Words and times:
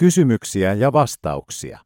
Kysymyksiä 0.00 0.74
ja 0.74 0.92
vastauksia. 0.92 1.78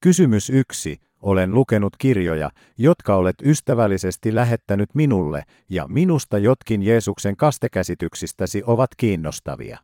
Kysymys 0.00 0.50
1. 0.50 0.96
Olen 1.20 1.54
lukenut 1.54 1.96
kirjoja, 1.98 2.50
jotka 2.78 3.16
olet 3.16 3.36
ystävällisesti 3.44 4.34
lähettänyt 4.34 4.94
minulle, 4.94 5.42
ja 5.68 5.88
minusta 5.88 6.38
jotkin 6.38 6.82
Jeesuksen 6.82 7.36
kastekäsityksistäsi 7.36 8.62
ovat 8.66 8.90
kiinnostavia. 8.96 9.78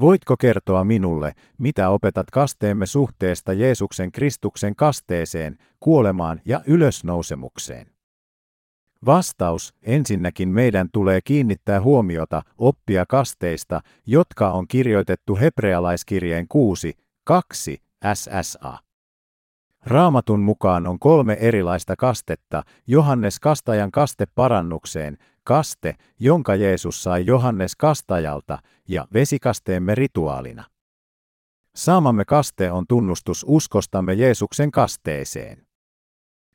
Voitko 0.00 0.36
kertoa 0.36 0.84
minulle, 0.84 1.32
mitä 1.58 1.88
opetat 1.88 2.30
kasteemme 2.30 2.86
suhteesta 2.86 3.52
Jeesuksen 3.52 4.12
Kristuksen 4.12 4.76
kasteeseen, 4.76 5.58
kuolemaan 5.80 6.40
ja 6.44 6.60
ylösnousemukseen? 6.66 7.91
Vastaus, 9.06 9.74
ensinnäkin 9.82 10.48
meidän 10.48 10.88
tulee 10.92 11.20
kiinnittää 11.24 11.80
huomiota 11.80 12.42
oppia 12.58 13.04
kasteista, 13.08 13.80
jotka 14.06 14.50
on 14.50 14.68
kirjoitettu 14.68 15.36
hebrealaiskirjeen 15.36 16.48
6, 16.48 16.94
2, 17.24 17.78
SSA. 18.14 18.78
Raamatun 19.86 20.40
mukaan 20.40 20.86
on 20.86 20.98
kolme 20.98 21.36
erilaista 21.40 21.96
kastetta, 21.96 22.62
Johannes 22.86 23.40
kastajan 23.40 23.90
kaste 23.90 24.26
parannukseen, 24.34 25.18
kaste, 25.44 25.96
jonka 26.20 26.54
Jeesus 26.54 27.02
sai 27.02 27.26
Johannes 27.26 27.76
kastajalta, 27.76 28.58
ja 28.88 29.06
vesikasteemme 29.12 29.94
rituaalina. 29.94 30.64
Saamamme 31.76 32.24
kaste 32.24 32.72
on 32.72 32.84
tunnustus 32.88 33.44
uskostamme 33.48 34.14
Jeesuksen 34.14 34.70
kasteeseen. 34.70 35.66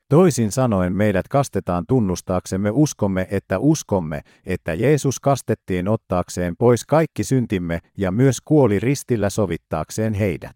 Toisin 0.09 0.51
sanoen 0.51 0.93
meidät 0.93 1.27
kastetaan 1.27 1.85
tunnustaaksemme 1.87 2.69
uskomme, 2.73 3.27
että 3.31 3.59
uskomme, 3.59 4.21
että 4.45 4.73
Jeesus 4.73 5.19
kastettiin 5.19 5.87
ottaakseen 5.87 6.55
pois 6.57 6.85
kaikki 6.85 7.23
syntimme 7.23 7.79
ja 7.97 8.11
myös 8.11 8.41
kuoli 8.41 8.79
ristillä 8.79 9.29
sovittaakseen 9.29 10.13
heidät. 10.13 10.55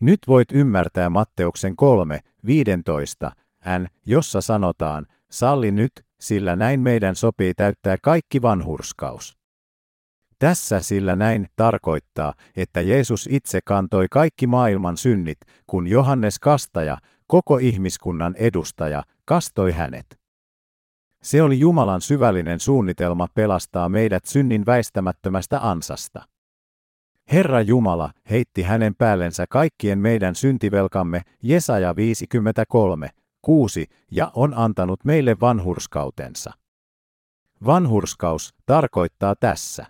Nyt 0.00 0.18
voit 0.28 0.52
ymmärtää 0.52 1.10
Matteuksen 1.10 1.76
3, 1.76 2.20
15, 2.46 3.32
n, 3.78 3.86
jossa 4.06 4.40
sanotaan, 4.40 5.06
salli 5.30 5.70
nyt, 5.70 5.92
sillä 6.20 6.56
näin 6.56 6.80
meidän 6.80 7.16
sopii 7.16 7.54
täyttää 7.54 7.96
kaikki 8.02 8.42
vanhurskaus. 8.42 9.38
Tässä 10.38 10.80
sillä 10.80 11.16
näin 11.16 11.48
tarkoittaa, 11.56 12.34
että 12.56 12.80
Jeesus 12.80 13.28
itse 13.30 13.60
kantoi 13.64 14.06
kaikki 14.10 14.46
maailman 14.46 14.96
synnit, 14.96 15.38
kun 15.66 15.86
Johannes 15.86 16.38
Kastaja, 16.38 16.98
koko 17.28 17.58
ihmiskunnan 17.58 18.34
edustaja, 18.38 19.02
kastoi 19.24 19.72
hänet. 19.72 20.18
Se 21.22 21.42
oli 21.42 21.58
Jumalan 21.58 22.00
syvällinen 22.00 22.60
suunnitelma 22.60 23.28
pelastaa 23.34 23.88
meidät 23.88 24.24
synnin 24.24 24.66
väistämättömästä 24.66 25.68
ansasta. 25.68 26.22
Herra 27.32 27.60
Jumala 27.60 28.10
heitti 28.30 28.62
hänen 28.62 28.94
päällensä 28.94 29.46
kaikkien 29.50 29.98
meidän 29.98 30.34
syntivelkamme, 30.34 31.22
Jesaja 31.42 31.96
53, 31.96 33.10
6, 33.42 33.86
ja 34.10 34.30
on 34.34 34.54
antanut 34.54 35.04
meille 35.04 35.36
vanhurskautensa. 35.40 36.52
Vanhurskaus 37.66 38.54
tarkoittaa 38.66 39.34
tässä. 39.36 39.86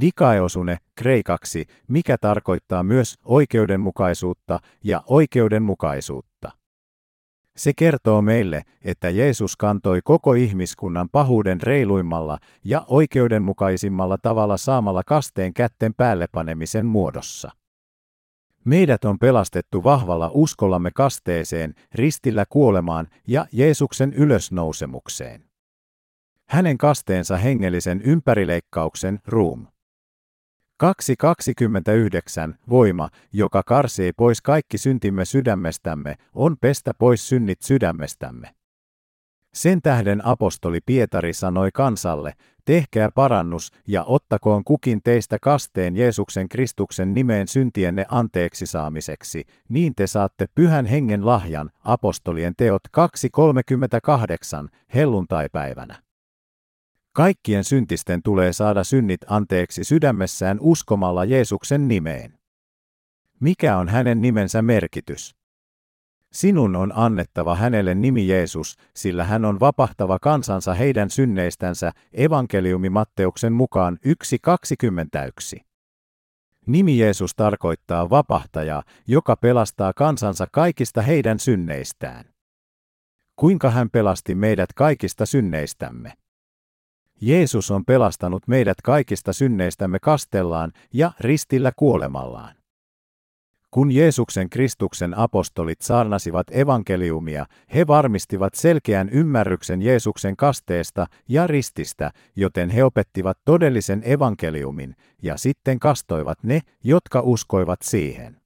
Dikaeosune 0.00 0.78
kreikaksi, 0.94 1.66
mikä 1.88 2.18
tarkoittaa 2.18 2.82
myös 2.82 3.18
oikeudenmukaisuutta 3.24 4.60
ja 4.84 5.02
oikeudenmukaisuutta. 5.06 6.52
Se 7.56 7.72
kertoo 7.76 8.22
meille, 8.22 8.62
että 8.82 9.10
Jeesus 9.10 9.56
kantoi 9.56 10.00
koko 10.04 10.34
ihmiskunnan 10.34 11.08
pahuuden 11.12 11.60
reiluimmalla 11.62 12.38
ja 12.64 12.84
oikeudenmukaisimmalla 12.88 14.18
tavalla 14.22 14.56
saamalla 14.56 15.02
kasteen 15.06 15.54
kätten 15.54 15.94
päällepanemisen 15.94 16.86
muodossa. 16.86 17.50
Meidät 18.64 19.04
on 19.04 19.18
pelastettu 19.18 19.84
vahvalla 19.84 20.30
uskollamme 20.34 20.90
kasteeseen, 20.94 21.74
ristillä 21.94 22.44
kuolemaan 22.48 23.08
ja 23.26 23.46
Jeesuksen 23.52 24.12
ylösnousemukseen. 24.12 25.44
Hänen 26.48 26.78
kasteensa 26.78 27.36
hengellisen 27.36 28.02
ympärileikkauksen 28.02 29.18
ruum. 29.26 29.66
2.29 30.84 32.54
voima, 32.70 33.08
joka 33.32 33.62
karsii 33.62 34.12
pois 34.12 34.42
kaikki 34.42 34.78
syntimme 34.78 35.24
sydämestämme, 35.24 36.14
on 36.34 36.56
pestä 36.60 36.94
pois 36.98 37.28
synnit 37.28 37.62
sydämestämme. 37.62 38.54
Sen 39.54 39.82
tähden 39.82 40.26
apostoli 40.26 40.80
Pietari 40.86 41.32
sanoi 41.32 41.70
kansalle, 41.74 42.32
tehkää 42.64 43.10
parannus 43.14 43.72
ja 43.86 44.04
ottakoon 44.04 44.64
kukin 44.64 45.00
teistä 45.04 45.38
kasteen 45.42 45.96
Jeesuksen 45.96 46.48
Kristuksen 46.48 47.14
nimeen 47.14 47.48
syntienne 47.48 48.06
anteeksi 48.08 48.66
saamiseksi, 48.66 49.44
niin 49.68 49.94
te 49.94 50.06
saatte 50.06 50.46
pyhän 50.54 50.86
hengen 50.86 51.26
lahjan, 51.26 51.70
apostolien 51.84 52.54
teot 52.56 52.82
2.38, 52.98 54.68
helluntaipäivänä. 54.94 56.07
Kaikkien 57.12 57.64
syntisten 57.64 58.22
tulee 58.22 58.52
saada 58.52 58.84
synnit 58.84 59.20
anteeksi 59.26 59.84
sydämessään 59.84 60.58
uskomalla 60.60 61.24
Jeesuksen 61.24 61.88
nimeen. 61.88 62.38
Mikä 63.40 63.76
on 63.76 63.88
hänen 63.88 64.22
nimensä 64.22 64.62
merkitys? 64.62 65.38
Sinun 66.32 66.76
on 66.76 66.92
annettava 66.94 67.54
hänelle 67.56 67.94
nimi 67.94 68.28
Jeesus, 68.28 68.76
sillä 68.96 69.24
hän 69.24 69.44
on 69.44 69.60
vapahtava 69.60 70.18
kansansa 70.18 70.74
heidän 70.74 71.10
synneistänsä, 71.10 71.92
evankeliumi 72.12 72.90
Matteuksen 72.90 73.52
mukaan 73.52 73.98
1.21. 75.56 75.60
Nimi 76.66 76.98
Jeesus 76.98 77.34
tarkoittaa 77.34 78.10
vapahtajaa, 78.10 78.82
joka 79.06 79.36
pelastaa 79.36 79.92
kansansa 79.92 80.46
kaikista 80.52 81.02
heidän 81.02 81.38
synneistään. 81.38 82.24
Kuinka 83.36 83.70
hän 83.70 83.90
pelasti 83.90 84.34
meidät 84.34 84.72
kaikista 84.72 85.26
synneistämme? 85.26 86.12
Jeesus 87.20 87.70
on 87.70 87.84
pelastanut 87.84 88.48
meidät 88.48 88.82
kaikista 88.82 89.32
synneistämme 89.32 89.98
kastellaan 89.98 90.72
ja 90.92 91.12
ristillä 91.20 91.72
kuolemallaan. 91.76 92.58
Kun 93.70 93.92
Jeesuksen 93.92 94.50
Kristuksen 94.50 95.18
apostolit 95.18 95.80
saarnasivat 95.80 96.46
evankeliumia, 96.50 97.46
he 97.74 97.86
varmistivat 97.86 98.54
selkeän 98.54 99.08
ymmärryksen 99.08 99.82
Jeesuksen 99.82 100.36
kasteesta 100.36 101.06
ja 101.28 101.46
rististä, 101.46 102.10
joten 102.36 102.70
he 102.70 102.84
opettivat 102.84 103.38
todellisen 103.44 104.02
evankeliumin, 104.04 104.96
ja 105.22 105.36
sitten 105.36 105.78
kastoivat 105.78 106.38
ne, 106.42 106.60
jotka 106.84 107.20
uskoivat 107.20 107.82
siihen. 107.82 108.40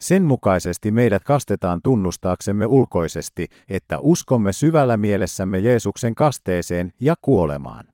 Sen 0.00 0.22
mukaisesti 0.22 0.90
meidät 0.90 1.24
kastetaan 1.24 1.80
tunnustaaksemme 1.82 2.66
ulkoisesti, 2.66 3.46
että 3.68 3.98
uskomme 3.98 4.52
syvällä 4.52 4.96
mielessämme 4.96 5.58
Jeesuksen 5.58 6.14
kasteeseen 6.14 6.92
ja 7.00 7.14
kuolemaan. 7.22 7.84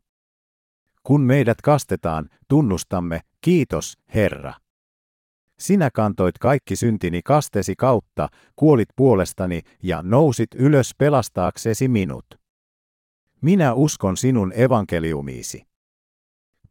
Kun 1.03 1.21
meidät 1.21 1.63
kastetaan, 1.63 2.29
tunnustamme, 2.49 3.21
kiitos, 3.41 3.99
Herra. 4.15 4.55
Sinä 5.59 5.91
kantoit 5.95 6.39
kaikki 6.39 6.77
syntini 6.77 7.21
kastesi 7.25 7.75
kautta, 7.77 8.29
kuolit 8.57 8.89
puolestani 8.97 9.61
ja 9.83 10.03
nousit 10.03 10.55
ylös 10.55 10.95
pelastaaksesi 10.99 11.89
minut. 11.89 12.27
Minä 13.41 13.75
uskon 13.75 14.17
sinun 14.17 14.53
evankeliumiisi. 14.57 15.63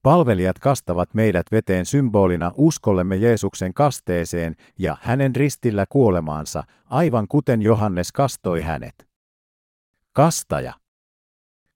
Palvelijat 0.03 0.59
kastavat 0.59 1.14
meidät 1.14 1.46
veteen 1.52 1.86
symbolina 1.86 2.52
uskollemme 2.58 3.16
Jeesuksen 3.16 3.74
kasteeseen 3.74 4.56
ja 4.80 4.97
hänen 5.02 5.36
ristillä 5.36 5.86
kuolemaansa, 5.90 6.64
aivan 6.86 7.28
kuten 7.28 7.62
Johannes 7.62 8.12
kastoi 8.12 8.62
hänet. 8.62 9.08
Kastaja. 10.14 10.74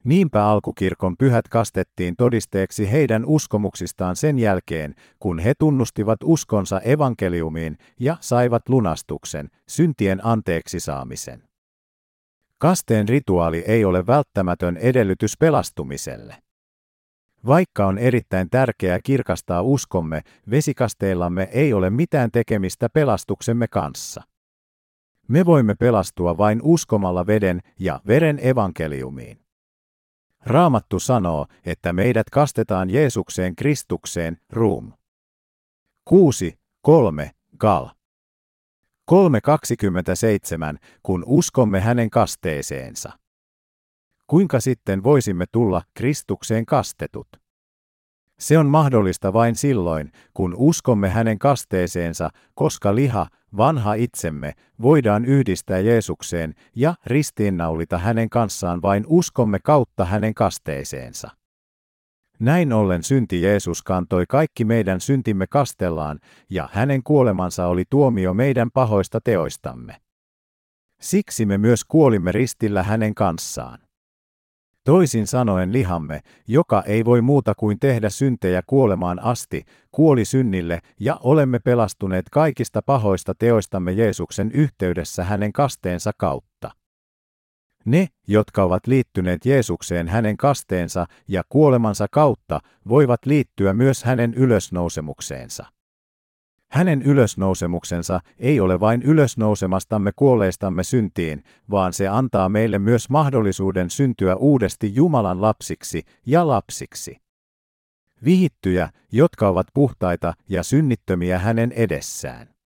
Niinpä 0.04 0.46
alkukirkon 0.46 1.18
pyhät 1.18 1.48
kastettiin 1.48 2.16
todisteeksi 2.16 2.92
heidän 2.92 3.26
uskomuksistaan 3.26 4.16
sen 4.16 4.40
jälkeen, 4.40 4.96
kun 5.20 5.40
he 5.40 5.54
tunnustivat 5.60 6.20
uskonsa 6.24 6.80
evankeliumiin 6.80 7.78
ja 8.00 8.18
saivat 8.20 8.70
lunastuksen, 8.70 9.50
syntien 9.68 10.26
anteeksi 10.26 10.80
saamisen. 10.80 11.44
Kasteen 12.58 13.10
rituaali 13.10 13.64
ei 13.68 13.86
ole 13.86 14.08
välttämätön 14.08 14.78
edellytys 14.78 15.38
pelastumiselle. 15.38 16.47
Vaikka 17.48 17.86
on 17.86 17.98
erittäin 17.98 18.50
tärkeää 18.50 19.00
kirkastaa 19.04 19.62
uskomme, 19.62 20.22
vesikasteillamme 20.50 21.50
ei 21.52 21.74
ole 21.74 21.90
mitään 21.90 22.32
tekemistä 22.32 22.90
pelastuksemme 22.90 23.68
kanssa. 23.68 24.22
Me 25.28 25.46
voimme 25.46 25.76
pelastua 25.76 26.38
vain 26.38 26.60
uskomalla 26.64 27.28
veden 27.28 27.62
ja 27.80 28.00
veren 28.08 28.40
evankeliumiin. 28.42 29.40
Raamattu 30.46 31.00
sanoo, 31.00 31.46
että 31.66 31.94
meidät 31.94 32.30
kastetaan 32.30 32.90
Jeesukseen 32.90 33.56
Kristukseen, 33.56 34.38
ruum. 34.50 34.94
6, 36.06 36.60
3, 36.82 37.32
gal. 37.58 37.90
3.27, 39.12 40.78
kun 41.04 41.24
uskomme 41.28 41.80
hänen 41.80 42.10
kasteeseensa. 42.10 43.27
Kuinka 44.28 44.60
sitten 44.60 45.04
voisimme 45.04 45.46
tulla 45.52 45.82
Kristukseen 45.94 46.66
kastetut? 46.66 47.28
Se 48.40 48.58
on 48.58 48.66
mahdollista 48.66 49.34
vain 49.34 49.56
silloin, 49.56 50.12
kun 50.34 50.56
uskomme 50.58 51.10
hänen 51.10 51.40
kasteeseensa, 51.40 52.30
koska 52.54 52.96
liha, 52.96 53.28
vanha 53.58 53.94
itsemme, 53.94 54.54
voidaan 54.82 55.26
yhdistää 55.26 55.80
Jeesukseen 55.80 56.54
ja 56.76 56.96
ristiinnaulita 57.06 57.98
hänen 57.98 58.30
kanssaan 58.30 58.82
vain 58.82 59.04
uskomme 59.08 59.60
kautta 59.64 60.06
hänen 60.06 60.34
kasteeseensa. 60.34 61.30
Näin 62.40 62.74
ollen 62.74 63.04
synti 63.04 63.42
Jeesus 63.42 63.84
kantoi 63.84 64.26
kaikki 64.30 64.66
meidän 64.66 65.02
syntimme 65.02 65.48
kastellaan, 65.48 66.20
ja 66.50 66.70
hänen 66.72 67.04
kuolemansa 67.04 67.68
oli 67.68 67.84
tuomio 67.90 68.34
meidän 68.34 68.72
pahoista 68.72 69.20
teoistamme. 69.24 70.02
Siksi 71.02 71.46
me 71.46 71.58
myös 71.58 71.86
kuolimme 71.86 72.32
ristillä 72.32 72.84
hänen 72.84 73.16
kanssaan. 73.16 73.87
Toisin 74.88 75.28
sanoen 75.28 75.74
lihamme, 75.74 76.20
joka 76.48 76.84
ei 76.86 77.06
voi 77.06 77.22
muuta 77.22 77.54
kuin 77.56 77.80
tehdä 77.80 78.10
syntejä 78.10 78.62
kuolemaan 78.68 79.20
asti, 79.20 79.64
kuoli 79.92 80.26
synnille 80.26 80.80
ja 81.00 81.20
olemme 81.24 81.60
pelastuneet 81.60 82.26
kaikista 82.32 82.82
pahoista 82.82 83.34
teoistamme 83.36 83.92
Jeesuksen 83.92 84.52
yhteydessä 84.52 85.24
hänen 85.24 85.54
kasteensa 85.54 86.12
kautta. 86.18 86.72
Ne, 87.86 88.08
jotka 88.28 88.64
ovat 88.64 88.88
liittyneet 88.88 89.46
Jeesukseen 89.46 90.08
hänen 90.08 90.38
kasteensa 90.38 91.06
ja 91.28 91.44
kuolemansa 91.50 92.08
kautta, 92.12 92.60
voivat 92.88 93.26
liittyä 93.26 93.74
myös 93.74 94.04
hänen 94.04 94.34
ylösnousemukseensa. 94.34 95.66
Hänen 96.72 97.02
ylösnousemuksensa 97.02 98.20
ei 98.40 98.60
ole 98.60 98.80
vain 98.80 99.02
ylösnousemastamme 99.02 100.12
kuolleistamme 100.16 100.84
syntiin, 100.84 101.44
vaan 101.72 101.94
se 101.94 102.08
antaa 102.08 102.50
meille 102.50 102.80
myös 102.80 103.10
mahdollisuuden 103.10 103.90
syntyä 103.90 104.36
uudesti 104.36 104.96
Jumalan 104.96 105.42
lapsiksi 105.42 106.04
ja 106.26 106.48
lapsiksi. 106.48 107.18
Vihittyjä, 108.26 108.90
jotka 109.12 109.48
ovat 109.48 109.68
puhtaita 109.74 110.34
ja 110.50 110.64
synnittömiä 110.64 111.40
hänen 111.40 111.72
edessään. 111.72 112.57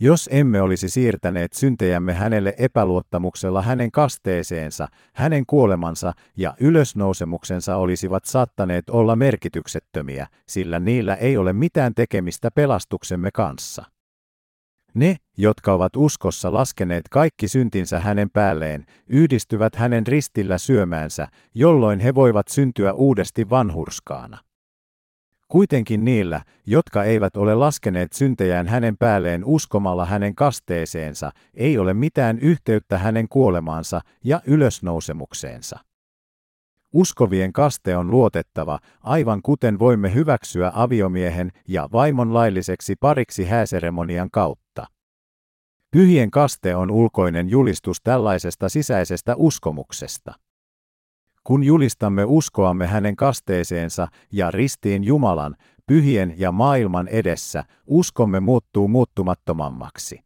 Jos 0.00 0.28
emme 0.32 0.60
olisi 0.60 0.88
siirtäneet 0.88 1.52
syntejämme 1.52 2.14
hänelle 2.14 2.54
epäluottamuksella 2.58 3.62
hänen 3.62 3.90
kasteeseensa, 3.90 4.88
hänen 5.14 5.46
kuolemansa 5.46 6.12
ja 6.36 6.54
ylösnousemuksensa 6.60 7.76
olisivat 7.76 8.24
saattaneet 8.24 8.90
olla 8.90 9.16
merkityksettömiä, 9.16 10.26
sillä 10.48 10.80
niillä 10.80 11.14
ei 11.14 11.36
ole 11.36 11.52
mitään 11.52 11.94
tekemistä 11.94 12.50
pelastuksemme 12.50 13.30
kanssa. 13.30 13.84
Ne, 14.94 15.16
jotka 15.36 15.72
ovat 15.72 15.96
uskossa 15.96 16.52
laskeneet 16.52 17.08
kaikki 17.10 17.48
syntinsä 17.48 18.00
hänen 18.00 18.30
päälleen, 18.30 18.84
yhdistyvät 19.06 19.74
hänen 19.74 20.06
ristillä 20.06 20.58
syömäänsä, 20.58 21.28
jolloin 21.54 22.00
he 22.00 22.14
voivat 22.14 22.48
syntyä 22.48 22.92
uudesti 22.92 23.50
vanhurskaana. 23.50 24.38
Kuitenkin 25.48 26.04
niillä, 26.04 26.42
jotka 26.66 27.04
eivät 27.04 27.36
ole 27.36 27.54
laskeneet 27.54 28.12
syntejään 28.12 28.66
hänen 28.66 28.96
päälleen 28.96 29.44
uskomalla 29.44 30.04
hänen 30.04 30.34
kasteeseensa, 30.34 31.30
ei 31.54 31.78
ole 31.78 31.94
mitään 31.94 32.38
yhteyttä 32.38 32.98
hänen 32.98 33.28
kuolemaansa 33.28 34.00
ja 34.24 34.40
ylösnousemukseensa. 34.46 35.78
Uskovien 36.92 37.52
kaste 37.52 37.96
on 37.96 38.10
luotettava, 38.10 38.78
aivan 39.00 39.42
kuten 39.42 39.78
voimme 39.78 40.14
hyväksyä 40.14 40.72
aviomiehen 40.74 41.52
ja 41.68 41.88
vaimon 41.92 42.34
lailliseksi 42.34 42.94
pariksi 43.00 43.44
hääseremonian 43.44 44.30
kautta. 44.30 44.86
Pyhien 45.90 46.30
kaste 46.30 46.76
on 46.76 46.90
ulkoinen 46.90 47.48
julistus 47.48 47.96
tällaisesta 48.04 48.68
sisäisestä 48.68 49.34
uskomuksesta. 49.36 50.34
Kun 51.46 51.64
julistamme 51.64 52.24
uskoamme 52.24 52.86
hänen 52.86 53.16
kasteeseensa 53.16 54.08
ja 54.32 54.50
ristiin 54.50 55.04
Jumalan, 55.04 55.56
pyhien 55.86 56.34
ja 56.36 56.52
maailman 56.52 57.08
edessä, 57.08 57.64
uskomme 57.86 58.40
muuttuu 58.40 58.88
muuttumattomammaksi. 58.88 60.20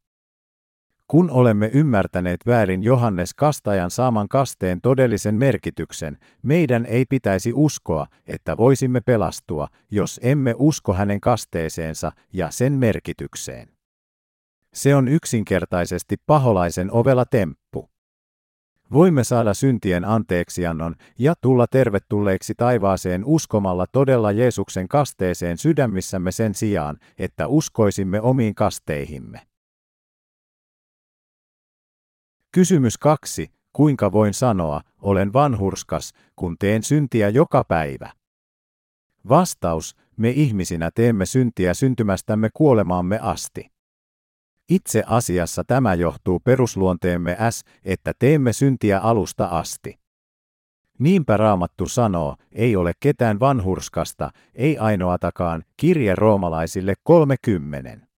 Kun 1.07 1.31
olemme 1.31 1.71
ymmärtäneet 1.75 2.41
väärin 2.47 2.83
Johannes 2.83 3.35
Kastajan 3.35 3.91
saaman 3.91 4.29
kasteen 4.29 4.81
todellisen 4.81 5.35
merkityksen, 5.35 6.19
meidän 6.43 6.87
ei 6.87 7.05
pitäisi 7.09 7.53
uskoa, 7.55 8.07
että 8.27 8.57
voisimme 8.57 9.01
pelastua, 9.01 9.69
jos 9.91 10.21
emme 10.23 10.55
usko 10.59 10.93
hänen 10.93 11.21
kasteeseensa 11.21 12.13
ja 12.33 12.51
sen 12.51 12.73
merkitykseen. 12.73 13.69
Se 14.75 14.95
on 14.95 15.09
yksinkertaisesti 15.09 16.17
paholaisen 16.27 16.93
ovela 16.93 17.25
temppu. 17.25 17.60
Voimme 18.93 19.25
saada 19.25 19.55
syntien 19.55 20.05
anteeksiannon 20.05 20.95
ja 21.19 21.35
tulla 21.41 21.67
tervetulleiksi 21.67 22.55
taivaaseen 22.55 23.25
uskomalla 23.25 23.87
todella 23.93 24.33
Jeesuksen 24.33 24.89
kasteeseen 24.89 25.59
sydämissämme 25.59 26.33
sen 26.33 26.55
sijaan, 26.55 26.99
että 27.19 27.47
uskoisimme 27.47 28.21
omiin 28.21 28.55
kasteihimme. 28.55 29.41
Kysymys 32.53 32.99
kaksi. 32.99 33.51
Kuinka 33.73 34.13
voin 34.13 34.35
sanoa, 34.35 34.81
olen 35.03 35.33
vanhurskas, 35.33 36.13
kun 36.37 36.57
teen 36.59 36.83
syntiä 36.83 37.29
joka 37.29 37.65
päivä? 37.65 38.11
Vastaus, 39.29 39.97
me 40.17 40.31
ihmisinä 40.31 40.91
teemme 40.95 41.27
syntiä 41.27 41.75
syntymästämme 41.75 42.49
kuolemaamme 42.55 43.19
asti. 43.19 43.70
Itse 44.71 45.03
asiassa 45.07 45.65
tämä 45.67 45.95
johtuu 45.95 46.41
perusluonteemme 46.41 47.37
S, 47.51 47.65
että 47.85 48.13
teemme 48.19 48.53
syntiä 48.53 48.99
alusta 48.99 49.45
asti. 49.45 49.99
Niinpä 50.99 51.37
raamattu 51.37 51.87
sanoo, 51.87 52.37
ei 52.53 52.77
ole 52.77 52.93
ketään 53.01 53.41
vanhurskasta, 53.41 54.31
ei 54.55 54.79
ainoatakaan, 54.79 55.63
kirje 55.77 56.15
roomalaisille 56.15 56.95
30. 57.03 58.10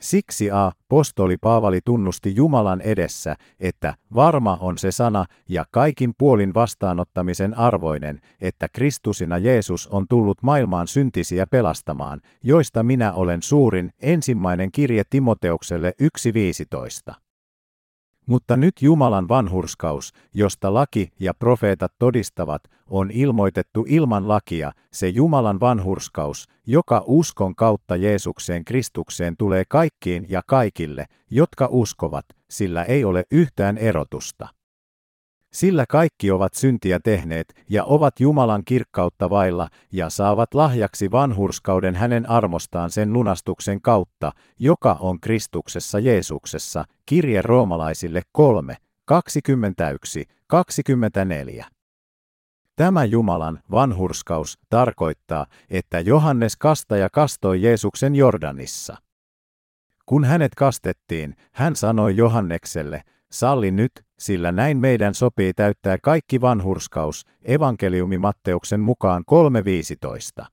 Siksi 0.00 0.50
A. 0.50 0.72
Postoli 0.88 1.36
Paavali 1.36 1.80
tunnusti 1.84 2.36
Jumalan 2.36 2.80
edessä, 2.80 3.36
että 3.60 3.94
varma 4.14 4.58
on 4.60 4.78
se 4.78 4.92
sana 4.92 5.24
ja 5.48 5.64
kaikin 5.70 6.12
puolin 6.18 6.54
vastaanottamisen 6.54 7.58
arvoinen, 7.58 8.20
että 8.40 8.68
Kristusina 8.72 9.38
Jeesus 9.38 9.86
on 9.86 10.06
tullut 10.08 10.42
maailmaan 10.42 10.88
syntisiä 10.88 11.46
pelastamaan, 11.46 12.20
joista 12.42 12.82
minä 12.82 13.12
olen 13.12 13.42
suurin, 13.42 13.90
ensimmäinen 14.02 14.72
kirje 14.72 15.02
Timoteukselle 15.10 15.94
1.15. 17.08 17.23
Mutta 18.26 18.56
nyt 18.56 18.82
Jumalan 18.82 19.28
vanhurskaus, 19.28 20.12
josta 20.34 20.74
laki 20.74 21.12
ja 21.20 21.34
profeetat 21.34 21.92
todistavat, 21.98 22.62
on 22.90 23.10
ilmoitettu 23.10 23.84
ilman 23.88 24.28
lakia, 24.28 24.72
se 24.92 25.08
Jumalan 25.08 25.60
vanhurskaus, 25.60 26.48
joka 26.66 27.02
uskon 27.06 27.54
kautta 27.54 27.96
Jeesukseen 27.96 28.64
Kristukseen 28.64 29.36
tulee 29.36 29.64
kaikkiin 29.68 30.26
ja 30.28 30.42
kaikille, 30.46 31.06
jotka 31.30 31.68
uskovat, 31.70 32.24
sillä 32.50 32.84
ei 32.84 33.04
ole 33.04 33.24
yhtään 33.30 33.78
erotusta. 33.78 34.48
Sillä 35.54 35.84
kaikki 35.88 36.30
ovat 36.30 36.54
syntiä 36.54 37.00
tehneet 37.04 37.54
ja 37.70 37.84
ovat 37.84 38.20
Jumalan 38.20 38.62
kirkkautta 38.64 39.30
vailla 39.30 39.68
ja 39.92 40.10
saavat 40.10 40.54
lahjaksi 40.54 41.10
vanhurskauden 41.10 41.94
hänen 41.94 42.30
armostaan 42.30 42.90
sen 42.90 43.12
lunastuksen 43.12 43.82
kautta, 43.82 44.32
joka 44.58 44.96
on 45.00 45.20
Kristuksessa 45.20 45.98
Jeesuksessa, 45.98 46.84
kirje 47.06 47.42
roomalaisille 47.42 48.22
3, 48.32 48.76
21, 49.04 50.24
24. 50.46 51.66
Tämä 52.76 53.04
Jumalan 53.04 53.60
vanhurskaus 53.70 54.58
tarkoittaa, 54.68 55.46
että 55.70 56.00
Johannes 56.00 56.56
kastaja 56.56 57.08
kastoi 57.10 57.62
Jeesuksen 57.62 58.14
Jordanissa. 58.14 58.96
Kun 60.06 60.24
hänet 60.24 60.54
kastettiin, 60.54 61.36
hän 61.52 61.76
sanoi 61.76 62.16
Johannekselle, 62.16 63.02
salli 63.30 63.70
nyt, 63.70 64.03
sillä 64.18 64.52
näin 64.52 64.78
meidän 64.78 65.14
sopii 65.14 65.54
täyttää 65.54 65.96
kaikki 66.02 66.40
vanhurskaus, 66.40 67.24
evankeliumi 67.44 68.18
Matteuksen 68.18 68.80
mukaan 68.80 69.24
3.15. 70.40 70.46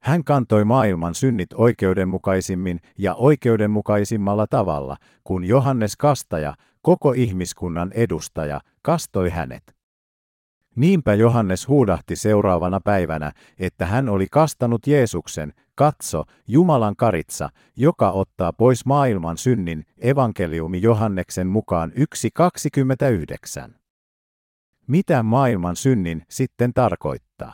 Hän 0.00 0.24
kantoi 0.24 0.64
maailman 0.64 1.14
synnit 1.14 1.48
oikeudenmukaisimmin 1.54 2.80
ja 2.98 3.14
oikeudenmukaisimmalla 3.14 4.46
tavalla, 4.46 4.96
kun 5.24 5.44
Johannes 5.44 5.96
Kastaja, 5.96 6.54
koko 6.82 7.12
ihmiskunnan 7.12 7.92
edustaja, 7.92 8.60
kastoi 8.82 9.30
hänet. 9.30 9.76
Niinpä 10.76 11.14
Johannes 11.14 11.68
huudahti 11.68 12.16
seuraavana 12.16 12.80
päivänä, 12.80 13.32
että 13.58 13.86
hän 13.86 14.08
oli 14.08 14.26
kastanut 14.30 14.86
Jeesuksen, 14.86 15.52
katso, 15.76 16.24
Jumalan 16.48 16.96
karitsa, 16.96 17.48
joka 17.76 18.10
ottaa 18.10 18.52
pois 18.52 18.86
maailman 18.86 19.38
synnin, 19.38 19.84
evankeliumi 19.98 20.82
Johanneksen 20.82 21.46
mukaan 21.46 21.92
1.29. 23.66 23.72
Mitä 24.86 25.22
maailman 25.22 25.76
synnin 25.76 26.22
sitten 26.30 26.72
tarkoittaa? 26.74 27.52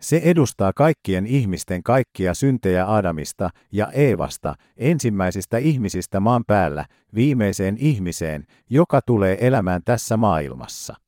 Se 0.00 0.20
edustaa 0.24 0.72
kaikkien 0.72 1.26
ihmisten 1.26 1.82
kaikkia 1.82 2.34
syntejä 2.34 2.94
Adamista 2.94 3.50
ja 3.72 3.92
Eevasta, 3.92 4.54
ensimmäisistä 4.76 5.58
ihmisistä 5.58 6.20
maan 6.20 6.44
päällä, 6.46 6.86
viimeiseen 7.14 7.76
ihmiseen, 7.78 8.46
joka 8.70 9.00
tulee 9.06 9.46
elämään 9.46 9.82
tässä 9.84 10.16
maailmassa. 10.16 11.07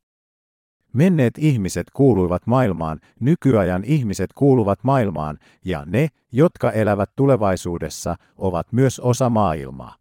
Menneet 0.93 1.39
ihmiset 1.39 1.87
kuuluivat 1.93 2.47
maailmaan, 2.47 3.01
nykyajan 3.21 3.85
ihmiset 3.85 4.33
kuuluvat 4.33 4.79
maailmaan, 4.83 5.39
ja 5.65 5.85
ne, 5.87 6.09
jotka 6.33 6.73
elävät 6.73 7.11
tulevaisuudessa, 7.17 8.17
ovat 8.37 8.73
myös 8.73 9.01
osa 9.01 9.31
maailmaa. 9.31 9.95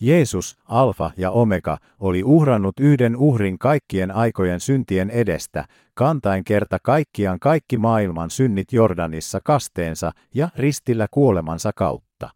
Jeesus, 0.00 0.58
Alfa 0.64 1.10
ja 1.16 1.30
Omega, 1.30 1.78
oli 1.98 2.22
uhrannut 2.24 2.80
yhden 2.80 3.16
uhrin 3.16 3.58
kaikkien 3.58 4.10
aikojen 4.10 4.60
syntien 4.60 5.10
edestä, 5.10 5.64
kantain 5.94 6.44
kerta 6.44 6.78
kaikkiaan 6.82 7.38
kaikki 7.40 7.76
maailman 7.76 8.30
synnit 8.30 8.72
Jordanissa 8.72 9.40
kasteensa 9.44 10.12
ja 10.34 10.48
ristillä 10.56 11.06
kuolemansa 11.10 11.70
kautta. 11.74 12.30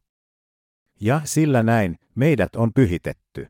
Ja 1.00 1.20
sillä 1.24 1.62
näin, 1.62 1.98
meidät 2.14 2.56
on 2.56 2.72
pyhitetty. 2.72 3.46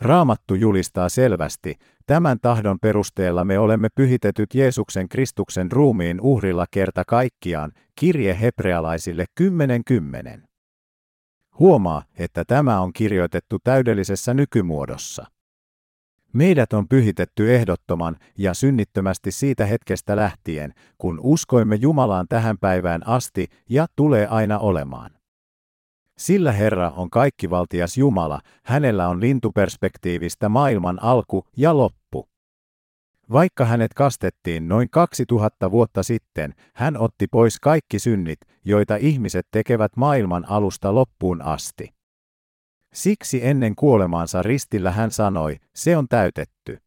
Raamattu 0.00 0.54
julistaa 0.54 1.08
selvästi, 1.08 1.74
tämän 2.06 2.38
tahdon 2.42 2.78
perusteella 2.82 3.44
me 3.44 3.58
olemme 3.58 3.88
pyhitetyt 3.94 4.54
Jeesuksen 4.54 5.08
Kristuksen 5.08 5.72
ruumiin 5.72 6.20
uhrilla 6.20 6.66
kerta 6.70 7.02
kaikkiaan, 7.06 7.72
kirje 7.94 8.40
hebrealaisille 8.40 9.24
10.10. 9.40 10.46
Huomaa, 11.58 12.02
että 12.18 12.44
tämä 12.44 12.80
on 12.80 12.92
kirjoitettu 12.92 13.58
täydellisessä 13.64 14.34
nykymuodossa. 14.34 15.26
Meidät 16.32 16.72
on 16.72 16.88
pyhitetty 16.88 17.54
ehdottoman 17.54 18.16
ja 18.38 18.54
synnittömästi 18.54 19.30
siitä 19.30 19.66
hetkestä 19.66 20.16
lähtien, 20.16 20.74
kun 20.98 21.20
uskoimme 21.22 21.76
Jumalaan 21.76 22.26
tähän 22.28 22.58
päivään 22.58 23.06
asti 23.06 23.46
ja 23.70 23.86
tulee 23.96 24.26
aina 24.26 24.58
olemaan. 24.58 25.15
Sillä 26.18 26.52
Herra 26.52 26.90
on 26.90 27.10
kaikkivaltias 27.10 27.96
Jumala, 27.98 28.40
hänellä 28.64 29.08
on 29.08 29.20
lintuperspektiivistä 29.20 30.48
maailman 30.48 31.02
alku 31.02 31.44
ja 31.56 31.76
loppu. 31.76 32.28
Vaikka 33.32 33.64
hänet 33.64 33.94
kastettiin 33.94 34.68
noin 34.68 34.90
2000 34.90 35.70
vuotta 35.70 36.02
sitten, 36.02 36.54
hän 36.74 36.96
otti 36.96 37.26
pois 37.26 37.60
kaikki 37.60 37.98
synnit, 37.98 38.38
joita 38.64 38.96
ihmiset 38.96 39.46
tekevät 39.50 39.96
maailman 39.96 40.48
alusta 40.48 40.94
loppuun 40.94 41.42
asti. 41.42 41.94
Siksi 42.94 43.46
ennen 43.46 43.74
kuolemaansa 43.76 44.42
ristillä 44.42 44.90
hän 44.90 45.10
sanoi, 45.10 45.56
se 45.74 45.96
on 45.96 46.08
täytetty. 46.08 46.78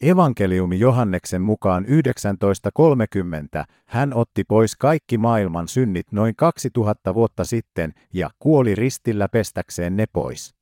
Evankeliumi 0.00 0.78
Johanneksen 0.78 1.42
mukaan 1.42 1.84
19.30 1.84 3.64
hän 3.86 4.14
otti 4.14 4.44
pois 4.44 4.76
kaikki 4.76 5.18
maailman 5.18 5.68
synnit 5.68 6.12
noin 6.12 6.36
2000 6.36 7.14
vuotta 7.14 7.44
sitten 7.44 7.92
ja 8.12 8.30
kuoli 8.38 8.74
ristillä 8.74 9.28
pestäkseen 9.28 9.96
ne 9.96 10.04
pois. 10.12 10.54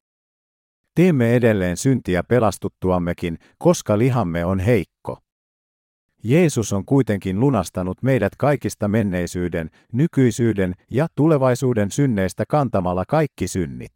Teemme 0.95 1.37
edelleen 1.37 1.77
syntiä 1.77 2.23
pelastuttuammekin, 2.23 3.39
koska 3.59 3.99
lihamme 3.99 4.45
on 4.45 4.61
heikko. 4.61 5.19
Jeesus 6.25 6.73
on 6.73 6.85
kuitenkin 6.85 7.41
lunastanut 7.41 8.03
meidät 8.03 8.37
kaikista 8.37 8.89
menneisyyden, 8.89 9.71
nykyisyyden 9.93 10.75
ja 10.91 11.07
tulevaisuuden 11.15 11.91
synneistä 11.91 12.45
kantamalla 12.49 13.05
kaikki 13.09 13.49
synnit. 13.49 13.93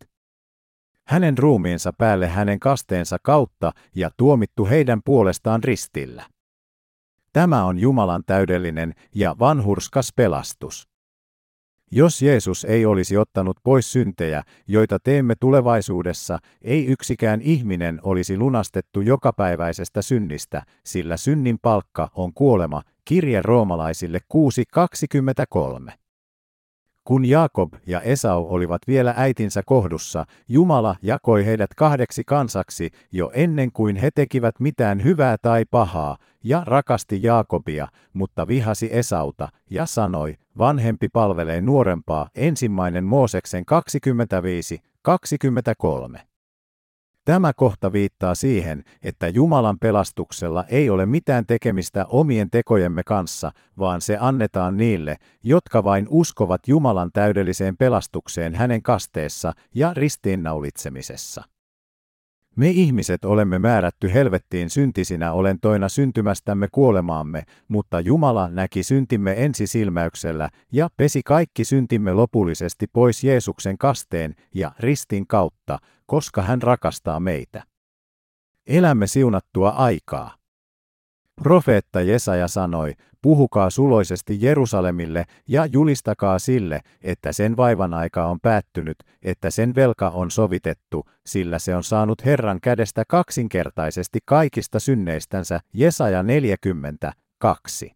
Hänen 1.08 1.38
ruumiinsa 1.38 1.92
päälle 1.98 2.28
hänen 2.28 2.60
kasteensa 2.60 3.16
kautta 3.22 3.72
ja 3.94 4.10
tuomittu 4.16 4.66
heidän 4.66 5.00
puolestaan 5.04 5.64
ristillä. 5.64 6.24
Tämä 7.32 7.64
on 7.64 7.78
Jumalan 7.78 8.22
täydellinen 8.26 8.94
ja 9.14 9.36
vanhurskas 9.38 10.12
pelastus. 10.16 10.88
Jos 11.90 12.22
Jeesus 12.22 12.64
ei 12.64 12.86
olisi 12.86 13.16
ottanut 13.16 13.56
pois 13.62 13.92
syntejä, 13.92 14.42
joita 14.66 14.98
teemme 14.98 15.34
tulevaisuudessa, 15.40 16.38
ei 16.62 16.86
yksikään 16.86 17.40
ihminen 17.40 18.00
olisi 18.02 18.36
lunastettu 18.36 19.00
jokapäiväisestä 19.00 20.02
synnistä, 20.02 20.62
sillä 20.84 21.16
synnin 21.16 21.58
palkka 21.62 22.10
on 22.14 22.34
kuolema, 22.34 22.82
kirje 23.04 23.42
roomalaisille 23.42 24.20
6.23. 24.34 26.07
Kun 27.08 27.24
Jaakob 27.24 27.72
ja 27.86 28.00
Esau 28.00 28.46
olivat 28.48 28.82
vielä 28.86 29.14
äitinsä 29.16 29.62
kohdussa, 29.66 30.24
Jumala 30.48 30.96
jakoi 31.02 31.46
heidät 31.46 31.74
kahdeksi 31.76 32.24
kansaksi 32.24 32.90
jo 33.12 33.30
ennen 33.34 33.72
kuin 33.72 33.96
he 33.96 34.10
tekivät 34.14 34.60
mitään 34.60 35.04
hyvää 35.04 35.36
tai 35.42 35.64
pahaa, 35.70 36.16
ja 36.44 36.62
rakasti 36.66 37.20
Jaakobia, 37.22 37.88
mutta 38.12 38.48
vihasi 38.48 38.88
Esauta, 38.92 39.48
ja 39.70 39.86
sanoi, 39.86 40.34
vanhempi 40.58 41.08
palvelee 41.08 41.60
nuorempaa, 41.60 42.28
ensimmäinen 42.34 43.04
Mooseksen 43.04 43.64
25, 43.64 44.82
23. 45.02 46.27
Tämä 47.28 47.52
kohta 47.52 47.92
viittaa 47.92 48.34
siihen, 48.34 48.84
että 49.02 49.28
Jumalan 49.28 49.78
pelastuksella 49.78 50.64
ei 50.68 50.90
ole 50.90 51.06
mitään 51.06 51.46
tekemistä 51.46 52.06
omien 52.08 52.50
tekojemme 52.50 53.02
kanssa, 53.02 53.52
vaan 53.78 54.00
se 54.00 54.16
annetaan 54.20 54.76
niille, 54.76 55.16
jotka 55.42 55.84
vain 55.84 56.06
uskovat 56.10 56.68
Jumalan 56.68 57.10
täydelliseen 57.12 57.76
pelastukseen 57.76 58.54
hänen 58.54 58.82
kasteessa 58.82 59.52
ja 59.74 59.94
ristiinnaulitsemisessa. 59.94 61.44
Me 62.58 62.68
ihmiset 62.70 63.24
olemme 63.24 63.58
määrätty 63.58 64.14
helvettiin 64.14 64.70
syntisinä 64.70 65.32
olentoina 65.32 65.88
syntymästämme 65.88 66.68
kuolemaamme, 66.72 67.42
mutta 67.68 68.00
Jumala 68.00 68.48
näki 68.48 68.82
syntimme 68.82 69.44
ensisilmäyksellä 69.44 70.48
ja 70.72 70.88
pesi 70.96 71.22
kaikki 71.22 71.64
syntimme 71.64 72.12
lopullisesti 72.12 72.86
pois 72.92 73.24
Jeesuksen 73.24 73.78
kasteen 73.78 74.34
ja 74.54 74.72
ristin 74.78 75.26
kautta, 75.26 75.78
koska 76.06 76.42
hän 76.42 76.62
rakastaa 76.62 77.20
meitä. 77.20 77.62
Elämme 78.66 79.06
siunattua 79.06 79.68
aikaa. 79.68 80.37
Profeetta 81.42 82.00
Jesaja 82.00 82.48
sanoi, 82.48 82.94
puhukaa 83.22 83.70
suloisesti 83.70 84.38
Jerusalemille 84.40 85.24
ja 85.48 85.66
julistakaa 85.66 86.38
sille, 86.38 86.80
että 87.02 87.32
sen 87.32 87.56
vaivan 87.56 87.94
aika 87.94 88.26
on 88.26 88.40
päättynyt, 88.40 88.96
että 89.22 89.50
sen 89.50 89.74
velka 89.74 90.08
on 90.10 90.30
sovitettu, 90.30 91.04
sillä 91.26 91.58
se 91.58 91.76
on 91.76 91.84
saanut 91.84 92.24
Herran 92.24 92.60
kädestä 92.60 93.04
kaksinkertaisesti 93.08 94.18
kaikista 94.24 94.78
synneistänsä. 94.78 95.60
Jesaja 95.74 96.22
40, 96.22 97.12
2. 97.38 97.92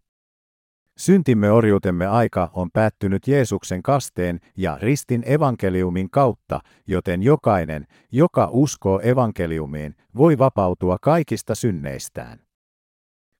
Syntimme 0.99 1.50
orjuutemme 1.50 2.06
aika 2.06 2.50
on 2.54 2.70
päättynyt 2.70 3.28
Jeesuksen 3.28 3.82
kasteen 3.82 4.40
ja 4.56 4.78
ristin 4.80 5.22
evankeliumin 5.26 6.11
kautta, 6.11 6.61
joten 6.87 7.22
jokainen, 7.22 7.87
joka 8.12 8.49
uskoo 8.52 9.00
evankeliumiin, 9.00 9.94
voi 10.16 10.38
vapautua 10.38 10.96
kaikista 11.00 11.54
synneistään. 11.54 12.51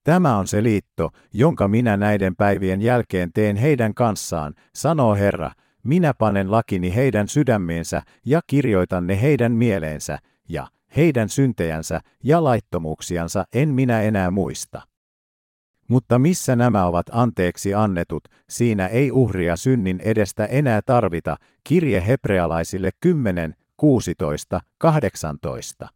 Tämä 0.04 0.38
on 0.38 0.47
se 0.47 0.62
liitto, 0.62 1.11
jonka 1.32 1.68
minä 1.68 1.97
näiden 1.97 2.37
päivien 2.37 2.82
jälkeen 2.82 3.32
teen 3.32 3.56
heidän 3.56 3.94
kanssaan, 3.94 4.54
sanoo 4.75 5.14
Herra, 5.14 5.50
minä 5.85 6.14
panen 6.14 6.50
lakini 6.50 6.94
heidän 6.94 7.28
sydämiensä 7.28 8.02
ja 8.26 8.40
kirjoitan 8.47 9.06
ne 9.06 9.23
heidän 9.23 9.52
mieleensä, 9.52 10.18
ja 10.49 10.66
heidän 10.97 11.28
syntejänsä 11.28 12.00
ja 12.25 12.44
laittomuuksiansa 12.44 13.44
en 13.54 13.68
minä 13.68 14.02
enää 14.02 14.30
muista. 14.30 14.82
Mutta 15.88 16.18
missä 16.18 16.56
nämä 16.56 16.87
ovat 16.87 17.06
anteeksi 17.12 17.75
annetut, 17.75 18.25
siinä 18.50 18.87
ei 18.87 19.11
uhria 19.11 19.56
synnin 19.56 20.00
edestä 20.00 20.44
enää 20.44 20.80
tarvita, 20.87 21.37
kirje 21.64 22.06
hebrealaisille 22.06 22.90
10, 23.00 23.54
16, 23.76 24.61
18. 24.78 25.88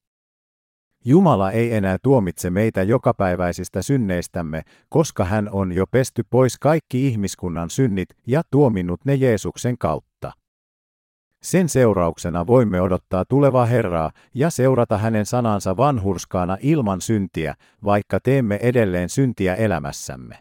Jumala 1.08 1.50
ei 1.50 1.74
enää 1.74 1.96
tuomitse 2.02 2.50
meitä 2.50 2.82
jokapäiväisistä 2.82 3.82
synneistämme, 3.82 4.62
koska 4.88 5.24
hän 5.24 5.48
on 5.52 5.72
jo 5.72 5.86
pesty 5.86 6.22
pois 6.30 6.58
kaikki 6.58 7.06
ihmiskunnan 7.08 7.70
synnit 7.70 8.08
ja 8.26 8.42
tuominnut 8.50 9.04
ne 9.04 9.14
Jeesuksen 9.14 9.78
kautta. 9.78 10.32
Sen 11.42 11.68
seurauksena 11.68 12.46
voimme 12.46 12.80
odottaa 12.80 13.24
tulevaa 13.24 13.66
Herraa 13.66 14.10
ja 14.34 14.50
seurata 14.50 14.98
hänen 14.98 15.26
sanansa 15.26 15.76
vanhurskaana 15.76 16.56
ilman 16.60 17.00
syntiä, 17.00 17.54
vaikka 17.84 18.20
teemme 18.20 18.58
edelleen 18.62 19.08
syntiä 19.08 19.54
elämässämme. 19.54 20.38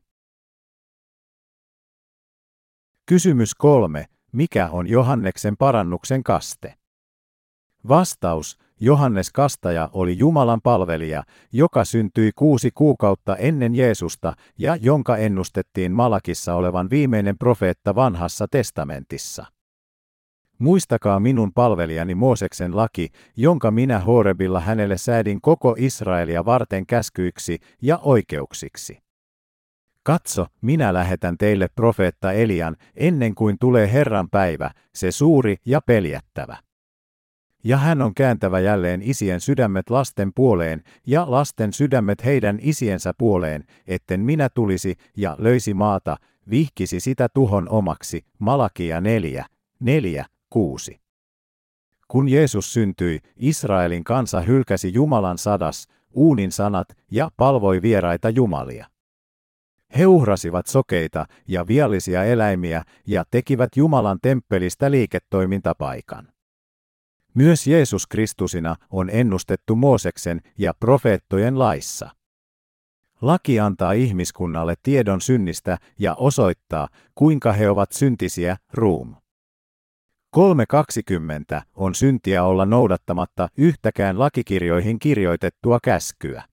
Kysymys 3.06 3.56
kolme. 3.56 4.06
Mikä 4.32 4.70
on 4.72 4.88
Johanneksen 4.88 5.58
parannuksen 5.58 6.24
kaste? 6.24 6.76
Vastaus. 7.88 8.65
Johannes 8.80 9.32
Kastaja 9.32 9.90
oli 9.94 10.18
Jumalan 10.18 10.62
palvelija, 10.64 11.24
joka 11.52 11.86
syntyi 11.86 12.32
kuusi 12.36 12.72
kuukautta 12.72 13.36
ennen 13.36 13.76
Jeesusta 13.76 14.34
ja 14.58 14.76
jonka 14.76 15.18
ennustettiin 15.18 15.92
Malakissa 15.92 16.56
olevan 16.56 16.90
viimeinen 16.90 17.38
profeetta 17.38 17.96
vanhassa 17.96 18.48
testamentissa. 18.52 19.46
Muistakaa 20.60 21.20
minun 21.20 21.54
palvelijani 21.54 22.16
Mooseksen 22.16 22.76
laki, 22.76 23.10
jonka 23.38 23.72
minä 23.72 24.00
Horebilla 24.00 24.60
hänelle 24.60 24.98
säädin 24.98 25.42
koko 25.42 25.76
Israelia 25.78 26.46
varten 26.46 26.86
käskyiksi 26.86 27.60
ja 27.82 27.98
oikeuksiksi. 27.98 29.00
Katso, 30.04 30.46
minä 30.62 30.94
lähetän 30.94 31.38
teille 31.38 31.68
profeetta 31.76 32.32
Elian 32.32 32.76
ennen 32.96 33.36
kuin 33.36 33.58
tulee 33.60 33.94
Herran 33.94 34.30
päivä, 34.30 34.72
se 34.96 35.12
suuri 35.12 35.56
ja 35.66 35.82
peljättävä. 35.82 36.58
Ja 37.66 37.78
hän 37.78 38.02
on 38.02 38.16
kääntävä 38.16 38.60
jälleen 38.60 39.02
isien 39.02 39.42
sydämet 39.42 39.90
lasten 39.90 40.32
puoleen 40.36 40.84
ja 41.08 41.26
lasten 41.32 41.74
sydämet 41.74 42.26
heidän 42.26 42.60
isiensä 42.62 43.14
puoleen, 43.18 43.64
etten 43.88 44.20
minä 44.20 44.50
tulisi 44.50 44.96
ja 45.18 45.36
löisi 45.40 45.74
maata, 45.74 46.18
vihkisi 46.50 47.00
sitä 47.00 47.28
tuhon 47.34 47.70
omaksi. 47.70 48.26
Malakia 48.40 49.02
4, 49.02 49.46
4, 49.80 50.26
6. 50.50 51.00
Kun 52.08 52.30
Jeesus 52.30 52.74
syntyi, 52.74 53.20
Israelin 53.36 54.04
kansa 54.04 54.42
hylkäsi 54.42 54.94
Jumalan 54.94 55.38
sadas, 55.38 55.88
uunin 56.14 56.52
sanat 56.52 56.88
ja 57.12 57.30
palvoi 57.38 57.82
vieraita 57.82 58.30
jumalia. 58.30 58.88
He 59.98 60.06
uhrasivat 60.06 60.68
sokeita 60.68 61.26
ja 61.48 61.68
viallisia 61.68 62.24
eläimiä 62.24 62.84
ja 63.08 63.24
tekivät 63.32 63.70
Jumalan 63.76 64.20
temppelistä 64.22 64.92
liiketoimintapaikan. 64.92 66.35
Myös 67.36 67.68
Jeesus 67.68 68.08
Kristusina 68.08 68.76
on 68.90 69.10
ennustettu 69.10 69.76
Mooseksen 69.76 70.42
ja 70.58 70.74
profeettojen 70.80 71.60
laissa. 71.60 72.10
Laki 73.22 73.60
antaa 73.60 73.92
ihmiskunnalle 73.92 74.76
tiedon 74.84 75.22
synnistä 75.22 75.78
ja 76.00 76.16
osoittaa, 76.16 76.88
kuinka 77.16 77.54
he 77.54 77.70
ovat 77.70 77.92
syntisiä, 77.92 78.58
ruum. 78.74 79.16
3.20 80.38 81.62
on 81.76 81.96
syntiä 81.96 82.44
olla 82.44 82.66
noudattamatta 82.66 83.50
yhtäkään 83.58 84.20
lakikirjoihin 84.20 85.00
kirjoitettua 85.00 85.80
käskyä. 85.84 86.44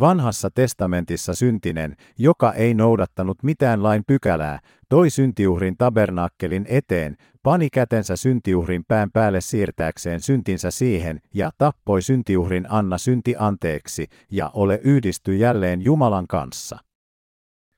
Vanhassa 0.00 0.50
testamentissa 0.50 1.34
syntinen, 1.34 1.96
joka 2.18 2.52
ei 2.52 2.74
noudattanut 2.74 3.42
mitään 3.42 3.82
lain 3.82 4.02
pykälää, 4.06 4.58
toi 4.88 5.10
syntiuhrin 5.10 5.76
tabernaakkelin 5.76 6.66
eteen, 6.68 7.16
pani 7.44 7.70
kätensä 7.70 8.16
syntiuhrin 8.16 8.84
pään 8.88 9.10
päälle 9.10 9.40
siirtääkseen 9.40 10.20
syntinsä 10.20 10.70
siihen 10.70 11.20
ja 11.34 11.50
tappoi 11.58 12.02
syntiuhrin 12.02 12.66
anna 12.68 12.98
synti 12.98 13.34
anteeksi 13.38 14.06
ja 14.30 14.50
ole 14.54 14.80
yhdisty 14.84 15.36
jälleen 15.36 15.82
Jumalan 15.82 16.26
kanssa. 16.26 16.78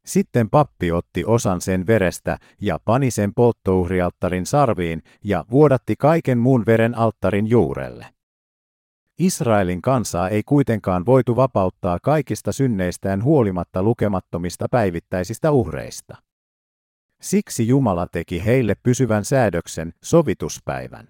Sitten 0.05 0.51
pappi 0.51 0.93
otti 0.93 1.25
osan 1.25 1.61
sen 1.61 1.87
verestä 1.87 2.39
ja 2.61 2.79
pani 2.85 3.11
sen 3.11 3.35
polttouhrialttarin 3.35 4.47
sarviin 4.47 5.03
ja 5.25 5.45
vuodatti 5.51 5.95
kaiken 5.99 6.39
muun 6.39 6.63
veren 6.67 6.99
alttarin 6.99 7.47
juurelle. 7.47 8.07
Israelin 9.19 9.83
kansaa 9.83 10.29
ei 10.29 10.43
kuitenkaan 10.43 11.07
voitu 11.07 11.37
vapauttaa 11.37 11.99
kaikista 12.03 12.53
synneistään 12.53 13.25
huolimatta 13.25 13.83
lukemattomista 13.83 14.67
päivittäisistä 14.71 15.51
uhreista. 15.51 16.26
Siksi 17.27 17.69
Jumala 17.69 18.07
teki 18.13 18.45
heille 18.45 18.75
pysyvän 18.83 19.25
säädöksen, 19.25 19.93
sovituspäivän. 20.03 21.09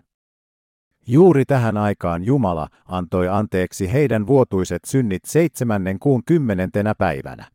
Juuri 1.06 1.44
tähän 1.44 1.76
aikaan 1.76 2.25
Jumala 2.25 2.68
antoi 2.87 3.28
anteeksi 3.28 3.92
heidän 3.92 4.26
vuotuiset 4.26 4.85
synnit 4.87 5.25
seitsemännen 5.25 5.99
kuun 5.99 6.23
kymmenentenä 6.25 6.94
päivänä. 6.94 7.50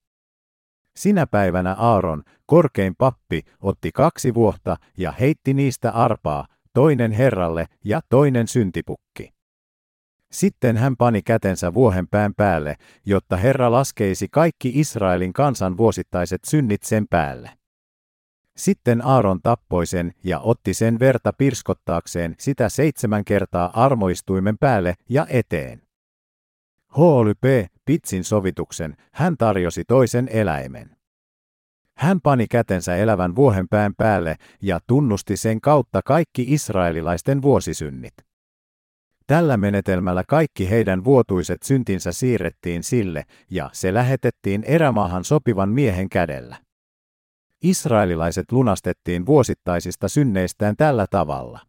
Sinä 0.95 1.27
päivänä 1.27 1.73
Aaron, 1.73 2.23
korkein 2.45 2.95
pappi, 2.95 3.41
otti 3.61 3.91
kaksi 3.91 4.33
vuotta 4.33 4.77
ja 4.97 5.11
heitti 5.11 5.53
niistä 5.53 5.91
arpaa, 5.91 6.47
toinen 6.73 7.11
Herralle 7.11 7.65
ja 7.85 8.01
toinen 8.09 8.47
syntipukki. 8.47 9.29
Sitten 10.31 10.77
hän 10.77 10.97
pani 10.97 11.21
kätensä 11.21 11.73
vuohen 11.73 12.07
pään 12.07 12.33
päälle, 12.37 12.75
jotta 13.05 13.37
Herra 13.37 13.71
laskeisi 13.71 14.27
kaikki 14.31 14.71
Israelin 14.75 15.33
kansan 15.33 15.77
vuosittaiset 15.77 16.41
synnit 16.43 16.83
sen 16.83 17.05
päälle. 17.09 17.60
Sitten 18.58 19.05
Aaron 19.05 19.39
tappoi 19.43 19.86
sen 19.86 20.13
ja 20.24 20.39
otti 20.39 20.74
sen 20.74 21.00
verta 21.00 21.34
pirskottaakseen 21.34 22.36
sitä 22.39 22.70
seitsemän 22.70 23.25
kertaa 23.25 23.84
armoistuimen 23.84 24.58
päälle 24.58 24.96
ja 25.10 25.27
eteen. 25.29 25.81
P. 27.41 27.46
Pitsin 27.86 28.24
sovituksen, 28.24 28.96
hän 29.13 29.38
tarjosi 29.38 29.84
toisen 29.88 30.29
eläimen. 30.31 30.96
Hän 31.98 32.22
pani 32.22 32.48
kätensä 32.48 32.96
elävän 32.96 33.36
vuohen 33.36 33.67
pään 33.70 33.96
päälle 33.98 34.35
ja 34.61 34.79
tunnusti 34.87 35.37
sen 35.37 35.61
kautta 35.61 36.01
kaikki 36.05 36.46
israelilaisten 36.48 37.42
vuosisynnit. 37.42 38.14
Tällä 39.27 39.57
menetelmällä 39.57 40.24
kaikki 40.27 40.70
heidän 40.70 41.03
vuotuiset 41.03 41.64
syntinsä 41.64 42.11
siirrettiin 42.11 42.83
sille, 42.83 43.24
ja 43.50 43.70
se 43.74 43.94
lähetettiin 43.94 44.64
erämaahan 44.64 45.24
sopivan 45.24 45.70
miehen 45.70 46.09
kädellä. 46.09 46.57
Israelilaiset 47.61 48.51
lunastettiin 48.51 49.25
vuosittaisista 49.25 50.07
synneistään 50.07 50.75
tällä 50.77 51.05
tavalla. 51.09 51.59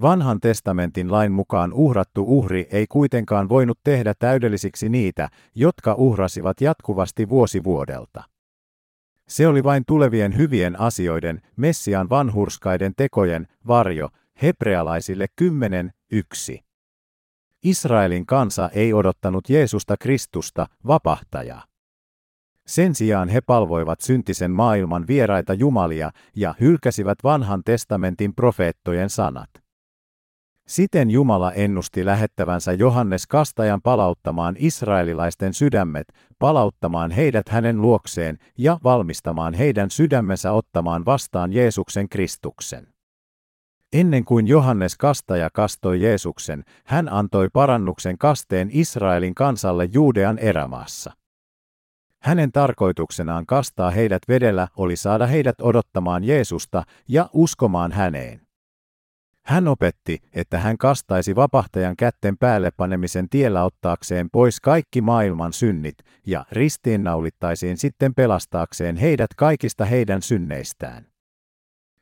Vanhan 0.00 0.40
testamentin 0.40 1.12
lain 1.12 1.32
mukaan 1.32 1.72
uhrattu 1.72 2.24
uhri 2.26 2.66
ei 2.70 2.86
kuitenkaan 2.86 3.48
voinut 3.48 3.78
tehdä 3.84 4.14
täydellisiksi 4.18 4.88
niitä, 4.88 5.28
jotka 5.54 5.94
uhrasivat 5.94 6.60
jatkuvasti 6.60 7.28
vuosi 7.28 7.64
vuodelta. 7.64 8.22
Se 9.28 9.46
oli 9.46 9.64
vain 9.64 9.84
tulevien 9.86 10.36
hyvien 10.36 10.80
asioiden, 10.80 11.40
Messian 11.56 12.10
vanhurskaiden 12.10 12.92
tekojen, 12.96 13.46
varjo, 13.66 14.08
hebrealaisille 14.42 15.26
10, 15.36 15.92
1. 16.10 16.60
Israelin 17.62 18.26
kansa 18.26 18.70
ei 18.72 18.92
odottanut 18.92 19.50
Jeesusta 19.50 19.96
Kristusta, 19.96 20.66
vapahtajaa. 20.86 21.64
Sen 22.66 22.94
sijaan 22.94 23.28
he 23.28 23.40
palvoivat 23.40 24.00
syntisen 24.00 24.50
maailman 24.50 25.06
vieraita 25.06 25.54
jumalia 25.54 26.10
ja 26.36 26.54
hylkäsivät 26.60 27.18
vanhan 27.24 27.62
testamentin 27.64 28.34
profeettojen 28.34 29.10
sanat. 29.10 29.50
Siten 30.68 31.10
Jumala 31.10 31.52
ennusti 31.52 32.04
lähettävänsä 32.04 32.72
Johannes 32.72 33.26
Kastajan 33.26 33.82
palauttamaan 33.82 34.56
israelilaisten 34.58 35.54
sydämet, 35.54 36.06
palauttamaan 36.38 37.10
heidät 37.10 37.48
hänen 37.48 37.82
luokseen 37.82 38.38
ja 38.58 38.78
valmistamaan 38.84 39.54
heidän 39.54 39.90
sydämensä 39.90 40.52
ottamaan 40.52 41.04
vastaan 41.04 41.52
Jeesuksen 41.52 42.08
Kristuksen. 42.08 42.86
Ennen 43.92 44.24
kuin 44.24 44.46
Johannes 44.46 44.96
Kastaja 44.96 45.50
kastoi 45.52 46.02
Jeesuksen, 46.02 46.64
hän 46.84 47.08
antoi 47.12 47.48
parannuksen 47.52 48.18
kasteen 48.18 48.68
Israelin 48.72 49.34
kansalle 49.34 49.88
Juudean 49.92 50.38
erämaassa. 50.38 51.12
Hänen 52.24 52.52
tarkoituksenaan 52.52 53.46
kastaa 53.46 53.90
heidät 53.90 54.22
vedellä 54.28 54.68
oli 54.76 54.96
saada 54.96 55.26
heidät 55.26 55.60
odottamaan 55.60 56.24
Jeesusta 56.24 56.82
ja 57.08 57.30
uskomaan 57.32 57.92
häneen. 57.92 58.40
Hän 59.46 59.68
opetti, 59.68 60.18
että 60.32 60.58
hän 60.58 60.78
kastaisi 60.78 61.36
vapahtajan 61.36 61.96
kätten 61.96 62.38
päälle 62.38 62.70
panemisen 62.76 63.28
tiellä 63.28 63.64
ottaakseen 63.64 64.30
pois 64.32 64.60
kaikki 64.60 65.00
maailman 65.00 65.52
synnit, 65.52 65.98
ja 66.26 66.44
ristiinnaulittaisiin 66.52 67.76
sitten 67.76 68.14
pelastaakseen 68.14 68.96
heidät 68.96 69.30
kaikista 69.36 69.84
heidän 69.84 70.22
synneistään. 70.22 71.13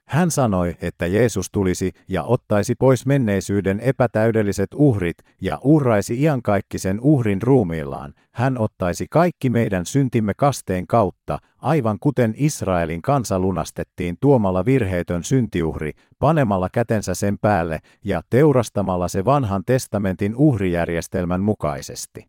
Hän 0.09 0.31
sanoi, 0.31 0.77
että 0.83 1.07
Jeesus 1.07 1.51
tulisi 1.51 1.93
ja 2.09 2.23
ottaisi 2.23 2.75
pois 2.75 3.07
menneisyyden 3.07 3.81
epätäydelliset 3.81 4.71
uhrit 4.75 5.17
ja 5.41 5.59
uhraisi 5.62 6.23
iankaikkisen 6.23 7.01
uhrin 7.01 7.43
ruumiillaan. 7.43 8.15
Hän 8.33 8.59
ottaisi 8.59 9.07
kaikki 9.11 9.51
meidän 9.51 9.87
syntimme 9.87 10.35
kasteen 10.37 10.87
kautta, 10.87 11.38
aivan 11.59 11.99
kuten 12.01 12.35
Israelin 12.37 13.03
kansa 13.03 13.38
lunastettiin 13.38 14.17
tuomalla 14.21 14.65
virheetön 14.65 15.25
syntiuhri, 15.25 15.93
panemalla 16.19 16.69
kätensä 16.73 17.15
sen 17.15 17.38
päälle 17.38 17.79
ja 18.05 18.23
teurastamalla 18.31 19.09
se 19.09 19.25
vanhan 19.25 19.62
testamentin 19.67 20.37
uhrijärjestelmän 20.37 21.41
mukaisesti. 21.41 22.27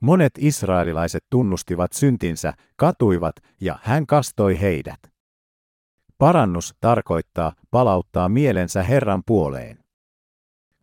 Monet 0.00 0.32
israelilaiset 0.38 1.24
tunnustivat 1.30 1.92
syntinsä, 1.92 2.52
katuivat 2.76 3.36
ja 3.60 3.78
hän 3.82 4.06
kastoi 4.06 4.60
heidät. 4.60 5.17
Parannus 6.18 6.74
tarkoittaa 6.80 7.52
palauttaa 7.70 8.28
mielensä 8.28 8.82
Herran 8.82 9.22
puoleen. 9.26 9.78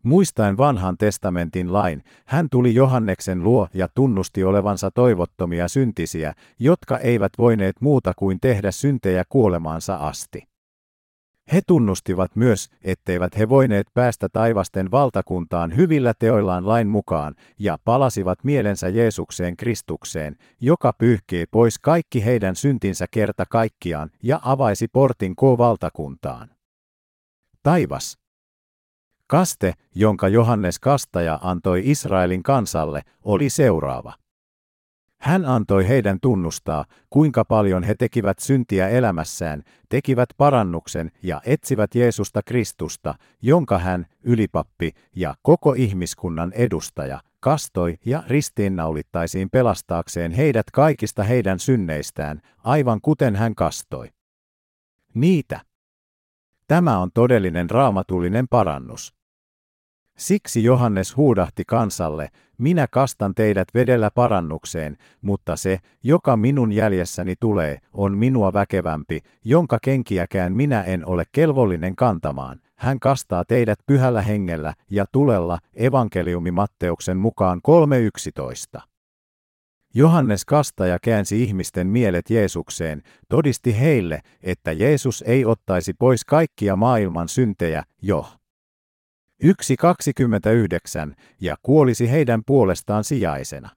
Muistaen 0.04 0.58
vanhan 0.58 0.98
testamentin 0.98 1.74
lain, 1.74 2.04
hän 2.26 2.48
tuli 2.52 2.76
Johanneksen 2.76 3.44
luo 3.44 3.68
ja 3.74 3.88
tunnusti 3.96 4.44
olevansa 4.44 4.92
toivottomia 4.92 5.68
syntisiä, 5.68 6.34
jotka 6.60 6.98
eivät 6.98 7.32
voineet 7.38 7.76
muuta 7.82 8.14
kuin 8.16 8.40
tehdä 8.40 8.72
syntejä 8.72 9.24
kuolemaansa 9.30 9.96
asti. 9.96 10.48
He 11.54 11.62
tunnustivat 11.68 12.36
myös, 12.36 12.70
etteivät 12.84 13.38
he 13.38 13.50
voineet 13.50 13.88
päästä 13.94 14.30
taivasten 14.30 14.92
valtakuntaan 14.92 15.76
hyvillä 15.76 16.14
teoillaan 16.20 16.68
lain 16.68 16.88
mukaan, 16.88 17.36
ja 17.60 17.78
palasivat 17.84 18.44
mielensä 18.44 18.90
Jeesukseen 18.90 19.58
Kristukseen, 19.58 20.36
joka 20.62 20.94
pyyhkii 20.94 21.46
pois 21.52 21.80
kaikki 21.80 22.26
heidän 22.26 22.56
syntinsä 22.56 23.06
kerta 23.12 23.46
kaikkiaan 23.50 24.10
ja 24.24 24.40
avaisi 24.44 24.88
portin 24.88 25.36
K-valtakuntaan. 25.36 26.50
Taivas. 27.64 28.18
Kaste, 29.28 29.74
jonka 29.96 30.28
Johannes 30.28 30.80
Kastaja 30.80 31.40
antoi 31.42 31.82
Israelin 31.86 32.44
kansalle, 32.44 33.02
oli 33.24 33.50
seuraava. 33.50 34.14
Hän 35.26 35.46
antoi 35.46 35.88
heidän 35.88 36.20
tunnustaa, 36.22 36.86
kuinka 37.10 37.46
paljon 37.46 37.84
he 37.84 37.96
tekivät 37.96 38.40
syntiä 38.40 38.90
elämässään, 38.90 39.64
tekivät 39.90 40.30
parannuksen 40.38 41.12
ja 41.24 41.42
etsivät 41.46 41.96
Jeesusta 41.96 42.42
Kristusta, 42.46 43.16
jonka 43.42 43.80
hän, 43.80 44.06
ylipappi 44.24 44.92
ja 45.16 45.36
koko 45.42 45.74
ihmiskunnan 45.74 46.54
edustaja, 46.54 47.20
kastoi 47.40 47.98
ja 48.06 48.24
ristiinnaulittaisiin 48.28 49.50
pelastaakseen 49.50 50.32
heidät 50.32 50.72
kaikista 50.72 51.24
heidän 51.24 51.60
synneistään, 51.60 52.42
aivan 52.64 53.02
kuten 53.02 53.36
hän 53.36 53.56
kastoi. 53.56 54.10
Niitä. 55.14 55.62
Tämä 56.68 57.00
on 57.00 57.10
todellinen 57.14 57.70
raamatullinen 57.70 58.48
parannus. 58.50 59.15
Siksi 60.18 60.64
Johannes 60.64 61.18
huudahti 61.18 61.64
kansalle, 61.68 62.30
minä 62.58 62.88
kastan 62.92 63.36
teidät 63.36 63.68
vedellä 63.74 64.12
parannukseen, 64.12 64.98
mutta 65.22 65.56
se, 65.56 65.80
joka 66.04 66.38
minun 66.38 66.72
jäljessäni 66.72 67.36
tulee, 67.40 67.78
on 67.94 68.18
minua 68.18 68.54
väkevämpi, 68.54 69.20
jonka 69.46 69.78
kenkiäkään 69.82 70.54
minä 70.54 70.84
en 70.84 71.06
ole 71.08 71.24
kelvollinen 71.32 71.96
kantamaan. 71.96 72.60
Hän 72.76 73.00
kastaa 73.00 73.46
teidät 73.46 73.80
pyhällä 73.86 74.22
hengellä 74.22 74.74
ja 74.92 75.06
tulella, 75.12 75.60
evankeliumi 75.74 76.52
Matteuksen 76.52 77.18
mukaan 77.18 77.62
3.11. 78.78 78.82
Johannes 79.94 80.46
Kastaja 80.46 80.98
käänsi 81.02 81.44
ihmisten 81.44 81.88
mielet 81.88 82.30
Jeesukseen, 82.30 83.02
todisti 83.30 83.80
heille, 83.80 84.22
että 84.44 84.72
Jeesus 84.72 85.24
ei 85.28 85.46
ottaisi 85.46 85.94
pois 85.94 86.26
kaikkia 86.26 86.76
maailman 86.76 87.30
syntejä, 87.30 87.84
jo. 88.02 88.26
1.29 89.44 89.50
ja 91.42 91.56
kuolisi 91.62 92.12
heidän 92.12 92.42
puolestaan 92.46 93.04
sijaisena. 93.04 93.70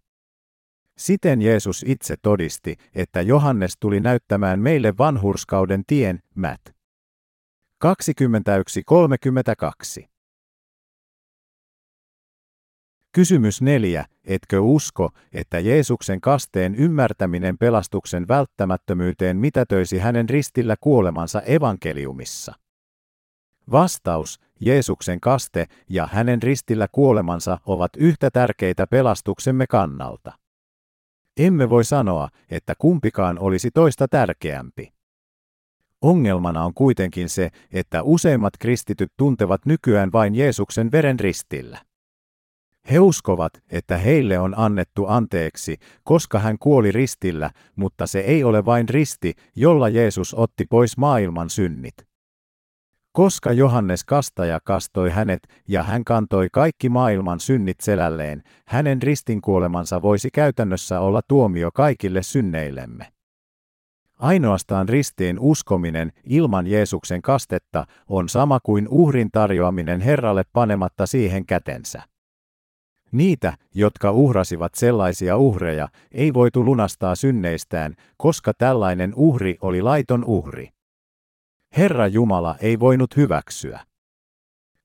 Siten 0.99 1.43
Jeesus 1.43 1.85
itse 1.89 2.15
todisti, 2.23 2.77
että 2.95 3.21
Johannes 3.21 3.77
tuli 3.81 4.01
näyttämään 4.01 4.61
meille 4.61 4.99
vanhurskauden 4.99 5.83
tien, 5.87 6.19
Mät. 6.35 6.61
21.32. 7.85 10.09
Kysymys 13.13 13.63
4. 13.63 14.05
Etkö 14.25 14.61
usko, 14.61 15.11
että 15.33 15.59
Jeesuksen 15.59 16.21
kasteen 16.21 16.75
ymmärtäminen 16.75 17.59
pelastuksen 17.59 18.29
välttämättömyyteen 18.29 19.37
mitätöisi 19.37 19.99
hänen 19.99 20.29
ristillä 20.29 20.77
kuolemansa 20.81 21.43
evankeliumissa? 21.43 22.55
Vastaus, 23.71 24.41
Jeesuksen 24.61 25.21
kaste 25.21 25.67
ja 25.89 26.09
hänen 26.13 26.43
ristillä 26.43 26.89
kuolemansa 26.93 27.59
ovat 27.67 27.91
yhtä 27.97 28.31
tärkeitä 28.31 28.87
pelastuksemme 28.87 29.67
kannalta. 29.67 30.33
Emme 31.37 31.71
voi 31.71 31.85
sanoa, 31.85 32.29
että 32.51 32.75
kumpikaan 32.79 33.39
olisi 33.39 33.71
toista 33.71 34.09
tärkeämpi. 34.09 34.93
Ongelmana 36.03 36.65
on 36.65 36.75
kuitenkin 36.75 37.29
se, 37.29 37.51
että 37.73 38.03
useimmat 38.03 38.53
kristityt 38.59 39.13
tuntevat 39.17 39.67
nykyään 39.67 40.13
vain 40.13 40.35
Jeesuksen 40.35 40.93
veren 40.93 41.21
ristillä. 41.21 41.79
He 42.91 42.99
uskovat, 42.99 43.53
että 43.71 43.99
heille 43.99 44.39
on 44.39 44.59
annettu 44.59 45.07
anteeksi, 45.07 45.77
koska 46.05 46.39
hän 46.39 46.59
kuoli 46.59 46.93
ristillä, 46.93 47.51
mutta 47.77 48.07
se 48.07 48.21
ei 48.21 48.45
ole 48.45 48.65
vain 48.65 48.89
risti, 48.89 49.35
jolla 49.57 49.89
Jeesus 49.89 50.35
otti 50.35 50.65
pois 50.71 50.97
maailman 50.97 51.51
synnit. 51.51 52.08
Koska 53.19 53.53
Johannes 53.53 54.05
kastaja 54.05 54.61
kastoi 54.65 55.11
hänet 55.11 55.49
ja 55.69 55.83
hän 55.83 56.05
kantoi 56.05 56.49
kaikki 56.53 56.89
maailman 56.89 57.41
synnit 57.41 57.81
selälleen, 57.81 58.43
hänen 58.67 59.03
ristinkuolemansa 59.03 60.03
voisi 60.03 60.29
käytännössä 60.31 61.01
olla 61.01 61.21
tuomio 61.29 61.71
kaikille 61.75 62.23
synneillemme. 62.23 63.07
Ainoastaan 64.19 64.89
ristiin 64.89 65.39
uskominen 65.41 66.13
ilman 66.25 66.67
Jeesuksen 66.67 67.23
kastetta 67.23 67.85
on 68.09 68.29
sama 68.29 68.61
kuin 68.63 68.89
uhrin 68.89 69.29
tarjoaminen 69.33 70.01
Herralle 70.01 70.43
panematta 70.53 71.07
siihen 71.07 71.47
kätensä. 71.47 72.03
Niitä, 73.13 73.53
jotka 73.75 74.11
uhrasivat 74.11 74.75
sellaisia 74.75 75.37
uhreja, 75.37 75.89
ei 76.13 76.35
voitu 76.35 76.65
lunastaa 76.65 77.15
synneistään, 77.15 77.95
koska 78.17 78.53
tällainen 78.59 79.13
uhri 79.17 79.59
oli 79.61 79.83
laiton 79.83 80.25
uhri. 80.25 80.78
Herra 81.77 82.07
Jumala 82.07 82.57
ei 82.61 82.81
voinut 82.81 83.17
hyväksyä. 83.17 83.81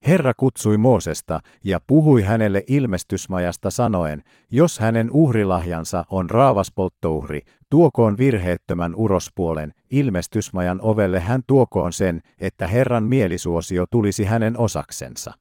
Herra 0.07 0.33
kutsui 0.37 0.77
Moosesta 0.77 1.39
ja 1.63 1.79
puhui 1.87 2.21
hänelle 2.21 2.63
ilmestysmajasta 2.67 3.69
sanoen, 3.69 4.23
jos 4.51 4.79
hänen 4.79 5.11
uhrilahjansa 5.11 6.05
on 6.09 6.29
raavaspolttouhri, 6.29 7.41
tuokoon 7.69 8.17
virheettömän 8.17 8.95
urospuolen, 8.95 9.73
ilmestysmajan 9.89 10.81
ovelle 10.81 11.19
hän 11.19 11.41
tuokoon 11.47 11.93
sen, 11.93 12.21
että 12.39 12.67
Herran 12.67 13.03
mielisuosio 13.03 13.85
tulisi 13.91 14.23
hänen 14.23 14.57
osaksensa. 14.57 15.33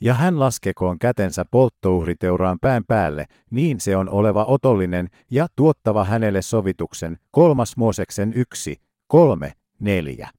Ja 0.00 0.14
hän 0.14 0.40
laskekoon 0.40 0.98
kätensä 0.98 1.44
polttouhriteuraan 1.50 2.58
pään 2.60 2.84
päälle, 2.88 3.26
niin 3.50 3.80
se 3.80 3.96
on 3.96 4.08
oleva 4.08 4.44
otollinen 4.44 5.08
ja 5.30 5.46
tuottava 5.56 6.04
hänelle 6.04 6.42
sovituksen, 6.42 7.18
kolmas 7.30 7.76
Mooseksen 7.76 8.32
yksi, 8.34 8.76
kolme, 9.06 9.52
neljä. 9.84 10.30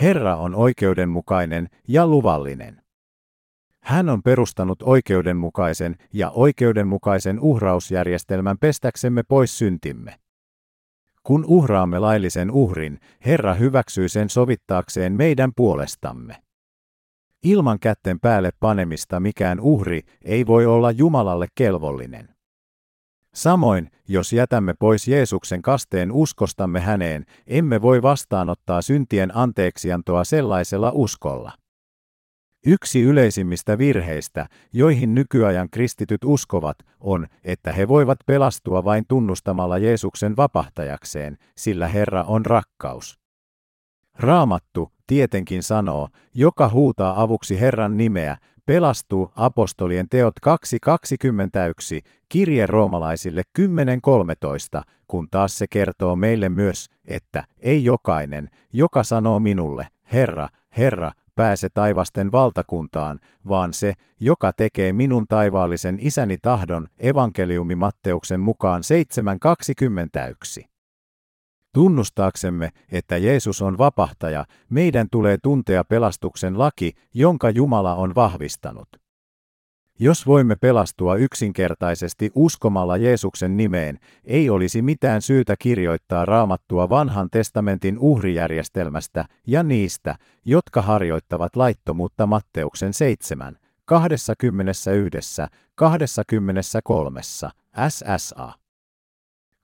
Herra 0.00 0.36
on 0.36 0.54
oikeudenmukainen 0.54 1.68
ja 1.88 2.06
luvallinen. 2.06 2.82
Hän 3.82 4.08
on 4.08 4.22
perustanut 4.22 4.82
oikeudenmukaisen 4.82 5.96
ja 6.12 6.30
oikeudenmukaisen 6.30 7.40
uhrausjärjestelmän 7.40 8.58
pestäksemme 8.58 9.22
pois 9.22 9.58
syntimme. 9.58 10.14
Kun 11.22 11.44
uhraamme 11.48 11.98
laillisen 11.98 12.50
uhrin, 12.50 13.00
Herra 13.26 13.54
hyväksyy 13.54 14.08
sen 14.08 14.30
sovittaakseen 14.30 15.12
meidän 15.12 15.52
puolestamme. 15.56 16.42
Ilman 17.42 17.78
kätten 17.80 18.20
päälle 18.20 18.50
panemista 18.60 19.20
mikään 19.20 19.60
uhri 19.60 20.02
ei 20.22 20.46
voi 20.46 20.66
olla 20.66 20.90
Jumalalle 20.90 21.46
kelvollinen. 21.54 22.37
Samoin, 23.34 23.90
jos 24.08 24.32
jätämme 24.32 24.74
pois 24.78 25.08
Jeesuksen 25.08 25.62
kasteen 25.62 26.12
uskostamme 26.12 26.80
häneen, 26.80 27.24
emme 27.46 27.82
voi 27.82 28.02
vastaanottaa 28.02 28.82
syntien 28.82 29.36
anteeksiantoa 29.36 30.24
sellaisella 30.24 30.92
uskolla. 30.94 31.52
Yksi 32.66 33.02
yleisimmistä 33.02 33.78
virheistä, 33.78 34.46
joihin 34.72 35.14
nykyajan 35.14 35.70
kristityt 35.70 36.24
uskovat, 36.24 36.76
on, 37.00 37.26
että 37.44 37.72
he 37.72 37.88
voivat 37.88 38.18
pelastua 38.26 38.84
vain 38.84 39.04
tunnustamalla 39.08 39.78
Jeesuksen 39.78 40.36
vapahtajakseen, 40.36 41.38
sillä 41.56 41.88
Herra 41.88 42.22
on 42.22 42.46
rakkaus. 42.46 43.18
Raamattu 44.18 44.92
tietenkin 45.06 45.62
sanoo, 45.62 46.08
joka 46.34 46.68
huutaa 46.68 47.22
avuksi 47.22 47.60
Herran 47.60 47.96
nimeä, 47.96 48.36
pelastuu 48.68 49.32
apostolien 49.36 50.08
teot 50.08 50.34
2.21, 50.46 50.52
kirje 52.28 52.66
roomalaisille 52.66 53.42
10.13, 53.58 53.64
kun 55.06 55.28
taas 55.30 55.58
se 55.58 55.66
kertoo 55.66 56.16
meille 56.16 56.48
myös, 56.48 56.86
että 57.04 57.44
ei 57.58 57.84
jokainen, 57.84 58.50
joka 58.72 59.02
sanoo 59.02 59.40
minulle, 59.40 59.88
Herra, 60.12 60.48
Herra, 60.76 61.12
pääse 61.34 61.68
taivasten 61.68 62.32
valtakuntaan, 62.32 63.20
vaan 63.48 63.72
se, 63.72 63.92
joka 64.20 64.52
tekee 64.52 64.92
minun 64.92 65.26
taivaallisen 65.28 65.98
isäni 66.00 66.38
tahdon, 66.42 66.88
evankeliumi 66.98 67.74
Matteuksen 67.74 68.40
mukaan 68.40 68.82
7.21. 70.60 70.77
Tunnustaaksemme, 71.78 72.70
että 72.92 73.16
Jeesus 73.16 73.62
on 73.62 73.78
vapahtaja, 73.78 74.44
meidän 74.70 75.06
tulee 75.10 75.38
tuntea 75.42 75.84
pelastuksen 75.84 76.58
laki, 76.58 76.92
jonka 77.14 77.50
Jumala 77.50 77.94
on 77.94 78.14
vahvistanut. 78.14 78.88
Jos 79.98 80.26
voimme 80.26 80.56
pelastua 80.56 81.16
yksinkertaisesti 81.16 82.30
uskomalla 82.34 82.96
Jeesuksen 82.96 83.56
nimeen, 83.56 83.98
ei 84.24 84.50
olisi 84.50 84.82
mitään 84.82 85.22
syytä 85.22 85.54
kirjoittaa 85.58 86.24
raamattua 86.24 86.88
vanhan 86.88 87.28
testamentin 87.30 87.98
uhrijärjestelmästä 87.98 89.24
ja 89.46 89.62
niistä, 89.62 90.14
jotka 90.44 90.82
harjoittavat 90.82 91.56
laittomuutta 91.56 92.26
Matteuksen 92.26 92.94
7, 92.94 93.56
21, 93.84 94.90
23, 95.74 97.20
SSA. 97.88 98.67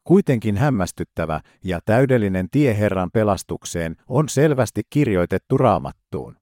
Kuitenkin 0.05 0.57
hämmästyttävä 0.57 1.41
ja 1.65 1.81
täydellinen 1.85 2.49
tie 2.51 2.79
Herran 2.79 3.11
pelastukseen 3.13 3.97
on 4.09 4.29
selvästi 4.29 4.83
kirjoitettu 4.91 5.59
raamattuun. 5.59 6.37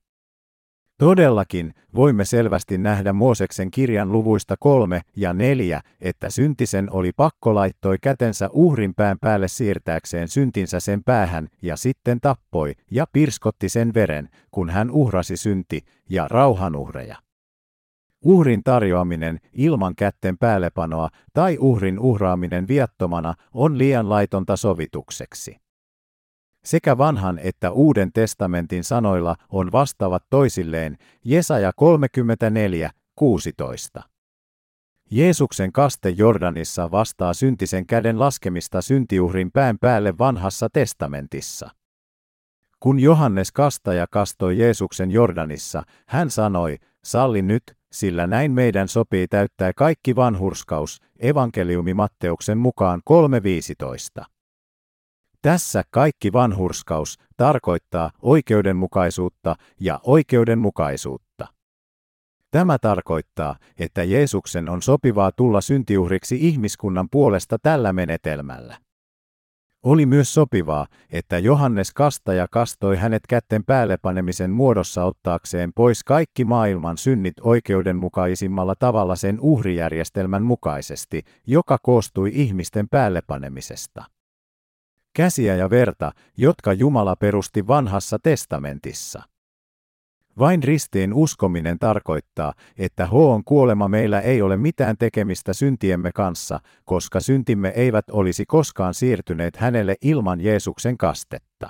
Todellakin 0.97 1.73
voimme 1.95 2.25
selvästi 2.25 2.77
nähdä 2.77 3.13
Mooseksen 3.13 3.71
kirjan 3.71 4.11
luvuista 4.11 4.55
kolme 4.59 5.01
ja 5.15 5.33
neljä, 5.33 5.81
että 6.01 6.29
syntisen 6.29 6.91
oli 6.91 7.11
pakko 7.11 7.55
laittoi 7.55 7.97
kätensä 8.01 8.49
uhrin 8.53 8.93
pään 8.95 9.17
päälle 9.21 9.47
siirtääkseen 9.47 10.27
syntinsä 10.27 10.79
sen 10.79 11.03
päähän 11.03 11.47
ja 11.61 11.77
sitten 11.77 12.19
tappoi 12.21 12.73
ja 12.91 13.05
pirskotti 13.13 13.69
sen 13.69 13.93
veren, 13.93 14.29
kun 14.51 14.69
hän 14.69 14.91
uhrasi 14.91 15.37
synti 15.37 15.81
ja 16.09 16.27
rauhanuhreja. 16.27 17.22
Uhrin 18.23 18.63
tarjoaminen 18.63 19.39
ilman 19.53 19.95
kätten 19.95 20.37
päällepanoa 20.37 21.09
tai 21.33 21.57
uhrin 21.59 21.99
uhraaminen 21.99 22.67
viattomana 22.67 23.33
on 23.53 23.77
liian 23.77 24.09
laitonta 24.09 24.57
sovitukseksi. 24.57 25.57
Sekä 26.63 26.97
vanhan 26.97 27.39
että 27.39 27.71
uuden 27.71 28.13
testamentin 28.13 28.83
sanoilla 28.83 29.35
on 29.49 29.71
vastaavat 29.71 30.23
toisilleen 30.29 30.97
Jesaja 31.25 31.71
34, 31.75 32.91
16. 33.15 34.03
Jeesuksen 35.11 35.71
kaste 35.71 36.09
Jordanissa 36.09 36.91
vastaa 36.91 37.33
syntisen 37.33 37.85
käden 37.85 38.19
laskemista 38.19 38.81
syntiuhrin 38.81 39.51
pään 39.51 39.77
päälle 39.79 40.17
vanhassa 40.17 40.69
testamentissa. 40.73 41.69
Kun 42.79 42.99
Johannes 42.99 43.51
kastaja 43.51 44.07
kastoi 44.11 44.57
Jeesuksen 44.57 45.11
Jordanissa, 45.11 45.83
hän 46.07 46.29
sanoi, 46.29 46.77
salli 47.03 47.41
nyt, 47.41 47.63
sillä 47.93 48.27
näin 48.27 48.51
meidän 48.51 48.87
sopii 48.87 49.27
täyttää 49.27 49.71
kaikki 49.75 50.15
vanhurskaus, 50.15 51.01
evankeliumi 51.19 51.93
Matteuksen 51.93 52.57
mukaan 52.57 53.01
3.15. 54.19 54.25
Tässä 55.41 55.83
kaikki 55.89 56.33
vanhurskaus 56.33 57.17
tarkoittaa 57.37 58.11
oikeudenmukaisuutta 58.21 59.55
ja 59.79 59.99
oikeudenmukaisuutta. 60.03 61.47
Tämä 62.51 62.77
tarkoittaa, 62.79 63.55
että 63.79 64.03
Jeesuksen 64.03 64.69
on 64.69 64.81
sopivaa 64.81 65.31
tulla 65.31 65.61
syntiuhriksi 65.61 66.37
ihmiskunnan 66.47 67.07
puolesta 67.11 67.57
tällä 67.59 67.93
menetelmällä. 67.93 68.77
Oli 69.83 70.05
myös 70.05 70.33
sopivaa, 70.33 70.87
että 71.11 71.37
Johannes 71.39 71.93
kastaja 71.93 72.47
kastoi 72.51 72.97
hänet 72.97 73.27
kätten 73.29 73.63
päälle 73.63 73.97
panemisen 73.97 74.51
muodossa 74.51 75.03
ottaakseen 75.05 75.71
pois 75.75 76.03
kaikki 76.03 76.45
maailman 76.45 76.97
synnit 76.97 77.33
oikeudenmukaisimmalla 77.41 78.75
tavalla 78.79 79.15
sen 79.15 79.39
uhrijärjestelmän 79.39 80.43
mukaisesti, 80.43 81.23
joka 81.47 81.77
koostui 81.81 82.31
ihmisten 82.33 82.89
päälle 82.89 83.21
panemisesta. 83.27 84.03
Käsiä 85.15 85.55
ja 85.55 85.69
verta, 85.69 86.11
jotka 86.37 86.73
Jumala 86.73 87.15
perusti 87.15 87.67
vanhassa 87.67 88.17
testamentissa. 88.23 89.32
Vain 90.39 90.63
ristiin 90.63 91.13
uskominen 91.13 91.79
tarkoittaa, 91.79 92.53
että 92.77 93.05
Hoon 93.05 93.43
kuolema 93.43 93.87
meillä 93.87 94.21
ei 94.21 94.41
ole 94.41 94.57
mitään 94.57 94.97
tekemistä 94.97 95.53
syntiemme 95.53 96.11
kanssa, 96.11 96.59
koska 96.85 97.19
syntimme 97.19 97.73
eivät 97.75 98.09
olisi 98.11 98.45
koskaan 98.45 98.93
siirtyneet 98.93 99.55
hänelle 99.55 99.95
ilman 100.01 100.41
Jeesuksen 100.41 100.97
kastetta. 100.97 101.69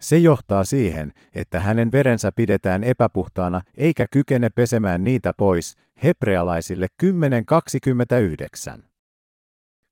Se 0.00 0.18
johtaa 0.18 0.64
siihen, 0.64 1.12
että 1.34 1.60
hänen 1.60 1.92
verensä 1.92 2.32
pidetään 2.32 2.84
epäpuhtaana 2.84 3.60
eikä 3.76 4.06
kykene 4.10 4.50
pesemään 4.50 5.04
niitä 5.04 5.32
pois, 5.36 5.76
hebrealaisille 6.02 6.86
10.29. 7.02 8.87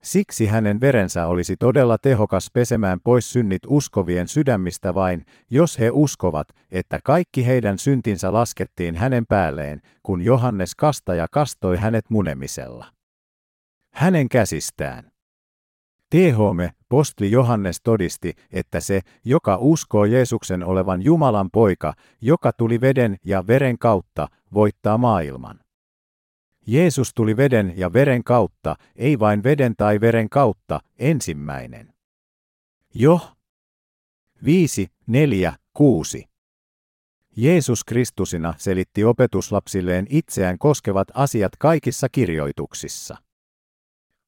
Siksi 0.06 0.46
hänen 0.46 0.80
verensä 0.80 1.26
olisi 1.26 1.56
todella 1.56 1.98
tehokas 1.98 2.50
pesemään 2.52 3.00
pois 3.04 3.32
synnit 3.32 3.62
uskovien 3.66 4.28
sydämistä 4.28 4.94
vain, 4.94 5.24
jos 5.50 5.78
he 5.78 5.90
uskovat, 5.92 6.48
että 6.70 7.00
kaikki 7.04 7.46
heidän 7.46 7.78
syntinsä 7.78 8.32
laskettiin 8.32 8.96
hänen 8.96 9.26
päälleen, 9.26 9.80
kun 10.02 10.22
Johannes 10.22 10.74
kastaja 10.74 11.26
kastoi 11.30 11.76
hänet 11.76 12.04
munemisella. 12.10 12.86
Hänen 13.94 14.28
käsistään. 14.28 15.10
THM, 16.10 16.60
postli 16.88 17.30
Johannes 17.30 17.80
todisti, 17.82 18.32
että 18.50 18.80
se, 18.80 19.00
joka 19.24 19.56
uskoo 19.60 20.04
Jeesuksen 20.04 20.64
olevan 20.64 21.02
Jumalan 21.02 21.50
poika, 21.50 21.94
joka 22.20 22.52
tuli 22.52 22.80
veden 22.80 23.16
ja 23.24 23.46
veren 23.46 23.78
kautta, 23.78 24.28
voittaa 24.54 24.98
maailman. 24.98 25.65
Jeesus 26.66 27.14
tuli 27.14 27.36
veden 27.36 27.72
ja 27.76 27.92
veren 27.92 28.24
kautta, 28.24 28.76
ei 28.96 29.18
vain 29.18 29.42
veden 29.42 29.74
tai 29.76 30.00
veren 30.00 30.28
kautta, 30.28 30.80
ensimmäinen. 30.98 31.94
Jo. 32.94 33.20
5, 34.44 34.86
4, 35.06 35.56
6. 35.72 36.24
Jeesus 37.36 37.84
Kristusina 37.84 38.54
selitti 38.56 39.04
opetuslapsilleen 39.04 40.06
itseään 40.10 40.58
koskevat 40.58 41.08
asiat 41.14 41.52
kaikissa 41.58 42.08
kirjoituksissa. 42.08 43.16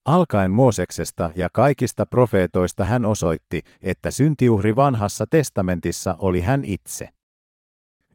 Alkaen 0.04 0.50
Mooseksesta 0.50 1.30
ja 1.36 1.48
kaikista 1.52 2.06
profeetoista 2.06 2.84
hän 2.84 3.04
osoitti, 3.04 3.62
että 3.82 4.10
syntiuhri 4.10 4.76
vanhassa 4.76 5.26
testamentissa 5.30 6.16
oli 6.18 6.40
hän 6.40 6.64
itse. 6.64 7.08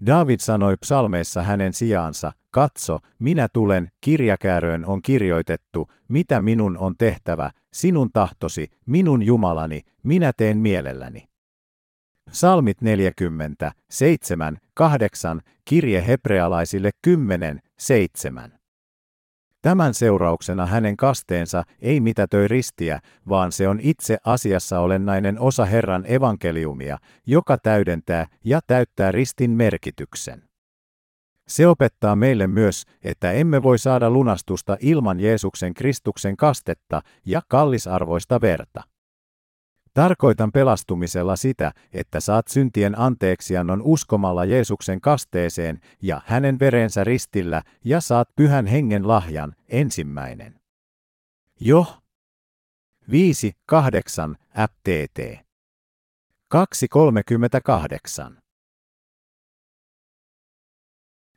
David 0.05 0.39
sanoi 0.39 0.77
psalmeissa 0.77 1.43
hänen 1.43 1.73
sijaansa, 1.73 2.31
katso, 2.51 2.99
minä 3.19 3.47
tulen, 3.53 3.91
kirjakääröön 4.01 4.85
on 4.85 5.01
kirjoitettu, 5.01 5.87
mitä 6.07 6.41
minun 6.41 6.77
on 6.77 6.95
tehtävä, 6.97 7.51
sinun 7.73 8.09
tahtosi, 8.13 8.67
minun 8.85 9.23
Jumalani, 9.23 9.81
minä 10.03 10.31
teen 10.37 10.57
mielelläni. 10.57 11.27
Salmit 12.31 12.81
40, 12.81 13.71
7, 13.89 14.57
8, 14.73 15.41
kirje 15.65 16.07
hebrealaisille 16.07 16.91
10, 17.01 17.59
7. 17.79 18.62
Tämän 19.63 19.93
seurauksena 19.93 20.65
hänen 20.65 20.97
kasteensa 20.97 21.63
ei 21.81 21.99
mitätöi 21.99 22.47
ristiä, 22.47 22.99
vaan 23.29 23.51
se 23.51 23.67
on 23.67 23.79
itse 23.81 24.17
asiassa 24.25 24.79
olennainen 24.79 25.39
osa 25.39 25.65
Herran 25.65 26.05
evankeliumia, 26.07 26.97
joka 27.27 27.57
täydentää 27.57 28.27
ja 28.43 28.59
täyttää 28.67 29.11
ristin 29.11 29.51
merkityksen. 29.51 30.43
Se 31.47 31.67
opettaa 31.67 32.15
meille 32.15 32.47
myös, 32.47 32.83
että 33.03 33.31
emme 33.31 33.63
voi 33.63 33.77
saada 33.77 34.09
lunastusta 34.09 34.77
ilman 34.79 35.19
Jeesuksen 35.19 35.73
Kristuksen 35.73 36.37
kastetta 36.37 37.01
ja 37.25 37.41
kallisarvoista 37.47 38.41
verta. 38.41 38.83
Tarkoitan 39.93 40.51
pelastumisella 40.51 41.35
sitä, 41.35 41.71
että 41.93 42.19
saat 42.19 42.47
syntien 42.47 42.99
anteeksiannon 42.99 43.81
uskomalla 43.81 44.45
Jeesuksen 44.45 45.01
kasteeseen 45.01 45.79
ja 46.01 46.21
hänen 46.25 46.59
verensä 46.59 47.03
ristillä 47.03 47.63
ja 47.85 48.01
saat 48.01 48.29
pyhän 48.35 48.65
hengen 48.65 49.07
lahjan, 49.07 49.55
ensimmäinen. 49.69 50.59
Jo 51.59 51.85
5, 53.11 53.51
8, 53.65 54.35
FTT 54.53 55.19
2.38 56.55 58.33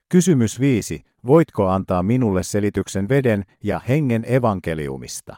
Kysymys 0.09 0.61
5. 0.61 1.05
Voitko 1.27 1.69
antaa 1.69 2.03
minulle 2.03 2.42
selityksen 2.42 3.09
veden 3.09 3.45
ja 3.62 3.81
hengen 3.88 4.25
evankeliumista? 4.33 5.37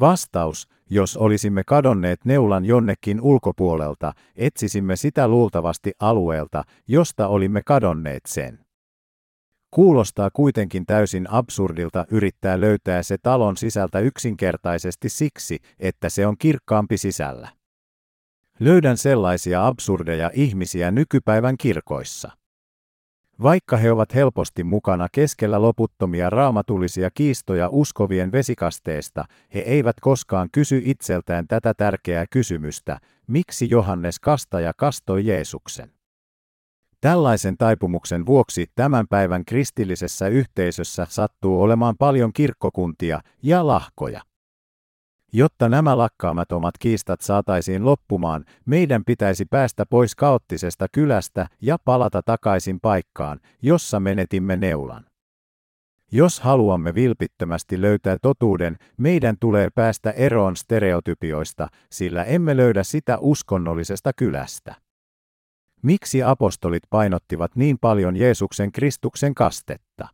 Vastaus, 0.00 0.68
jos 0.92 1.16
olisimme 1.16 1.62
kadonneet 1.66 2.24
neulan 2.24 2.64
jonnekin 2.64 3.20
ulkopuolelta, 3.20 4.12
etsisimme 4.36 4.96
sitä 4.96 5.28
luultavasti 5.28 5.92
alueelta, 6.00 6.64
josta 6.88 7.28
olimme 7.28 7.62
kadonneet 7.66 8.22
sen. 8.26 8.58
Kuulostaa 9.70 10.30
kuitenkin 10.32 10.86
täysin 10.86 11.30
absurdilta 11.30 12.06
yrittää 12.10 12.60
löytää 12.60 13.02
se 13.02 13.18
talon 13.22 13.56
sisältä 13.56 13.98
yksinkertaisesti 13.98 15.08
siksi, 15.08 15.58
että 15.78 16.08
se 16.08 16.26
on 16.26 16.36
kirkkaampi 16.38 16.98
sisällä. 16.98 17.48
Löydän 18.60 18.96
sellaisia 18.96 19.66
absurdeja 19.66 20.30
ihmisiä 20.34 20.90
nykypäivän 20.90 21.56
kirkoissa. 21.56 22.41
Vaikka 23.42 23.76
he 23.76 23.92
ovat 23.92 24.14
helposti 24.14 24.64
mukana 24.64 25.08
keskellä 25.12 25.62
loputtomia 25.62 26.30
raamatullisia 26.30 27.10
kiistoja 27.14 27.68
uskovien 27.68 28.32
vesikasteesta, 28.32 29.24
he 29.54 29.60
eivät 29.60 29.96
koskaan 30.00 30.48
kysy 30.52 30.82
itseltään 30.84 31.46
tätä 31.48 31.74
tärkeää 31.74 32.24
kysymystä, 32.30 32.98
miksi 33.26 33.70
Johannes 33.70 34.20
kastaja 34.20 34.72
kastoi 34.76 35.26
Jeesuksen. 35.26 35.92
Tällaisen 37.00 37.56
taipumuksen 37.56 38.26
vuoksi 38.26 38.66
tämän 38.74 39.06
päivän 39.10 39.44
kristillisessä 39.44 40.28
yhteisössä 40.28 41.06
sattuu 41.10 41.62
olemaan 41.62 41.94
paljon 41.98 42.32
kirkkokuntia 42.32 43.20
ja 43.42 43.66
lahkoja. 43.66 44.22
Jotta 45.34 45.68
nämä 45.68 45.98
lakkaamattomat 45.98 46.74
kiistat 46.78 47.20
saataisiin 47.20 47.84
loppumaan, 47.84 48.44
meidän 48.66 49.04
pitäisi 49.04 49.44
päästä 49.44 49.86
pois 49.86 50.14
kaoottisesta 50.14 50.86
kylästä 50.92 51.46
ja 51.60 51.76
palata 51.84 52.22
takaisin 52.22 52.80
paikkaan, 52.80 53.40
jossa 53.62 54.00
menetimme 54.00 54.56
neulan. 54.56 55.06
Jos 56.12 56.40
haluamme 56.40 56.94
vilpittömästi 56.94 57.80
löytää 57.80 58.16
totuuden, 58.22 58.76
meidän 58.96 59.36
tulee 59.40 59.68
päästä 59.74 60.10
eroon 60.10 60.56
stereotypioista, 60.56 61.68
sillä 61.90 62.24
emme 62.24 62.56
löydä 62.56 62.82
sitä 62.82 63.18
uskonnollisesta 63.20 64.12
kylästä. 64.12 64.74
Miksi 65.82 66.22
apostolit 66.22 66.82
painottivat 66.90 67.56
niin 67.56 67.76
paljon 67.80 68.16
Jeesuksen 68.16 68.72
Kristuksen 68.72 69.34
kastetta? 69.34 70.08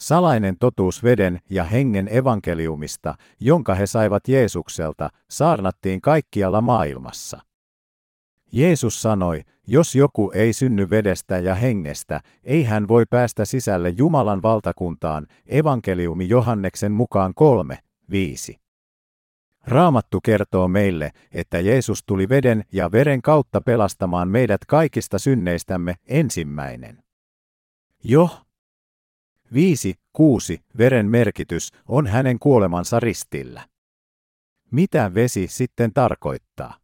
Salainen 0.00 0.56
totuus 0.58 1.02
veden 1.02 1.40
ja 1.50 1.64
hengen 1.64 2.08
evankeliumista, 2.16 3.14
jonka 3.40 3.74
he 3.74 3.86
saivat 3.86 4.28
Jeesukselta, 4.28 5.10
saarnattiin 5.30 6.00
kaikkialla 6.00 6.60
maailmassa. 6.60 7.40
Jeesus 8.52 9.02
sanoi, 9.02 9.42
jos 9.66 9.94
joku 9.94 10.30
ei 10.34 10.52
synny 10.52 10.90
vedestä 10.90 11.38
ja 11.38 11.54
hengestä, 11.54 12.20
ei 12.44 12.64
hän 12.64 12.88
voi 12.88 13.04
päästä 13.10 13.44
sisälle 13.44 13.88
Jumalan 13.88 14.42
valtakuntaan, 14.42 15.26
evankeliumi 15.46 16.28
Johanneksen 16.28 16.92
mukaan 16.92 17.32
3, 17.34 17.78
5. 18.10 18.60
Raamattu 19.66 20.20
kertoo 20.20 20.68
meille, 20.68 21.10
että 21.32 21.60
Jeesus 21.60 22.02
tuli 22.06 22.28
veden 22.28 22.64
ja 22.72 22.92
veren 22.92 23.22
kautta 23.22 23.60
pelastamaan 23.60 24.28
meidät 24.28 24.60
kaikista 24.68 25.18
synneistämme 25.18 25.94
ensimmäinen. 26.06 27.02
Jo 28.04 28.30
5, 29.52 29.94
6, 30.12 30.60
veren 30.78 31.06
merkitys 31.06 31.70
on 31.88 32.06
hänen 32.06 32.38
kuolemansa 32.38 33.00
ristillä. 33.00 33.68
Mitä 34.70 35.14
vesi 35.14 35.46
sitten 35.48 35.92
tarkoittaa? 35.94 36.74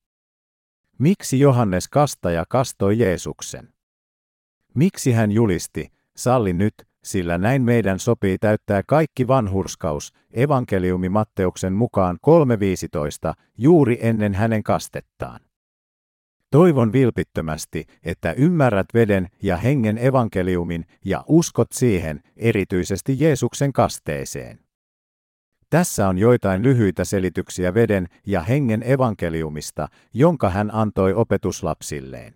Miksi 0.99 1.41
Johannes 1.41 1.89
kastaja 1.89 2.45
kastoi 2.49 2.99
Jeesuksen? 2.99 3.75
Miksi 4.75 5.13
hän 5.13 5.33
julisti, 5.33 5.93
salli 6.17 6.53
nyt, 6.53 6.75
sillä 7.05 7.39
näin 7.39 7.63
meidän 7.63 7.99
sopii 7.99 8.39
täyttää 8.39 8.83
kaikki 8.87 9.27
vanhurskaus, 9.27 10.13
evankeliumi 10.33 11.09
Matteuksen 11.09 11.73
mukaan 11.73 12.19
3.15, 12.27 13.35
juuri 13.59 13.99
ennen 14.01 14.35
hänen 14.35 14.63
kastettaan. 14.63 15.41
Toivon 16.55 16.93
vilpittömästi, 16.93 17.85
että 18.03 18.33
ymmärrät 18.33 18.87
veden 18.95 19.29
ja 19.43 19.57
hengen 19.57 19.99
evankeliumin 19.99 20.87
ja 21.05 21.25
uskot 21.29 21.73
siihen, 21.73 22.21
erityisesti 22.37 23.17
Jeesuksen 23.19 23.73
kasteeseen. 23.73 24.59
Tässä 25.71 26.09
on 26.09 26.19
joitain 26.19 26.63
lyhyitä 26.63 27.05
selityksiä 27.05 27.75
veden 27.75 28.09
ja 28.27 28.41
hengen 28.41 28.83
evankeliumista, 28.83 29.89
jonka 30.13 30.51
hän 30.51 30.75
antoi 30.75 31.15
opetuslapsilleen. 31.15 32.35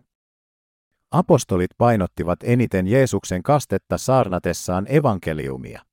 Apostolit 1.11 1.71
painottivat 1.79 2.39
eniten 2.43 2.87
Jeesuksen 2.87 3.43
kastetta 3.43 3.99
saarnatessaan 3.99 4.87
evankeliumia. 4.89 5.88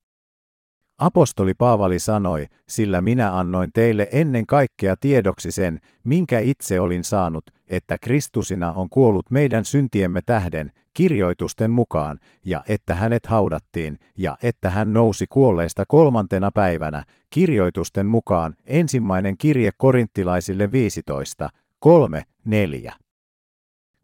Apostoli 0.98 1.54
Paavali 1.54 1.98
sanoi, 1.98 2.46
sillä 2.68 3.00
minä 3.00 3.38
annoin 3.38 3.70
teille 3.74 4.08
ennen 4.12 4.46
kaikkea 4.46 4.96
tiedoksi 4.96 5.52
sen, 5.52 5.80
minkä 6.04 6.38
itse 6.38 6.80
olin 6.80 7.04
saanut, 7.04 7.44
että 7.66 7.98
Kristusina 7.98 8.72
on 8.72 8.88
kuollut 8.90 9.30
meidän 9.30 9.64
syntiemme 9.64 10.20
tähden, 10.26 10.72
kirjoitusten 10.94 11.70
mukaan, 11.70 12.18
ja 12.44 12.64
että 12.68 12.94
hänet 12.94 13.26
haudattiin, 13.26 13.98
ja 14.18 14.36
että 14.42 14.70
hän 14.70 14.92
nousi 14.92 15.26
kuolleista 15.26 15.84
kolmantena 15.88 16.50
päivänä, 16.50 17.04
kirjoitusten 17.30 18.06
mukaan, 18.06 18.54
ensimmäinen 18.66 19.36
kirje 19.38 19.70
korinttilaisille 19.76 20.72
15, 20.72 21.50
3, 21.78 22.22
4. 22.44 22.94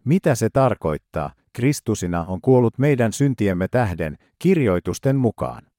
Mitä 0.05 0.35
se 0.35 0.51
tarkoittaa, 0.51 1.31
Kristusina 1.53 2.25
on 2.25 2.41
kuollut 2.41 2.79
meidän 2.79 3.13
syntiemme 3.13 3.69
tähden, 3.69 4.19
kirjoitusten 4.39 5.17
mukaan? 5.17 5.72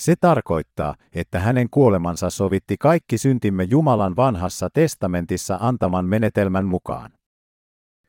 Se 0.00 0.14
tarkoittaa, 0.20 0.94
että 1.12 1.40
hänen 1.40 1.70
kuolemansa 1.70 2.30
sovitti 2.30 2.76
kaikki 2.80 3.18
syntimme 3.18 3.64
Jumalan 3.64 4.16
vanhassa 4.16 4.68
testamentissa 4.70 5.58
antaman 5.60 6.04
menetelmän 6.04 6.66
mukaan. 6.66 7.12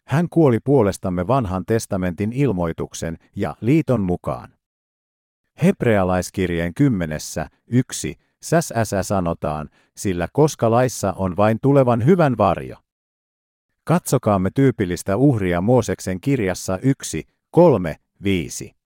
Hän 0.08 0.30
kuoli 0.30 0.60
puolestamme 0.64 1.28
vanhan 1.28 1.66
testamentin 1.66 2.34
ilmoituksen 2.34 3.18
ja 3.36 3.56
liiton 3.62 4.02
mukaan. 4.02 4.54
Hebrealaiskirjeen 5.64 6.74
kymmenessä, 6.74 7.48
yksi, 7.68 8.16
säsäsä 8.44 9.04
sanotaan, 9.04 9.70
sillä 9.98 10.28
koska 10.34 10.72
laissa 10.72 11.14
on 11.14 11.38
vain 11.38 11.58
tulevan 11.62 12.06
hyvän 12.06 12.38
varjo. 12.38 12.76
Katsokaamme 13.84 14.50
tyypillistä 14.56 15.18
uhria 15.18 15.62
Mooseksen 15.62 16.22
kirjassa 16.22 16.80
1, 16.82 17.24
3, 17.50 17.96
5. 18.24 18.81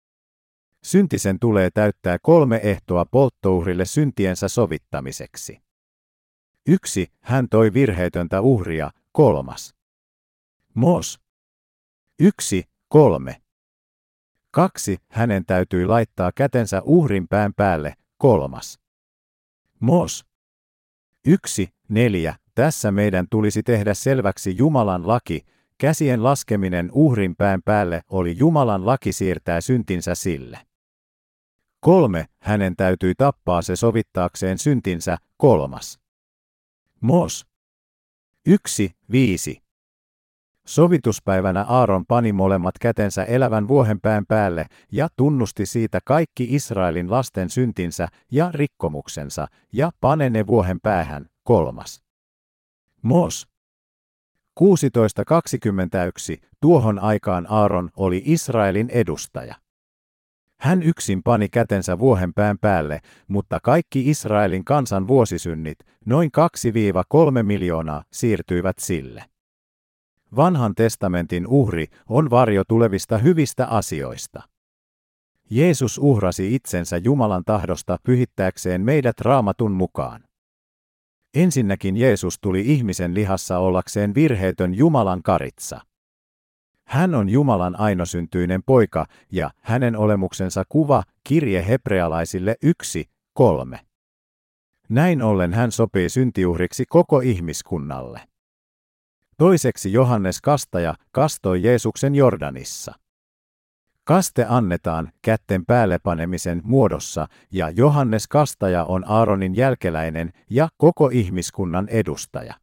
Syntisen 0.84 1.40
tulee 1.40 1.70
täyttää 1.74 2.18
kolme 2.22 2.60
ehtoa 2.64 3.06
polttouhrille 3.06 3.86
syntiensä 3.86 4.48
sovittamiseksi. 4.48 5.62
Yksi, 6.68 7.08
hän 7.22 7.48
toi 7.50 7.74
virheetöntä 7.74 8.42
uhria, 8.42 8.92
kolmas. 9.12 9.76
Mos. 10.74 11.20
Yksi, 12.20 12.64
kolme. 12.88 13.42
Kaksi, 14.52 14.98
hänen 15.10 15.46
täytyi 15.46 15.86
laittaa 15.86 16.32
kätensä 16.36 16.82
uhrin 16.84 17.28
pään 17.28 17.54
päälle, 17.54 17.94
kolmas. 18.18 18.80
Mos. 19.80 20.26
Yksi, 21.26 21.70
neljä, 21.90 22.36
tässä 22.56 22.92
meidän 22.92 23.28
tulisi 23.30 23.64
tehdä 23.64 23.94
selväksi 23.94 24.58
Jumalan 24.58 25.08
laki, 25.08 25.42
käsien 25.78 26.24
laskeminen 26.24 26.90
uhrin 26.94 27.36
pään 27.36 27.62
päälle 27.66 28.02
oli 28.10 28.38
Jumalan 28.38 28.86
laki 28.86 29.14
siirtää 29.14 29.62
syntinsä 29.62 30.16
sille. 30.16 30.71
Kolme, 31.84 32.26
hänen 32.40 32.76
täytyi 32.76 33.14
tappaa 33.18 33.62
se 33.62 33.76
sovittaakseen 33.76 34.58
syntinsä, 34.58 35.18
kolmas. 35.38 36.00
Mos. 37.02 37.46
Yksi, 38.46 38.92
viisi. 39.12 39.62
Sovituspäivänä 40.66 41.64
Aaron 41.64 42.06
pani 42.06 42.34
molemmat 42.34 42.76
kätensä 42.82 43.24
elävän 43.24 43.68
vuohenpään 43.68 44.26
päälle 44.26 44.66
ja 44.92 45.08
tunnusti 45.16 45.66
siitä 45.66 46.00
kaikki 46.06 46.48
Israelin 46.50 47.12
lasten 47.12 47.50
syntinsä 47.50 48.08
ja 48.32 48.52
rikkomuksensa 48.54 49.48
ja 49.74 49.92
pane 50.02 50.30
ne 50.30 50.48
vuohen 50.48 50.80
päähän, 50.84 51.26
kolmas. 51.44 52.04
Mos. 53.02 53.48
16.21. 54.60 54.66
Tuohon 56.62 57.00
aikaan 57.00 57.46
Aaron 57.50 57.90
oli 57.98 58.22
Israelin 58.26 58.90
edustaja. 58.90 59.56
Hän 60.62 60.84
yksin 60.84 61.24
pani 61.24 61.50
kätensä 61.50 62.00
vuohenpään 62.00 62.58
päälle, 62.60 63.00
mutta 63.28 63.60
kaikki 63.64 64.10
Israelin 64.10 64.66
kansan 64.66 65.08
vuosisynnit, 65.08 65.78
noin 66.06 66.32
2-3 67.40 67.44
miljoonaa, 67.44 68.04
siirtyivät 68.12 68.80
sille. 68.80 69.26
Vanhan 70.36 70.76
testamentin 70.76 71.48
uhri 71.48 71.88
on 72.10 72.30
varjo 72.30 72.64
tulevista 72.68 73.18
hyvistä 73.18 73.68
asioista. 73.68 74.42
Jeesus 75.50 75.98
uhrasi 75.98 76.56
itsensä 76.56 76.98
Jumalan 76.98 77.44
tahdosta 77.46 77.98
pyhittääkseen 78.04 78.82
meidät 78.82 79.20
raamatun 79.20 79.72
mukaan. 79.72 80.24
Ensinnäkin 81.34 81.98
Jeesus 81.98 82.40
tuli 82.40 82.62
ihmisen 82.62 83.14
lihassa 83.14 83.58
ollakseen 83.58 84.16
virheetön 84.16 84.76
Jumalan 84.76 85.24
karitsa. 85.24 85.91
Hän 86.92 87.16
on 87.16 87.30
Jumalan 87.30 87.80
ainosyntyinen 87.80 88.64
poika 88.64 89.06
ja 89.32 89.52
hänen 89.62 89.96
olemuksensa 89.98 90.64
kuva 90.70 91.04
kirje 91.24 91.68
hebrealaisille 91.68 92.56
1, 92.64 93.10
3. 93.34 93.80
Näin 94.90 95.22
ollen 95.22 95.54
hän 95.54 95.72
sopii 95.72 96.10
syntiuhriksi 96.10 96.86
koko 96.86 97.20
ihmiskunnalle. 97.20 98.22
Toiseksi 99.38 99.94
Johannes 99.94 100.42
Kastaja 100.42 100.96
kastoi 101.12 101.64
Jeesuksen 101.64 102.16
Jordanissa. 102.16 102.94
Kaste 104.04 104.46
annetaan 104.50 105.12
kätten 105.22 105.66
päälle 105.66 106.00
panemisen 106.04 106.62
muodossa 106.64 107.28
ja 107.52 107.70
Johannes 107.70 108.28
Kastaja 108.28 108.86
on 108.86 109.04
Aaronin 109.08 109.56
jälkeläinen 109.56 110.32
ja 110.50 110.70
koko 110.78 111.10
ihmiskunnan 111.14 111.90
edustaja. 111.90 112.54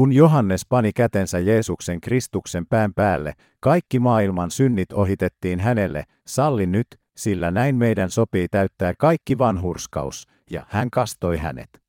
Kun 0.00 0.12
Johannes 0.12 0.66
pani 0.68 0.92
kätensä 0.92 1.38
Jeesuksen 1.38 2.00
Kristuksen 2.00 2.66
pään 2.66 2.94
päälle, 2.94 3.32
kaikki 3.60 3.98
maailman 3.98 4.50
synnit 4.50 4.92
ohitettiin 4.92 5.60
hänelle, 5.60 6.04
salli 6.26 6.66
nyt, 6.66 6.86
sillä 7.16 7.50
näin 7.50 7.76
meidän 7.76 8.10
sopii 8.10 8.48
täyttää 8.48 8.94
kaikki 8.98 9.38
vanhurskaus, 9.38 10.26
ja 10.50 10.66
hän 10.68 10.90
kastoi 10.90 11.36
hänet. 11.36 11.82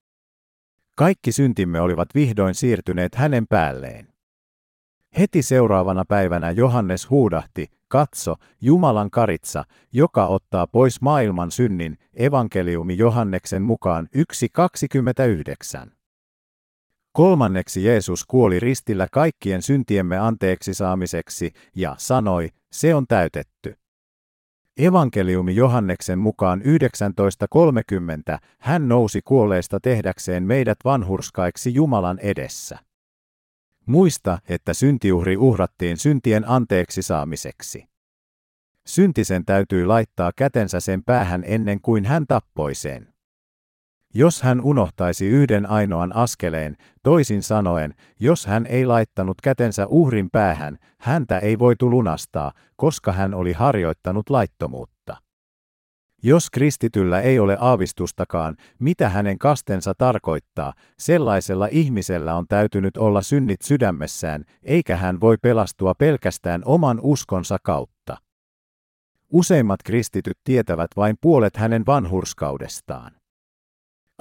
Kaikki 0.97 1.31
syntimme 1.31 1.81
olivat 1.81 2.09
vihdoin 2.15 2.55
siirtyneet 2.55 3.15
hänen 3.15 3.47
päälleen. 3.47 4.07
Heti 5.17 5.41
seuraavana 5.41 6.05
päivänä 6.07 6.51
Johannes 6.51 7.09
huudahti, 7.09 7.67
katso, 7.87 8.35
Jumalan 8.61 9.11
karitsa, 9.11 9.63
joka 9.93 10.27
ottaa 10.27 10.67
pois 10.67 11.01
maailman 11.01 11.51
synnin, 11.51 11.97
evankeliumi 12.13 12.97
Johanneksen 12.97 13.61
mukaan 13.61 14.07
1.29. 14.17 16.00
Kolmanneksi 17.13 17.83
Jeesus 17.83 18.25
kuoli 18.25 18.59
ristillä 18.59 19.07
kaikkien 19.11 19.61
syntiemme 19.61 20.17
anteeksi 20.17 20.73
saamiseksi 20.73 21.51
ja 21.75 21.95
sanoi, 21.97 22.49
se 22.71 22.95
on 22.95 23.07
täytetty. 23.07 23.75
Evankeliumi 24.77 25.55
Johanneksen 25.55 26.19
mukaan 26.19 26.61
19.30 26.61 28.37
hän 28.59 28.87
nousi 28.87 29.21
kuolleista 29.25 29.79
tehdäkseen 29.79 30.43
meidät 30.43 30.77
vanhurskaiksi 30.85 31.73
Jumalan 31.73 32.19
edessä. 32.19 32.77
Muista, 33.85 34.39
että 34.49 34.73
syntiuhri 34.73 35.37
uhrattiin 35.37 35.97
syntien 35.97 36.49
anteeksi 36.49 37.01
saamiseksi. 37.01 37.85
Syntisen 38.85 39.45
täytyy 39.45 39.85
laittaa 39.85 40.31
kätensä 40.35 40.79
sen 40.79 41.03
päähän 41.03 41.43
ennen 41.45 41.81
kuin 41.81 42.05
hän 42.05 42.27
tappoi 42.27 42.75
sen. 42.75 43.10
Jos 44.13 44.41
hän 44.41 44.61
unohtaisi 44.61 45.27
yhden 45.27 45.69
ainoan 45.69 46.15
askeleen, 46.15 46.77
toisin 47.03 47.43
sanoen, 47.43 47.93
jos 48.19 48.45
hän 48.45 48.65
ei 48.65 48.85
laittanut 48.85 49.41
kätensä 49.43 49.87
uhrin 49.87 50.29
päähän, 50.31 50.77
häntä 50.99 51.39
ei 51.39 51.59
voitu 51.59 51.89
lunastaa, 51.89 52.51
koska 52.75 53.11
hän 53.11 53.33
oli 53.33 53.53
harjoittanut 53.53 54.29
laittomuutta. 54.29 55.17
Jos 56.23 56.49
kristityllä 56.49 57.21
ei 57.21 57.39
ole 57.39 57.57
aavistustakaan, 57.59 58.55
mitä 58.79 59.09
hänen 59.09 59.39
kastensa 59.39 59.93
tarkoittaa, 59.97 60.73
sellaisella 60.99 61.67
ihmisellä 61.71 62.35
on 62.35 62.45
täytynyt 62.47 62.97
olla 62.97 63.21
synnit 63.21 63.61
sydämessään, 63.61 64.43
eikä 64.63 64.97
hän 64.97 65.21
voi 65.21 65.37
pelastua 65.41 65.93
pelkästään 65.93 66.61
oman 66.65 66.99
uskonsa 67.03 67.57
kautta. 67.63 68.17
Useimmat 69.29 69.79
kristityt 69.83 70.37
tietävät 70.43 70.89
vain 70.95 71.15
puolet 71.21 71.57
hänen 71.57 71.85
vanhurskaudestaan. 71.85 73.20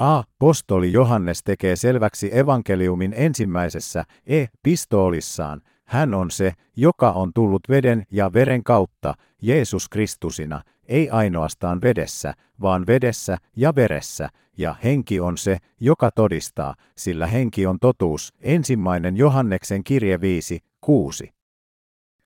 A. 0.00 0.22
Postoli 0.38 0.92
Johannes 0.92 1.42
tekee 1.44 1.76
selväksi 1.76 2.38
evankeliumin 2.38 3.14
ensimmäisessä 3.16 4.04
e-pistoolissaan, 4.26 5.60
hän 5.84 6.14
on 6.14 6.30
se, 6.30 6.52
joka 6.76 7.12
on 7.12 7.32
tullut 7.34 7.62
veden 7.68 8.06
ja 8.10 8.32
veren 8.32 8.64
kautta, 8.64 9.14
Jeesus 9.42 9.88
Kristusina, 9.88 10.62
ei 10.84 11.10
ainoastaan 11.10 11.80
vedessä, 11.82 12.34
vaan 12.60 12.86
vedessä 12.86 13.38
ja 13.56 13.74
veressä, 13.74 14.28
ja 14.58 14.74
henki 14.84 15.20
on 15.20 15.38
se, 15.38 15.58
joka 15.80 16.10
todistaa, 16.10 16.74
sillä 16.96 17.26
henki 17.26 17.66
on 17.66 17.78
totuus. 17.80 18.32
Ensimmäinen 18.40 19.16
Johanneksen 19.16 19.84
kirje 19.84 20.20
5, 20.20 20.58
6. 20.80 21.30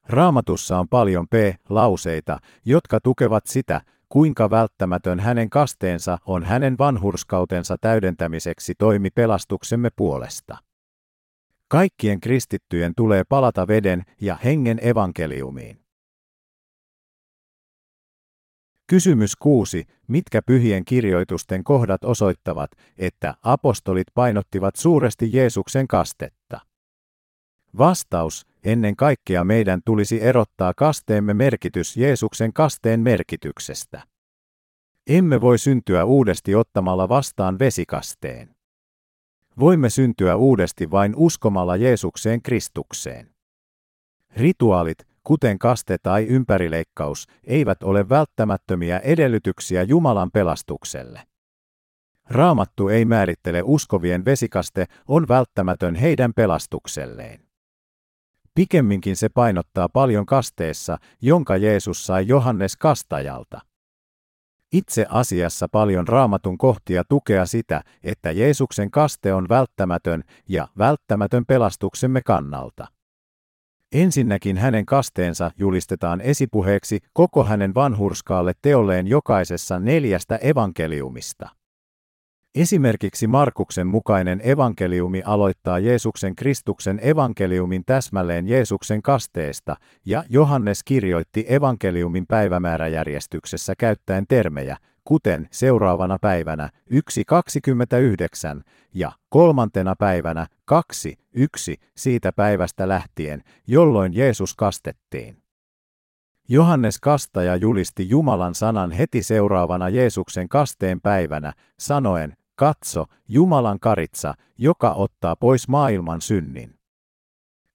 Raamatussa 0.09 0.79
on 0.79 0.89
paljon 0.89 1.27
p-lauseita, 1.29 2.39
jotka 2.65 3.01
tukevat 3.01 3.47
sitä, 3.47 3.81
kuinka 4.15 4.51
välttämätön 4.51 5.21
hänen 5.21 5.51
kasteensa 5.51 6.19
on 6.27 6.45
hänen 6.45 6.79
vanhurskautensa 6.79 7.77
täydentämiseksi 7.81 8.75
toimi 8.79 9.11
pelastuksemme 9.11 9.91
puolesta. 9.97 10.59
Kaikkien 11.69 12.21
kristittyjen 12.21 12.93
tulee 12.97 13.25
palata 13.29 13.67
veden 13.67 14.03
ja 14.21 14.37
hengen 14.45 14.79
evankeliumiin. 14.83 15.79
Kysymys 18.87 19.37
6. 19.37 19.85
Mitkä 20.09 20.43
pyhien 20.43 20.85
kirjoitusten 20.85 21.65
kohdat 21.65 22.05
osoittavat, 22.05 22.71
että 22.99 23.35
apostolit 23.43 24.07
painottivat 24.15 24.77
suuresti 24.77 25.31
Jeesuksen 25.33 25.89
kastetta? 25.89 26.61
Vastaus. 27.79 28.47
Ennen 28.65 28.97
kaikkea 28.97 29.45
meidän 29.45 29.81
tulisi 29.85 30.23
erottaa 30.23 30.75
kasteemme 30.75 31.35
merkitys 31.35 31.97
Jeesuksen 31.97 32.53
kasteen 32.53 33.01
merkityksestä. 33.01 34.03
Emme 35.07 35.41
voi 35.41 35.59
syntyä 35.59 36.05
uudesti 36.05 36.55
ottamalla 36.55 37.09
vastaan 37.09 37.59
vesikasteen. 37.59 38.57
Voimme 39.61 39.91
syntyä 39.91 40.37
uudesti 40.37 40.91
vain 40.91 41.13
uskomalla 41.17 41.77
Jeesukseen 41.77 42.43
Kristukseen. 42.43 43.35
Rituaalit, 44.37 44.99
kuten 45.25 45.59
kaste 45.59 45.99
tai 46.03 46.27
ympärileikkaus, 46.27 47.27
eivät 47.45 47.83
ole 47.83 48.09
välttämättömiä 48.09 48.99
edellytyksiä 48.99 49.83
Jumalan 49.83 50.31
pelastukselle. 50.31 51.21
Raamattu 52.31 52.89
ei 52.89 53.05
määrittele 53.05 53.63
uskovien 53.65 54.25
vesikaste 54.25 54.87
on 55.09 55.29
välttämätön 55.29 55.95
heidän 55.95 56.35
pelastukselleen. 56.35 57.44
Pikemminkin 58.55 59.17
se 59.17 59.29
painottaa 59.29 59.89
paljon 59.89 60.27
kasteessa, 60.27 60.99
jonka 61.23 61.57
Jeesus 61.57 62.07
sai 62.07 62.29
Johannes 62.29 62.77
kastajalta. 62.77 63.61
Itse 64.73 65.07
asiassa 65.09 65.69
paljon 65.69 66.09
raamatun 66.09 66.59
kohtia 66.59 67.05
tukea 67.09 67.47
sitä, 67.47 67.83
että 68.03 68.31
Jeesuksen 68.31 68.91
kaste 68.91 69.35
on 69.35 69.49
välttämätön 69.49 70.23
ja 70.49 70.69
välttämätön 70.79 71.47
pelastuksemme 71.47 72.21
kannalta. 72.23 72.87
Ensinnäkin 73.93 74.57
hänen 74.57 74.87
kasteensa 74.87 75.51
julistetaan 75.59 76.21
esipuheeksi 76.21 77.01
koko 77.13 77.45
hänen 77.45 77.75
vanhurskaalle 77.75 78.53
teolleen 78.63 79.07
jokaisessa 79.07 79.79
neljästä 79.79 80.37
evankeliumista. 80.37 81.49
Esimerkiksi 82.55 83.27
Markuksen 83.27 83.87
mukainen 83.87 84.41
evankeliumi 84.45 85.23
aloittaa 85.25 85.79
Jeesuksen 85.79 86.37
Kristuksen 86.37 87.01
evankeliumin 87.03 87.83
täsmälleen 87.87 88.49
Jeesuksen 88.49 89.03
kasteesta, 89.03 89.77
ja 90.07 90.25
Johannes 90.29 90.85
kirjoitti 90.85 91.45
evankeliumin 91.49 92.27
päivämääräjärjestyksessä 92.27 93.75
käyttäen 93.79 94.25
termejä, 94.29 94.77
kuten 95.05 95.49
seuraavana 95.51 96.19
päivänä 96.21 96.71
1.29 96.91 98.63
ja 98.95 99.13
kolmantena 99.29 99.97
päivänä 99.97 100.47
2.1 100.73 101.75
siitä 101.97 102.33
päivästä 102.33 102.89
lähtien, 102.89 103.43
jolloin 103.67 104.15
Jeesus 104.15 104.55
kastettiin. 104.55 105.37
Johannes 106.49 107.01
Kastaja 107.01 107.57
julisti 107.57 108.09
Jumalan 108.09 108.55
sanan 108.55 108.91
heti 108.91 109.23
seuraavana 109.23 109.89
Jeesuksen 109.89 110.49
kasteen 110.49 111.01
päivänä, 111.01 111.53
sanoen, 111.79 112.37
Katso, 112.57 113.05
Jumalan 113.29 113.81
karitsa, 113.81 114.35
joka 114.59 114.93
ottaa 114.93 115.37
pois 115.37 115.69
maailman 115.69 116.21
synnin. 116.21 116.75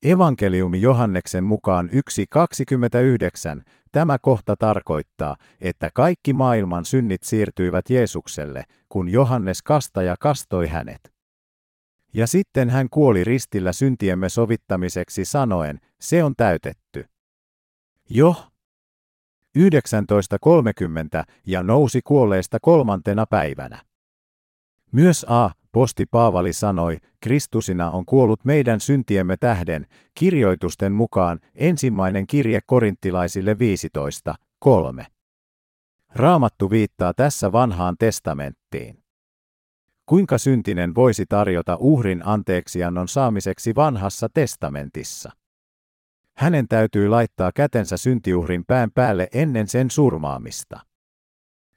Evankeliumi 0.04 0.82
Johanneksen 0.82 1.44
mukaan 1.44 1.90
1.29. 1.90 3.64
Tämä 3.92 4.18
kohta 4.20 4.56
tarkoittaa, 4.56 5.36
että 5.62 5.90
kaikki 5.94 6.34
maailman 6.34 6.86
synnit 6.86 7.24
siirtyivät 7.24 7.90
Jeesukselle, 7.90 8.64
kun 8.90 9.10
Johannes 9.10 9.62
kastaja 9.62 10.16
kastoi 10.20 10.68
hänet. 10.68 11.14
Ja 12.14 12.28
sitten 12.28 12.70
hän 12.70 12.90
kuoli 12.90 13.24
ristillä 13.24 13.74
syntiemme 13.74 14.30
sovittamiseksi 14.30 15.26
sanoen, 15.26 15.80
se 16.02 16.24
on 16.24 16.34
täytetty. 16.38 17.06
Jo 18.10 18.36
19.30 19.58 19.64
ja 21.46 21.64
nousi 21.64 22.02
kuolleesta 22.02 22.58
kolmantena 22.62 23.26
päivänä. 23.26 23.89
Myös 24.92 25.26
A. 25.30 25.50
Posti 25.72 26.06
Paavali 26.06 26.54
sanoi, 26.54 26.98
Kristusina 27.22 27.92
on 27.92 28.06
kuollut 28.06 28.46
meidän 28.46 28.80
syntiemme 28.80 29.38
tähden, 29.38 29.86
kirjoitusten 30.14 30.92
mukaan 30.92 31.40
ensimmäinen 31.56 32.28
kirje 32.28 32.60
korinttilaisille 32.66 33.60
15, 33.60 34.36
3. 34.60 35.06
Raamattu 36.16 36.70
viittaa 36.70 37.14
tässä 37.14 37.52
vanhaan 37.52 37.96
testamenttiin. 38.00 39.04
Kuinka 40.06 40.38
syntinen 40.38 40.96
voisi 40.96 41.26
tarjota 41.30 41.78
uhrin 41.80 42.22
anteeksiannon 42.26 43.08
saamiseksi 43.08 43.76
vanhassa 43.76 44.28
testamentissa? 44.34 45.32
Hänen 46.38 46.68
täytyy 46.68 47.10
laittaa 47.10 47.52
kätensä 47.56 47.98
syntiuhrin 47.98 48.66
pään 48.66 48.92
päälle 48.92 49.28
ennen 49.34 49.68
sen 49.68 49.92
surmaamista. 49.92 50.89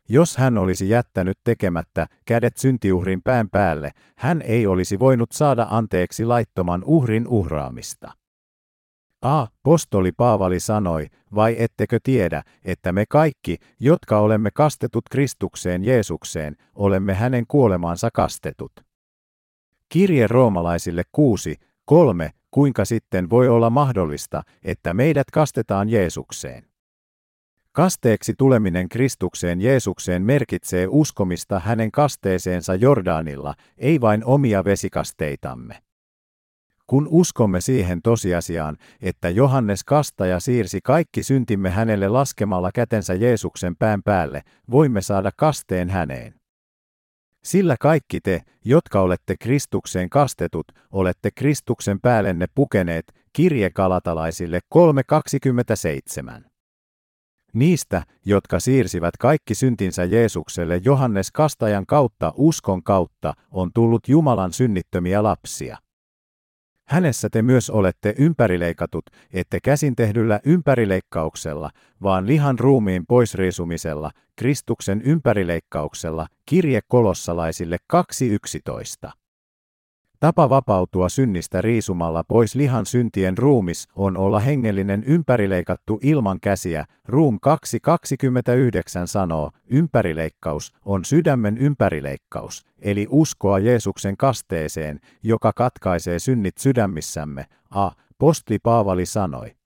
Jos 0.08 0.36
hän 0.36 0.58
olisi 0.58 0.88
jättänyt 0.88 1.38
tekemättä 1.44 2.06
kädet 2.24 2.56
syntiuhrin 2.56 3.22
pään 3.22 3.50
päälle, 3.50 3.90
hän 4.16 4.42
ei 4.42 4.66
olisi 4.66 4.98
voinut 4.98 5.32
saada 5.32 5.66
anteeksi 5.70 6.24
laittoman 6.24 6.84
uhrin 6.84 7.28
uhraamista. 7.28 8.12
A. 9.22 9.46
Postoli 9.62 10.12
Paavali 10.12 10.60
sanoi, 10.60 11.06
vai 11.34 11.56
ettekö 11.58 11.98
tiedä, 12.02 12.42
että 12.64 12.92
me 12.92 13.04
kaikki, 13.08 13.56
jotka 13.80 14.18
olemme 14.18 14.50
kastetut 14.50 15.04
Kristukseen 15.10 15.84
Jeesukseen, 15.84 16.56
olemme 16.74 17.14
hänen 17.14 17.44
kuolemaansa 17.48 18.08
kastetut. 18.14 18.72
Kirje 19.88 20.26
roomalaisille 20.26 21.02
6, 21.12 21.56
3, 21.84 22.30
kuinka 22.50 22.84
sitten 22.84 23.30
voi 23.30 23.48
olla 23.48 23.70
mahdollista, 23.70 24.42
että 24.62 24.94
meidät 24.94 25.30
kastetaan 25.32 25.88
Jeesukseen? 25.88 26.71
Kasteeksi 27.74 28.34
tuleminen 28.38 28.88
Kristukseen 28.88 29.60
Jeesukseen 29.60 30.22
merkitsee 30.22 30.86
uskomista 30.90 31.60
hänen 31.60 31.92
kasteeseensa 31.92 32.74
Jordanilla, 32.74 33.54
ei 33.78 34.00
vain 34.00 34.24
omia 34.24 34.64
vesikasteitamme. 34.64 35.82
Kun 36.86 37.08
uskomme 37.10 37.60
siihen 37.60 38.02
tosiasiaan, 38.02 38.76
että 39.02 39.30
Johannes 39.30 39.84
Kastaja 39.84 40.40
siirsi 40.40 40.80
kaikki 40.84 41.22
syntimme 41.22 41.70
hänelle 41.70 42.08
laskemalla 42.08 42.70
kätensä 42.74 43.14
Jeesuksen 43.14 43.76
pään 43.76 44.02
päälle, 44.02 44.42
voimme 44.70 45.00
saada 45.00 45.30
kasteen 45.36 45.90
häneen. 45.90 46.34
Sillä 47.44 47.76
kaikki 47.80 48.20
te, 48.20 48.42
jotka 48.64 49.00
olette 49.00 49.34
Kristukseen 49.40 50.10
kastetut, 50.10 50.66
olette 50.90 51.30
Kristuksen 51.30 52.00
päällenne 52.00 52.46
pukeneet, 52.54 53.12
kirje 53.32 53.70
kalatalaisille 53.70 54.60
3.27. 54.74 56.51
Niistä, 57.54 58.02
jotka 58.24 58.60
siirsivät 58.60 59.16
kaikki 59.16 59.54
syntinsä 59.54 60.04
Jeesukselle 60.04 60.80
Johannes 60.84 61.30
Kastajan 61.30 61.86
kautta 61.86 62.32
uskon 62.36 62.82
kautta, 62.82 63.34
on 63.50 63.70
tullut 63.74 64.08
Jumalan 64.08 64.52
synnittömiä 64.52 65.22
lapsia. 65.22 65.78
Hänessä 66.88 67.28
te 67.30 67.42
myös 67.42 67.70
olette 67.70 68.14
ympärileikatut, 68.18 69.04
ette 69.32 69.58
käsin 69.60 69.96
tehdyllä 69.96 70.40
ympärileikkauksella, 70.44 71.70
vaan 72.02 72.26
lihan 72.26 72.58
ruumiin 72.58 73.06
poisriisumisella, 73.06 74.10
Kristuksen 74.36 75.02
ympärileikkauksella, 75.02 76.26
kirje 76.46 76.80
kolossalaisille 76.88 77.76
2.11. 79.06 79.21
Tapa 80.22 80.50
vapautua 80.50 81.08
synnistä 81.08 81.60
riisumalla 81.62 82.24
pois 82.24 82.54
lihan 82.54 82.86
syntien 82.86 83.38
ruumis 83.38 83.88
on 83.96 84.16
olla 84.16 84.40
hengellinen 84.40 85.04
ympärileikattu 85.04 85.98
ilman 86.02 86.40
käsiä. 86.40 86.84
Ruum 87.08 87.38
2.29 87.46 89.06
sanoo, 89.06 89.50
ympärileikkaus 89.70 90.74
on 90.84 91.04
sydämen 91.04 91.58
ympärileikkaus, 91.58 92.66
eli 92.82 93.06
uskoa 93.10 93.58
Jeesuksen 93.58 94.16
kasteeseen, 94.16 95.00
joka 95.22 95.52
katkaisee 95.52 96.18
synnit 96.18 96.58
sydämissämme. 96.58 97.46
A. 97.70 97.90
Postli 98.18 98.58
Paavali 98.58 99.06
sanoi. 99.06 99.61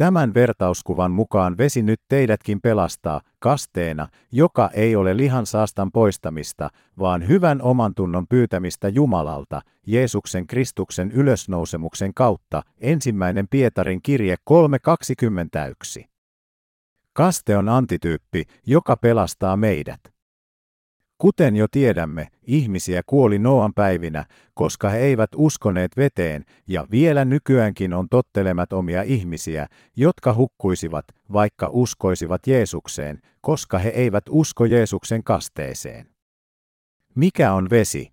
Tämän 0.00 0.34
vertauskuvan 0.34 1.10
mukaan 1.10 1.58
vesi 1.58 1.82
nyt 1.82 2.00
teidätkin 2.08 2.60
pelastaa 2.60 3.20
kasteena, 3.38 4.08
joka 4.32 4.70
ei 4.72 4.96
ole 4.96 5.16
lihan 5.16 5.46
saastan 5.46 5.92
poistamista, 5.92 6.68
vaan 6.98 7.28
hyvän 7.28 7.62
omantunnon 7.62 8.26
pyytämistä 8.28 8.88
Jumalalta, 8.88 9.60
Jeesuksen 9.86 10.46
Kristuksen 10.46 11.12
ylösnousemuksen 11.12 12.14
kautta, 12.14 12.62
ensimmäinen 12.78 13.48
Pietarin 13.50 14.02
kirje 14.02 14.36
3.21. 15.98 16.04
Kaste 17.12 17.56
on 17.56 17.68
antityyppi, 17.68 18.44
joka 18.66 18.96
pelastaa 18.96 19.56
meidät. 19.56 20.00
Kuten 21.20 21.56
jo 21.56 21.66
tiedämme, 21.70 22.28
ihmisiä 22.42 23.02
kuoli 23.06 23.38
Noan 23.38 23.74
päivinä, 23.74 24.24
koska 24.54 24.88
he 24.88 24.98
eivät 24.98 25.30
uskoneet 25.36 25.96
veteen, 25.96 26.44
ja 26.66 26.86
vielä 26.90 27.24
nykyäänkin 27.24 27.92
on 27.92 28.08
tottelemattomia 28.08 29.02
ihmisiä, 29.02 29.66
jotka 29.96 30.34
hukkuisivat, 30.34 31.04
vaikka 31.32 31.68
uskoisivat 31.72 32.46
Jeesukseen, 32.46 33.18
koska 33.40 33.78
he 33.78 33.88
eivät 33.88 34.24
usko 34.30 34.64
Jeesuksen 34.64 35.24
kasteeseen. 35.24 36.06
Mikä 37.14 37.52
on 37.52 37.70
vesi? 37.70 38.12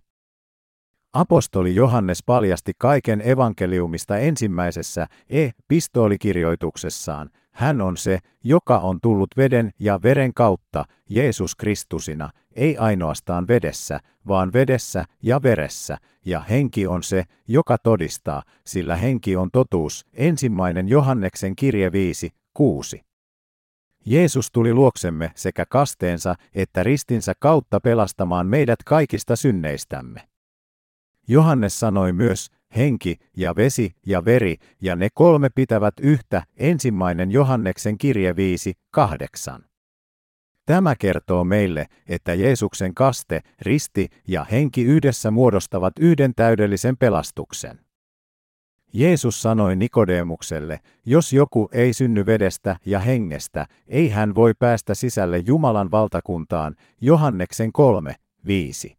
Apostoli 1.12 1.74
Johannes 1.74 2.22
paljasti 2.26 2.72
kaiken 2.78 3.28
evankeliumista 3.28 4.18
ensimmäisessä 4.18 5.06
e-pistoolikirjoituksessaan, 5.30 7.30
hän 7.58 7.80
on 7.80 7.96
se, 7.96 8.18
joka 8.44 8.78
on 8.78 8.98
tullut 9.02 9.30
veden 9.36 9.70
ja 9.78 10.02
veren 10.02 10.34
kautta, 10.34 10.84
Jeesus 11.10 11.54
Kristusina, 11.54 12.30
ei 12.52 12.76
ainoastaan 12.76 13.48
vedessä, 13.48 14.00
vaan 14.28 14.52
vedessä 14.52 15.04
ja 15.22 15.42
veressä, 15.42 15.98
ja 16.24 16.40
henki 16.40 16.86
on 16.86 17.02
se, 17.02 17.24
joka 17.48 17.78
todistaa, 17.78 18.42
sillä 18.66 18.96
henki 18.96 19.36
on 19.36 19.50
totuus. 19.52 20.06
Ensimmäinen 20.12 20.88
Johanneksen 20.88 21.56
kirje 21.56 21.92
5, 21.92 22.30
6. 22.54 23.02
Jeesus 24.04 24.50
tuli 24.52 24.74
luoksemme 24.74 25.32
sekä 25.34 25.66
kasteensa 25.66 26.34
että 26.54 26.82
ristinsä 26.82 27.32
kautta 27.38 27.80
pelastamaan 27.80 28.46
meidät 28.46 28.82
kaikista 28.84 29.36
synneistämme. 29.36 30.28
Johannes 31.28 31.80
sanoi 31.80 32.12
myös, 32.12 32.50
henki 32.76 33.16
ja 33.36 33.56
vesi 33.56 33.90
ja 34.06 34.24
veri, 34.24 34.56
ja 34.82 34.96
ne 34.96 35.08
kolme 35.14 35.48
pitävät 35.54 35.94
yhtä, 36.00 36.42
ensimmäinen 36.56 37.30
Johanneksen 37.30 37.98
kirje 37.98 38.36
5, 38.36 38.74
8. 38.90 39.64
Tämä 40.66 40.94
kertoo 40.96 41.44
meille, 41.44 41.86
että 42.08 42.34
Jeesuksen 42.34 42.94
kaste, 42.94 43.40
risti 43.60 44.08
ja 44.28 44.44
henki 44.44 44.82
yhdessä 44.82 45.30
muodostavat 45.30 45.92
yhden 46.00 46.32
täydellisen 46.36 46.96
pelastuksen. 46.96 47.80
Jeesus 48.92 49.42
sanoi 49.42 49.76
Nikodemukselle, 49.76 50.80
jos 51.06 51.32
joku 51.32 51.68
ei 51.72 51.92
synny 51.92 52.26
vedestä 52.26 52.76
ja 52.86 53.00
hengestä, 53.00 53.66
ei 53.86 54.08
hän 54.08 54.34
voi 54.34 54.52
päästä 54.58 54.94
sisälle 54.94 55.38
Jumalan 55.38 55.90
valtakuntaan, 55.90 56.74
Johanneksen 57.00 57.72
3, 57.72 58.14
5. 58.46 58.98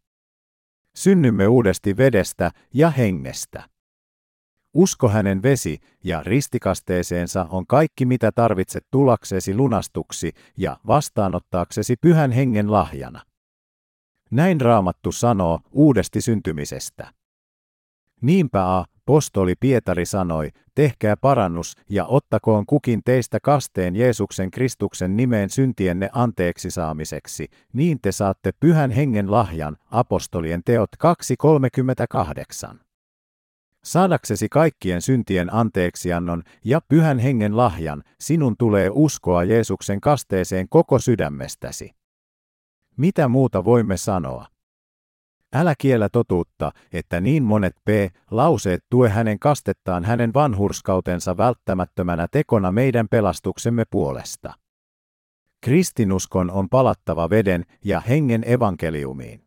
Synnymme 0.96 1.46
uudesti 1.46 1.96
vedestä 1.96 2.50
ja 2.74 2.90
hengestä. 2.90 3.68
Usko 4.74 5.08
hänen 5.08 5.42
vesi- 5.42 5.78
ja 6.04 6.22
ristikasteeseensa 6.22 7.46
on 7.50 7.66
kaikki 7.66 8.06
mitä 8.06 8.32
tarvitset 8.32 8.86
tulaksesi 8.90 9.54
lunastuksi 9.54 10.32
ja 10.56 10.76
vastaanottaaksesi 10.86 11.96
pyhän 12.00 12.30
hengen 12.30 12.72
lahjana. 12.72 13.22
Näin 14.30 14.60
raamattu 14.60 15.12
sanoo 15.12 15.60
uudesti 15.72 16.20
syntymisestä. 16.20 17.12
Niinpä 18.22 18.78
a, 18.78 18.84
postoli 19.06 19.54
Pietari 19.60 20.06
sanoi, 20.06 20.48
tehkää 20.74 21.16
parannus 21.16 21.74
ja 21.88 22.06
ottakoon 22.06 22.66
kukin 22.66 23.00
teistä 23.04 23.38
kasteen 23.42 23.96
Jeesuksen 23.96 24.50
Kristuksen 24.50 25.16
nimeen 25.16 25.50
syntienne 25.50 26.10
anteeksi 26.12 26.70
saamiseksi, 26.70 27.48
niin 27.72 27.98
te 28.02 28.12
saatte 28.12 28.50
pyhän 28.60 28.90
hengen 28.90 29.30
lahjan, 29.30 29.76
apostolien 29.90 30.62
teot 30.64 30.90
2.38. 32.72 32.76
Saadaksesi 33.84 34.48
kaikkien 34.48 35.02
syntien 35.02 35.54
anteeksiannon 35.54 36.42
ja 36.64 36.80
pyhän 36.88 37.18
hengen 37.18 37.56
lahjan, 37.56 38.02
sinun 38.20 38.56
tulee 38.58 38.90
uskoa 38.92 39.44
Jeesuksen 39.44 40.00
kasteeseen 40.00 40.68
koko 40.68 40.98
sydämestäsi. 40.98 41.90
Mitä 42.96 43.28
muuta 43.28 43.64
voimme 43.64 43.96
sanoa? 43.96 44.46
Älä 45.54 45.74
kiellä 45.78 46.08
totuutta, 46.08 46.72
että 46.92 47.20
niin 47.20 47.42
monet 47.42 47.76
p-lauseet 47.84 48.84
tue 48.90 49.08
hänen 49.08 49.38
kastettaan 49.38 50.04
hänen 50.04 50.34
vanhurskautensa 50.34 51.36
välttämättömänä 51.36 52.26
tekona 52.30 52.72
meidän 52.72 53.08
pelastuksemme 53.10 53.84
puolesta. 53.90 54.54
Kristinuskon 55.60 56.50
on 56.50 56.68
palattava 56.68 57.30
veden 57.30 57.64
ja 57.84 58.00
hengen 58.00 58.44
evankeliumiin. 58.46 59.44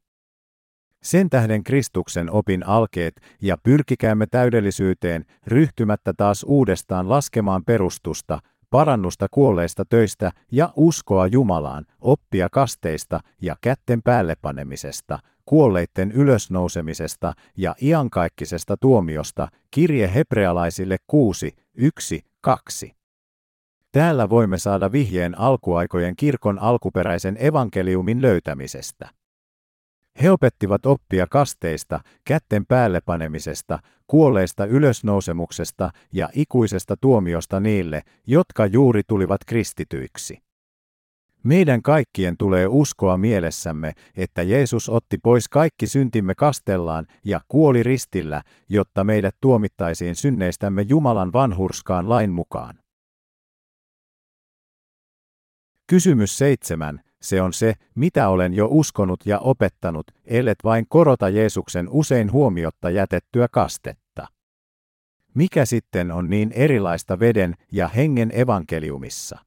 Sen 1.03 1.29
tähden 1.29 1.63
Kristuksen 1.63 2.31
opin 2.31 2.67
alkeet 2.67 3.13
ja 3.41 3.57
pyrkikäämme 3.63 4.25
täydellisyyteen, 4.31 5.25
ryhtymättä 5.47 6.13
taas 6.17 6.45
uudestaan 6.47 7.09
laskemaan 7.09 7.63
perustusta, 7.65 8.39
parannusta 8.73 9.27
kuolleista 9.31 9.85
töistä 9.85 10.31
ja 10.51 10.73
uskoa 10.75 11.27
Jumalaan, 11.27 11.85
oppia 12.01 12.49
kasteista 12.51 13.19
ja 13.41 13.55
kätten 13.61 14.01
päälle 14.01 14.35
panemisesta, 14.41 15.19
kuolleitten 15.45 16.11
ylösnousemisesta 16.11 17.33
ja 17.57 17.75
iankaikkisesta 17.81 18.77
tuomiosta, 18.77 19.47
kirje 19.71 20.13
hebrealaisille 20.13 20.97
6, 21.07 21.55
1, 21.73 22.25
2. 22.41 22.95
Täällä 23.91 24.29
voimme 24.29 24.57
saada 24.57 24.91
vihjeen 24.91 25.39
alkuaikojen 25.39 26.15
kirkon 26.15 26.59
alkuperäisen 26.59 27.37
evankeliumin 27.39 28.21
löytämisestä. 28.21 29.09
He 30.21 30.31
opettivat 30.31 30.85
oppia 30.85 31.27
kasteista, 31.27 31.99
kätten 32.25 32.65
päälle 32.65 33.01
panemisesta, 33.05 33.79
kuolleista 34.07 34.65
ylösnousemuksesta 34.65 35.91
ja 36.13 36.29
ikuisesta 36.33 36.95
tuomiosta 37.01 37.59
niille, 37.59 38.01
jotka 38.27 38.65
juuri 38.65 39.01
tulivat 39.07 39.41
kristityiksi. 39.47 40.37
Meidän 41.43 41.81
kaikkien 41.81 42.37
tulee 42.37 42.67
uskoa 42.67 43.17
mielessämme, 43.17 43.93
että 44.15 44.41
Jeesus 44.41 44.89
otti 44.89 45.17
pois 45.17 45.49
kaikki 45.49 45.87
syntimme 45.87 46.35
kastellaan 46.35 47.07
ja 47.25 47.41
kuoli 47.47 47.83
ristillä, 47.83 48.41
jotta 48.69 49.03
meidät 49.03 49.35
tuomittaisiin 49.41 50.15
synneistämme 50.15 50.81
Jumalan 50.81 51.33
vanhurskaan 51.33 52.09
lain 52.09 52.31
mukaan. 52.31 52.79
Kysymys 55.87 56.37
7. 56.37 57.01
Se 57.23 57.41
on 57.41 57.53
se, 57.53 57.73
mitä 57.95 58.29
olen 58.29 58.53
jo 58.53 58.67
uskonut 58.71 59.19
ja 59.25 59.39
opettanut, 59.39 60.11
ellet 60.25 60.57
vain 60.63 60.85
korota 60.89 61.29
Jeesuksen 61.29 61.89
usein 61.89 62.31
huomiotta 62.31 62.89
jätettyä 62.89 63.47
kastetta. 63.51 64.27
Mikä 65.33 65.65
sitten 65.65 66.11
on 66.11 66.29
niin 66.29 66.51
erilaista 66.51 67.19
veden 67.19 67.55
ja 67.71 67.87
hengen 67.87 68.31
evankeliumissa? 68.39 69.39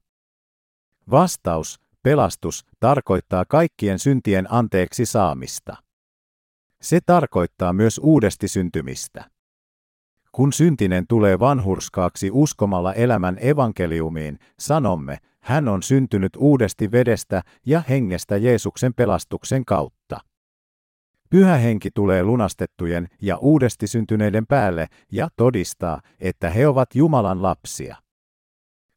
Vastaus, 1.11 1.79
pelastus, 2.03 2.65
tarkoittaa 2.79 3.45
kaikkien 3.45 3.99
syntien 3.99 4.53
anteeksi 4.53 5.05
saamista. 5.05 5.75
Se 6.81 6.99
tarkoittaa 7.05 7.73
myös 7.73 7.99
uudesti 8.03 8.47
syntymistä. 8.47 9.29
Kun 10.31 10.53
syntinen 10.53 11.07
tulee 11.07 11.39
vanhurskaaksi 11.39 12.29
uskomalla 12.33 12.93
elämän 12.93 13.37
evankeliumiin, 13.41 14.39
sanomme, 14.59 15.17
hän 15.47 15.67
on 15.67 15.83
syntynyt 15.83 16.35
uudesti 16.37 16.91
vedestä 16.91 17.41
ja 17.65 17.83
hengestä 17.89 18.37
Jeesuksen 18.37 18.93
pelastuksen 18.93 19.65
kautta. 19.65 20.19
Pyhä 21.29 21.57
henki 21.57 21.91
tulee 21.91 22.23
lunastettujen 22.23 23.07
ja 23.21 23.37
uudesti 23.37 23.87
syntyneiden 23.87 24.47
päälle 24.47 24.87
ja 25.11 25.27
todistaa, 25.35 26.01
että 26.19 26.49
he 26.49 26.67
ovat 26.67 26.95
Jumalan 26.95 27.41
lapsia. 27.41 27.95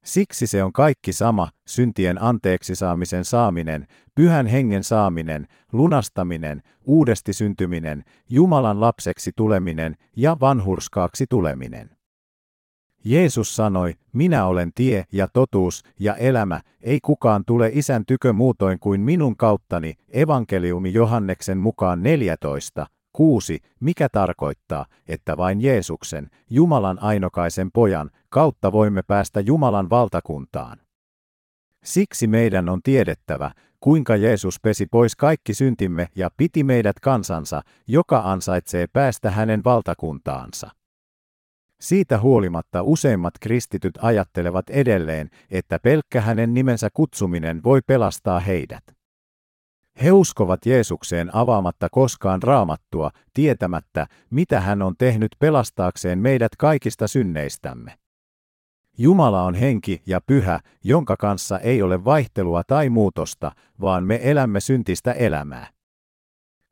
Siksi 0.04 0.46
se 0.46 0.64
on 0.64 0.72
kaikki 0.72 1.12
sama, 1.12 1.48
syntien 1.66 2.22
anteeksi 2.22 2.74
saamisen 2.74 3.24
saaminen, 3.24 3.86
pyhän 4.14 4.46
hengen 4.46 4.84
saaminen, 4.84 5.46
lunastaminen, 5.72 6.62
uudesti 6.84 7.32
syntyminen, 7.32 8.04
Jumalan 8.30 8.80
lapseksi 8.80 9.30
tuleminen 9.36 9.96
ja 10.16 10.36
vanhurskaaksi 10.40 11.26
tuleminen. 11.30 11.99
Jeesus 13.04 13.56
sanoi, 13.56 13.94
minä 14.12 14.46
olen 14.46 14.70
tie 14.74 15.04
ja 15.12 15.28
totuus 15.28 15.82
ja 15.98 16.14
elämä, 16.14 16.60
ei 16.80 16.98
kukaan 17.02 17.44
tule 17.46 17.70
isän 17.72 18.06
tykö 18.06 18.32
muutoin 18.32 18.78
kuin 18.78 19.00
minun 19.00 19.36
kauttani, 19.36 19.94
evankeliumi 20.08 20.92
Johanneksen 20.92 21.58
mukaan 21.58 22.02
14, 22.02 22.86
6, 23.12 23.60
mikä 23.80 24.08
tarkoittaa, 24.08 24.86
että 25.08 25.36
vain 25.36 25.60
Jeesuksen, 25.60 26.30
Jumalan 26.50 27.02
ainokaisen 27.02 27.70
pojan, 27.72 28.10
kautta 28.28 28.72
voimme 28.72 29.02
päästä 29.02 29.40
Jumalan 29.40 29.90
valtakuntaan. 29.90 30.78
Siksi 31.84 32.26
meidän 32.26 32.68
on 32.68 32.82
tiedettävä, 32.82 33.50
kuinka 33.80 34.16
Jeesus 34.16 34.60
pesi 34.60 34.86
pois 34.86 35.16
kaikki 35.16 35.54
syntimme 35.54 36.08
ja 36.16 36.30
piti 36.36 36.64
meidät 36.64 37.00
kansansa, 37.00 37.62
joka 37.86 38.22
ansaitsee 38.24 38.86
päästä 38.92 39.30
hänen 39.30 39.64
valtakuntaansa. 39.64 40.79
Siitä 41.80 42.18
huolimatta 42.18 42.82
useimmat 42.82 43.34
kristityt 43.40 43.98
ajattelevat 44.02 44.70
edelleen, 44.70 45.30
että 45.50 45.78
pelkkä 45.78 46.20
hänen 46.20 46.54
nimensä 46.54 46.88
kutsuminen 46.94 47.62
voi 47.64 47.80
pelastaa 47.86 48.40
heidät. 48.40 48.84
He 50.02 50.12
uskovat 50.12 50.66
Jeesukseen 50.66 51.36
avaamatta 51.36 51.88
koskaan 51.92 52.42
raamattua, 52.42 53.10
tietämättä, 53.34 54.06
mitä 54.30 54.60
hän 54.60 54.82
on 54.82 54.94
tehnyt 54.98 55.36
pelastaakseen 55.38 56.18
meidät 56.18 56.56
kaikista 56.58 57.08
synneistämme. 57.08 57.94
Jumala 58.98 59.42
on 59.42 59.54
henki 59.54 60.02
ja 60.06 60.20
pyhä, 60.20 60.60
jonka 60.84 61.16
kanssa 61.16 61.58
ei 61.58 61.82
ole 61.82 62.04
vaihtelua 62.04 62.62
tai 62.66 62.88
muutosta, 62.88 63.52
vaan 63.80 64.04
me 64.04 64.20
elämme 64.22 64.60
syntistä 64.60 65.12
elämää. 65.12 65.79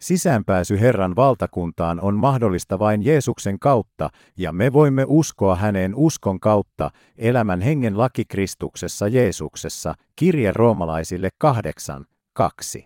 Sisäänpääsy 0.00 0.80
Herran 0.80 1.16
valtakuntaan 1.16 2.00
on 2.00 2.14
mahdollista 2.14 2.78
vain 2.78 3.04
Jeesuksen 3.04 3.58
kautta, 3.58 4.10
ja 4.36 4.52
me 4.52 4.72
voimme 4.72 5.04
uskoa 5.08 5.56
häneen 5.56 5.94
uskon 5.94 6.40
kautta, 6.40 6.90
elämän 7.16 7.60
hengen 7.60 7.98
laki 7.98 8.24
Kristuksessa 8.24 9.08
Jeesuksessa, 9.08 9.94
kirje 10.16 10.52
roomalaisille 10.52 11.28
8, 11.38 12.04
2. 12.32 12.84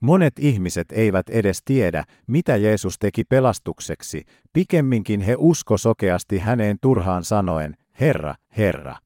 Monet 0.00 0.34
ihmiset 0.38 0.92
eivät 0.92 1.28
edes 1.28 1.62
tiedä, 1.64 2.04
mitä 2.26 2.56
Jeesus 2.56 2.98
teki 2.98 3.24
pelastukseksi, 3.24 4.24
pikemminkin 4.52 5.20
he 5.20 5.36
usko 5.38 5.78
sokeasti 5.78 6.38
häneen 6.38 6.76
turhaan 6.80 7.24
sanoen, 7.24 7.76
Herra, 8.00 8.34
Herra. 8.56 8.96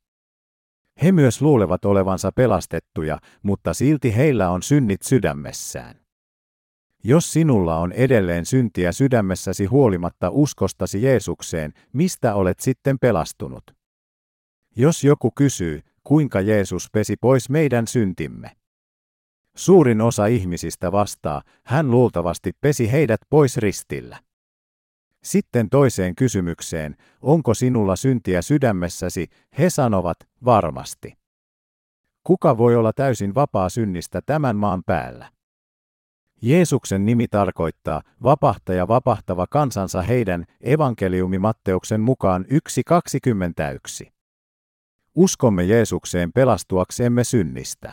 He 1.03 1.13
myös 1.13 1.43
luulevat 1.43 1.85
olevansa 1.85 2.33
pelastettuja, 2.33 3.19
mutta 3.43 3.75
silti 3.75 4.17
heillä 4.17 4.51
on 4.51 4.63
synnit 4.63 5.03
sydämessään. 5.03 6.08
Jos 7.05 7.33
sinulla 7.33 7.79
on 7.79 7.93
edelleen 7.93 8.47
syntiä 8.47 8.93
sydämessäsi 8.93 9.65
huolimatta 9.65 10.31
uskostasi 10.31 11.03
Jeesukseen, 11.03 11.73
mistä 11.93 12.35
olet 12.35 12.61
sitten 12.61 12.99
pelastunut? 12.99 13.65
Jos 14.77 15.05
joku 15.05 15.31
kysyy, 15.31 15.81
kuinka 16.05 16.41
Jeesus 16.41 16.89
pesi 16.93 17.17
pois 17.17 17.51
meidän 17.51 17.87
syntimme, 17.87 18.59
Suurin 19.59 20.01
osa 20.01 20.27
ihmisistä 20.27 20.93
vastaa, 20.93 21.43
hän 21.65 21.91
luultavasti 21.91 22.53
pesi 22.61 22.93
heidät 22.93 23.21
pois 23.31 23.57
ristillä. 23.57 24.19
Sitten 25.23 25.71
toiseen 25.71 26.15
kysymykseen, 26.15 26.97
onko 27.21 27.55
sinulla 27.55 27.97
syntiä 27.97 28.43
sydämessäsi, 28.43 29.27
he 29.59 29.71
sanovat, 29.71 30.17
varmasti. 30.45 31.15
Kuka 32.25 32.59
voi 32.59 32.77
olla 32.77 32.93
täysin 32.93 33.35
vapaa 33.35 33.69
synnistä 33.69 34.21
tämän 34.27 34.57
maan 34.57 34.83
päällä? 34.87 35.29
Jeesuksen 36.43 37.07
nimi 37.07 37.29
tarkoittaa 37.29 38.03
vapahtaja 38.23 38.89
vapahtava 38.89 39.47
kansansa 39.47 40.03
heidän 40.03 40.45
evankeliumi 40.61 41.39
Matteuksen 41.39 42.01
mukaan 42.01 42.45
1.21. 44.03 44.11
Uskomme 45.15 45.65
Jeesukseen 45.65 46.33
pelastuaksemme 46.33 47.25
synnistä. 47.25 47.93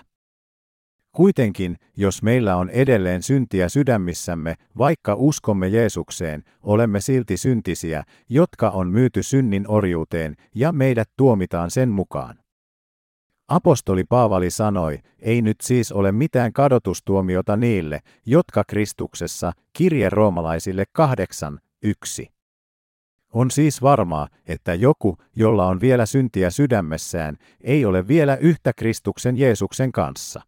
Kuitenkin, 1.12 1.78
jos 1.98 2.24
meillä 2.24 2.56
on 2.56 2.70
edelleen 2.70 3.24
syntiä 3.24 3.70
sydämissämme, 3.70 4.56
vaikka 4.78 5.16
uskomme 5.18 5.68
Jeesukseen, 5.68 6.44
olemme 6.64 7.02
silti 7.02 7.38
syntisiä, 7.38 8.04
jotka 8.30 8.70
on 8.70 8.88
myyty 8.88 9.24
synnin 9.24 9.66
orjuuteen, 9.68 10.36
ja 10.56 10.72
meidät 10.72 11.10
tuomitaan 11.18 11.72
sen 11.72 11.90
mukaan. 11.90 12.45
Apostoli 13.48 14.04
Paavali 14.04 14.50
sanoi, 14.50 15.00
ei 15.20 15.42
nyt 15.42 15.62
siis 15.62 15.92
ole 15.92 16.12
mitään 16.12 16.54
kadotustuomiota 16.54 17.58
niille, 17.58 18.00
jotka 18.26 18.64
Kristuksessa, 18.68 19.52
kirje 19.74 20.10
roomalaisille 20.10 20.84
8, 20.92 21.60
1. 21.84 22.32
On 23.34 23.52
siis 23.52 23.82
varmaa, 23.82 24.28
että 24.48 24.74
joku, 24.74 25.18
jolla 25.36 25.68
on 25.68 25.82
vielä 25.82 26.06
syntiä 26.06 26.50
sydämessään, 26.50 27.38
ei 27.62 27.86
ole 27.86 28.08
vielä 28.08 28.36
yhtä 28.36 28.74
Kristuksen 28.74 29.38
Jeesuksen 29.38 29.92
kanssa. 29.92 30.42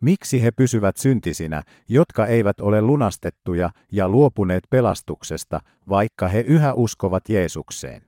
Miksi 0.00 0.42
he 0.42 0.50
pysyvät 0.50 0.96
syntisinä, 0.96 1.62
jotka 1.88 2.26
eivät 2.26 2.60
ole 2.60 2.80
lunastettuja 2.80 3.70
ja 3.92 4.08
luopuneet 4.08 4.64
pelastuksesta, 4.70 5.60
vaikka 5.88 6.28
he 6.28 6.40
yhä 6.40 6.74
uskovat 6.74 7.28
Jeesukseen? 7.28 8.07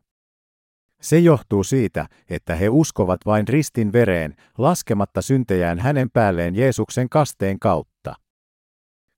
Se 1.01 1.18
johtuu 1.18 1.64
siitä, 1.64 2.07
että 2.30 2.55
he 2.55 2.68
uskovat 2.68 3.20
vain 3.26 3.48
ristin 3.48 3.92
vereen, 3.92 4.36
laskematta 4.59 5.22
syntejään 5.22 5.78
hänen 5.78 6.11
päälleen 6.11 6.55
Jeesuksen 6.55 7.09
kasteen 7.09 7.59
kautta. 7.59 8.14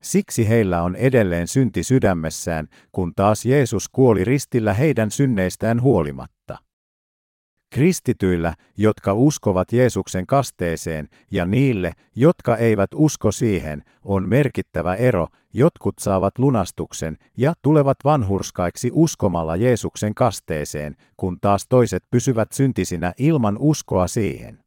Siksi 0.03 0.49
heillä 0.49 0.83
on 0.83 0.97
edelleen 0.97 1.49
synti 1.49 1.83
sydämessään, 1.83 2.69
kun 2.93 3.13
taas 3.17 3.45
Jeesus 3.47 3.89
kuoli 3.89 4.25
ristillä 4.25 4.75
heidän 4.75 5.11
synneistään 5.11 5.83
huolimatta. 5.83 6.59
Kristityillä, 7.73 8.55
jotka 8.77 9.13
uskovat 9.13 9.73
Jeesuksen 9.73 10.27
kasteeseen, 10.27 11.09
ja 11.31 11.47
niille, 11.47 11.93
jotka 12.15 12.57
eivät 12.57 12.91
usko 12.95 13.33
siihen, 13.33 13.83
on 14.05 14.29
merkittävä 14.29 14.95
ero, 14.95 15.27
jotkut 15.53 15.95
saavat 16.01 16.39
lunastuksen 16.39 17.17
ja 17.37 17.55
tulevat 17.63 17.97
vanhurskaiksi 18.05 18.91
uskomalla 18.93 19.57
Jeesuksen 19.57 20.15
kasteeseen, 20.15 20.97
kun 21.17 21.39
taas 21.41 21.67
toiset 21.69 22.05
pysyvät 22.11 22.53
syntisinä 22.53 23.13
ilman 23.19 23.57
uskoa 23.59 24.07
siihen. 24.07 24.59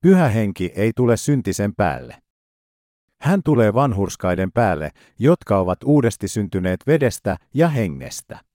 Pyhä 0.00 0.28
henki 0.28 0.72
ei 0.74 0.92
tule 0.96 1.16
syntisen 1.16 1.74
päälle. 1.74 2.16
Hän 3.20 3.40
tulee 3.44 3.74
vanhurskaiden 3.74 4.52
päälle, 4.52 4.90
jotka 5.18 5.58
ovat 5.58 5.78
uudesti 5.84 6.28
syntyneet 6.28 6.80
vedestä 6.86 7.36
ja 7.54 7.68
hengestä. 7.68 8.53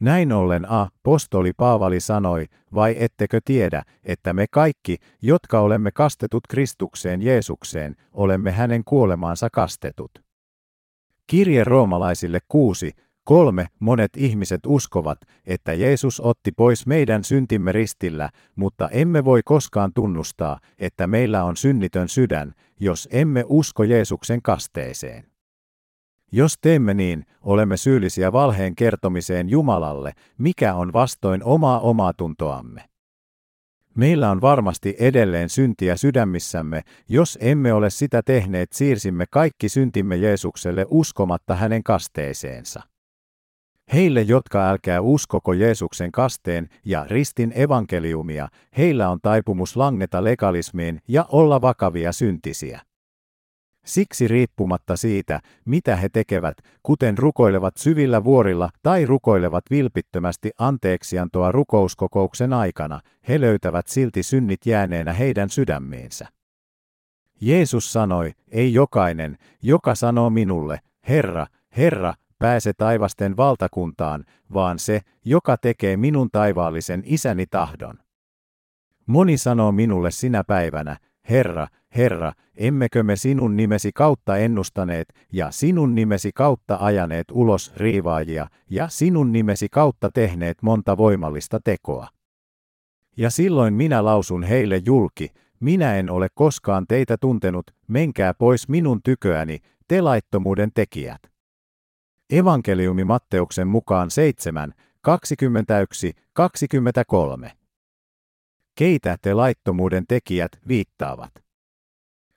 Näin 0.00 0.32
ollen 0.32 0.70
a, 0.70 0.88
postoli 1.02 1.52
Paavali 1.52 2.00
sanoi, 2.00 2.46
vai 2.74 2.96
ettekö 2.98 3.40
tiedä, 3.44 3.82
että 4.04 4.32
me 4.32 4.46
kaikki, 4.50 4.96
jotka 5.22 5.60
olemme 5.60 5.90
kastetut 5.90 6.46
Kristukseen 6.48 7.22
Jeesukseen, 7.22 7.96
olemme 8.12 8.50
hänen 8.50 8.84
kuolemaansa 8.84 9.48
kastetut. 9.52 10.10
Kirje 11.26 11.64
roomalaisille 11.64 12.38
6, 12.48 12.92
Kolme, 13.24 13.66
monet 13.80 14.10
ihmiset 14.16 14.60
uskovat, 14.66 15.18
että 15.46 15.72
Jeesus 15.72 16.20
otti 16.20 16.52
pois 16.52 16.86
meidän 16.86 17.24
syntimme 17.24 17.72
ristillä, 17.72 18.30
mutta 18.56 18.88
emme 18.88 19.24
voi 19.24 19.40
koskaan 19.44 19.92
tunnustaa, 19.94 20.60
että 20.78 21.06
meillä 21.06 21.44
on 21.44 21.56
synnitön 21.56 22.08
sydän, 22.08 22.54
jos 22.80 23.08
emme 23.12 23.44
usko 23.46 23.84
Jeesuksen 23.84 24.42
kasteeseen. 24.42 25.29
Jos 26.32 26.58
teemme 26.60 26.94
niin, 26.94 27.26
olemme 27.42 27.76
syyllisiä 27.76 28.32
valheen 28.32 28.74
kertomiseen 28.74 29.48
Jumalalle, 29.48 30.12
mikä 30.38 30.74
on 30.74 30.92
vastoin 30.92 31.44
omaa 31.44 31.80
omaa 31.80 32.12
tuntoamme. 32.12 32.84
Meillä 33.94 34.30
on 34.30 34.40
varmasti 34.40 34.96
edelleen 34.98 35.48
syntiä 35.48 35.96
sydämissämme, 35.96 36.82
jos 37.08 37.38
emme 37.40 37.72
ole 37.72 37.90
sitä 37.90 38.22
tehneet 38.22 38.72
siirsimme 38.72 39.24
kaikki 39.30 39.68
syntimme 39.68 40.16
Jeesukselle 40.16 40.86
uskomatta 40.88 41.54
hänen 41.54 41.82
kasteeseensa. 41.82 42.82
Heille, 43.92 44.22
jotka 44.22 44.68
älkää 44.68 45.00
uskoko 45.00 45.52
Jeesuksen 45.52 46.12
kasteen 46.12 46.68
ja 46.84 47.04
ristin 47.08 47.52
evankeliumia, 47.54 48.48
heillä 48.78 49.08
on 49.08 49.18
taipumus 49.22 49.76
langeta 49.76 50.24
legalismiin 50.24 51.00
ja 51.08 51.26
olla 51.28 51.60
vakavia 51.60 52.12
syntisiä. 52.12 52.80
Siksi 53.86 54.28
riippumatta 54.28 54.96
siitä, 54.96 55.40
mitä 55.64 55.96
he 55.96 56.08
tekevät, 56.08 56.56
kuten 56.82 57.18
rukoilevat 57.18 57.76
syvillä 57.76 58.24
vuorilla 58.24 58.70
tai 58.82 59.06
rukoilevat 59.06 59.64
vilpittömästi 59.70 60.50
anteeksiantoa 60.58 61.52
rukouskokouksen 61.52 62.52
aikana, 62.52 63.00
he 63.28 63.40
löytävät 63.40 63.86
silti 63.86 64.22
synnit 64.22 64.66
jääneenä 64.66 65.12
heidän 65.12 65.50
sydämiinsä. 65.50 66.28
Jeesus 67.40 67.92
sanoi, 67.92 68.32
ei 68.48 68.74
jokainen, 68.74 69.36
joka 69.62 69.94
sanoo 69.94 70.30
minulle, 70.30 70.80
Herra, 71.08 71.46
Herra, 71.76 72.14
pääse 72.38 72.72
taivasten 72.72 73.36
valtakuntaan, 73.36 74.24
vaan 74.54 74.78
se, 74.78 75.00
joka 75.24 75.56
tekee 75.56 75.96
minun 75.96 76.28
taivaallisen 76.32 77.02
isäni 77.06 77.46
tahdon. 77.46 77.98
Moni 79.06 79.38
sanoo 79.38 79.72
minulle 79.72 80.10
sinä 80.10 80.44
päivänä, 80.44 80.96
Herra, 81.28 81.66
Herra, 81.96 82.32
emmekö 82.56 83.02
me 83.02 83.16
sinun 83.16 83.56
nimesi 83.56 83.90
kautta 83.94 84.36
ennustaneet 84.36 85.08
ja 85.32 85.50
sinun 85.50 85.94
nimesi 85.94 86.30
kautta 86.34 86.78
ajaneet 86.80 87.26
ulos 87.32 87.72
riivaajia 87.76 88.46
ja 88.70 88.88
sinun 88.88 89.32
nimesi 89.32 89.68
kautta 89.68 90.10
tehneet 90.14 90.62
monta 90.62 90.96
voimallista 90.96 91.60
tekoa. 91.64 92.08
Ja 93.16 93.30
silloin 93.30 93.74
minä 93.74 94.04
lausun 94.04 94.42
heille 94.42 94.82
julki, 94.86 95.28
minä 95.60 95.96
en 95.96 96.10
ole 96.10 96.28
koskaan 96.34 96.86
teitä 96.88 97.16
tuntenut, 97.16 97.70
menkää 97.88 98.34
pois 98.34 98.68
minun 98.68 99.02
tyköäni, 99.02 99.58
te 99.88 100.00
laittomuuden 100.00 100.70
tekijät. 100.74 101.22
Evankeliumi 102.30 103.04
Matteuksen 103.04 103.68
mukaan 103.68 104.10
7, 104.10 104.74
21, 105.00 106.12
23. 106.32 107.59
Keitä 108.80 109.16
te 109.22 109.34
laittomuuden 109.34 110.04
tekijät 110.08 110.52
viittaavat? 110.68 111.32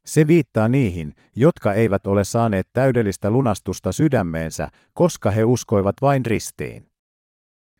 Se 0.05 0.27
viittaa 0.27 0.67
niihin, 0.67 1.15
jotka 1.35 1.73
eivät 1.73 2.07
ole 2.07 2.23
saaneet 2.23 2.67
täydellistä 2.73 3.31
lunastusta 3.31 3.91
sydämeensä, 3.91 4.67
koska 4.93 5.31
he 5.31 5.43
uskoivat 5.43 5.95
vain 6.01 6.25
ristiin. 6.25 6.87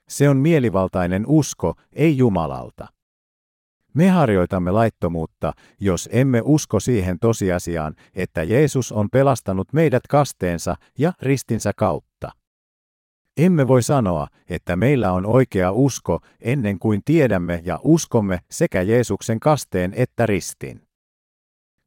Se 0.10 0.30
on 0.30 0.38
mielivaltainen 0.38 1.24
usko, 1.28 1.76
ei 1.94 2.18
Jumalalta. 2.18 2.88
Me 3.94 4.10
harjoitamme 4.10 4.72
laittomuutta, 4.72 5.54
jos 5.80 6.10
emme 6.12 6.42
usko 6.44 6.80
siihen 6.80 7.20
tosiasiaan, 7.20 7.96
että 8.14 8.44
Jeesus 8.44 8.92
on 8.92 9.10
pelastanut 9.10 9.74
meidät 9.74 10.04
kasteensa 10.10 10.76
ja 11.00 11.14
ristinsä 11.22 11.72
kautta. 11.76 12.32
Emme 13.38 13.68
voi 13.68 13.84
sanoa, 13.84 14.28
että 14.50 14.76
meillä 14.76 15.12
on 15.12 15.26
oikea 15.26 15.72
usko 15.72 16.20
ennen 16.42 16.80
kuin 16.80 17.02
tiedämme 17.06 17.62
ja 17.66 17.80
uskomme 17.84 18.40
sekä 18.52 18.82
Jeesuksen 18.82 19.40
kasteen 19.40 19.94
että 19.96 20.26
ristin. 20.26 20.82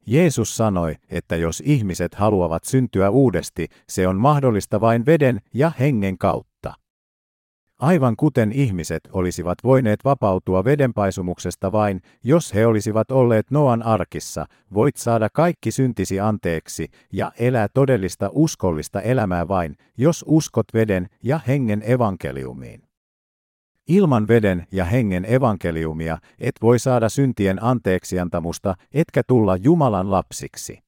Jeesus 0.07 0.57
sanoi, 0.57 0.95
että 1.09 1.35
jos 1.35 1.63
ihmiset 1.65 2.15
haluavat 2.15 2.63
syntyä 2.63 3.09
uudesti, 3.09 3.67
se 3.89 4.07
on 4.07 4.15
mahdollista 4.15 4.81
vain 4.81 5.05
veden 5.05 5.41
ja 5.53 5.71
hengen 5.79 6.17
kautta. 6.17 6.56
Aivan 7.79 8.15
kuten 8.15 8.51
ihmiset 8.51 9.09
olisivat 9.11 9.57
voineet 9.63 10.05
vapautua 10.05 10.63
vedenpaisumuksesta 10.63 11.71
vain, 11.71 12.01
jos 12.23 12.53
he 12.53 12.65
olisivat 12.65 13.11
olleet 13.11 13.51
Noan 13.51 13.83
arkissa, 13.83 14.45
voit 14.73 14.95
saada 14.95 15.29
kaikki 15.33 15.71
syntisi 15.71 16.19
anteeksi 16.19 16.87
ja 17.13 17.31
elää 17.39 17.67
todellista 17.73 18.29
uskollista 18.33 19.01
elämää 19.01 19.47
vain, 19.47 19.75
jos 19.97 20.25
uskot 20.27 20.65
veden 20.73 21.07
ja 21.23 21.39
hengen 21.47 21.83
evankeliumiin. 21.85 22.81
Ilman 23.87 24.27
veden 24.27 24.67
ja 24.71 24.85
hengen 24.85 25.33
evankeliumia 25.33 26.17
et 26.39 26.55
voi 26.61 26.79
saada 26.79 27.09
syntien 27.09 27.63
anteeksiantamusta, 27.63 28.75
etkä 28.93 29.21
tulla 29.27 29.55
Jumalan 29.55 30.11
lapsiksi. 30.11 30.86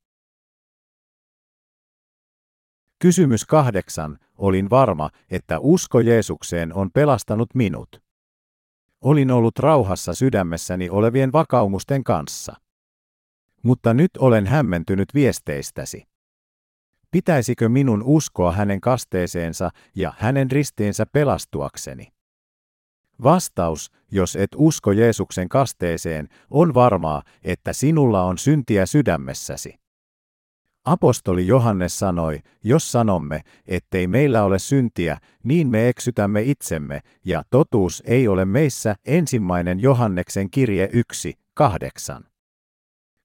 Kysymys 3.00 3.46
kahdeksan. 3.46 4.20
Olin 4.38 4.70
varma, 4.70 5.10
että 5.30 5.60
usko 5.60 6.00
Jeesukseen 6.00 6.74
on 6.74 6.92
pelastanut 6.92 7.56
minut. 7.56 8.02
Olin 9.02 9.32
ollut 9.32 9.60
rauhassa 9.60 10.14
sydämessäni 10.14 10.90
olevien 10.90 11.32
vakaumusten 11.32 12.04
kanssa. 12.04 12.56
Mutta 13.64 13.94
nyt 13.94 14.12
olen 14.18 14.48
hämmentynyt 14.48 15.14
viesteistäsi. 15.14 16.04
Pitäisikö 17.12 17.70
minun 17.70 18.04
uskoa 18.04 18.52
hänen 18.52 18.82
kasteeseensa 18.82 19.70
ja 19.96 20.14
hänen 20.18 20.52
ristiinsä 20.52 21.06
pelastuakseni? 21.06 22.08
Vastaus, 23.24 23.92
jos 24.12 24.36
et 24.36 24.50
usko 24.56 24.92
Jeesuksen 24.92 25.50
kasteeseen, 25.50 26.28
on 26.50 26.74
varmaa, 26.74 27.24
että 27.44 27.74
sinulla 27.74 28.24
on 28.24 28.38
syntiä 28.38 28.86
sydämessäsi. 28.86 29.80
Apostoli 30.86 31.48
Johannes 31.48 32.00
sanoi, 32.00 32.40
jos 32.64 32.92
sanomme, 32.92 33.42
ettei 33.68 34.08
meillä 34.08 34.44
ole 34.44 34.60
syntiä, 34.60 35.18
niin 35.44 35.68
me 35.68 35.90
eksytämme 35.90 36.42
itsemme, 36.42 37.00
ja 37.26 37.44
totuus 37.50 38.04
ei 38.06 38.28
ole 38.28 38.46
meissä 38.46 38.96
ensimmäinen 39.06 39.80
Johanneksen 39.80 40.50
kirje 40.50 40.90
1, 40.94 41.34
8. 41.54 42.24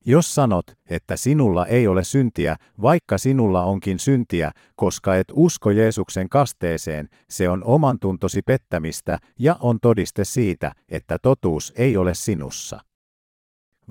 Jos 0.07 0.35
sanot, 0.35 0.67
että 0.91 1.17
sinulla 1.17 1.67
ei 1.67 1.87
ole 1.87 2.05
syntiä, 2.05 2.57
vaikka 2.83 3.19
sinulla 3.19 3.65
onkin 3.65 3.99
syntiä, 3.99 4.53
koska 4.77 5.17
et 5.17 5.27
usko 5.33 5.71
Jeesuksen 5.71 6.29
kasteeseen, 6.29 7.09
se 7.29 7.49
on 7.49 7.65
oman 7.65 7.99
tuntosi 7.99 8.43
pettämistä 8.43 9.19
ja 9.39 9.57
on 9.61 9.79
todiste 9.83 10.25
siitä, 10.25 10.73
että 10.89 11.19
totuus 11.23 11.73
ei 11.77 11.97
ole 11.97 12.15
sinussa. 12.15 12.81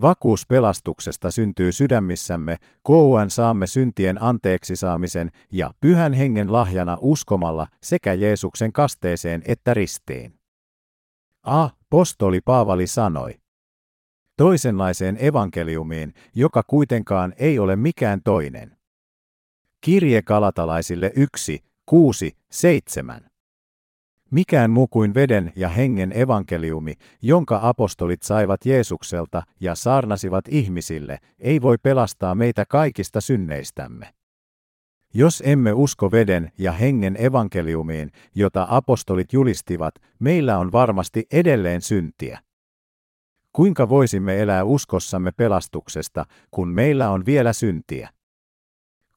Vakuus 0.01 0.47
pelastuksesta 0.47 1.31
syntyy 1.31 1.71
sydämissämme, 1.71 2.57
kouen 2.83 3.29
saamme 3.29 3.67
syntien 3.67 4.21
anteeksi 4.21 4.75
saamisen 4.75 5.31
ja 5.51 5.71
pyhän 5.81 6.13
hengen 6.13 6.53
lahjana 6.53 6.97
uskomalla 7.01 7.67
sekä 7.83 8.13
Jeesuksen 8.13 8.73
kasteeseen 8.73 9.41
että 9.45 9.73
ristiin. 9.73 10.39
A. 11.43 11.69
Postoli 11.89 12.41
Paavali 12.41 12.87
sanoi. 12.87 13.39
Toisenlaiseen 14.37 15.17
evankeliumiin, 15.19 16.13
joka 16.35 16.63
kuitenkaan 16.67 17.33
ei 17.37 17.59
ole 17.59 17.75
mikään 17.75 18.21
toinen. 18.23 18.77
Kirje 19.81 20.21
kalatalaisille 20.21 21.11
1, 21.15 21.63
6, 21.85 22.37
7. 22.51 23.32
Mikään 24.33 24.71
muu 24.71 24.87
kuin 24.87 25.13
veden 25.13 25.51
ja 25.55 25.69
hengen 25.69 26.17
evankeliumi, 26.17 26.93
jonka 27.21 27.59
apostolit 27.63 28.23
saivat 28.23 28.65
Jeesukselta 28.65 29.43
ja 29.59 29.75
saarnasivat 29.75 30.45
ihmisille, 30.49 31.17
ei 31.39 31.61
voi 31.61 31.77
pelastaa 31.77 32.35
meitä 32.35 32.65
kaikista 32.69 33.21
synneistämme. 33.21 34.13
Jos 35.13 35.43
emme 35.45 35.73
usko 35.73 36.11
veden 36.11 36.51
ja 36.57 36.71
hengen 36.71 37.25
evankeliumiin, 37.25 38.11
jota 38.35 38.67
apostolit 38.69 39.33
julistivat, 39.33 39.95
meillä 40.19 40.57
on 40.57 40.71
varmasti 40.71 41.25
edelleen 41.31 41.81
syntiä. 41.81 42.39
Kuinka 43.51 43.89
voisimme 43.89 44.41
elää 44.41 44.63
uskossamme 44.63 45.31
pelastuksesta, 45.31 46.25
kun 46.51 46.69
meillä 46.69 47.09
on 47.09 47.25
vielä 47.25 47.53
syntiä? 47.53 48.09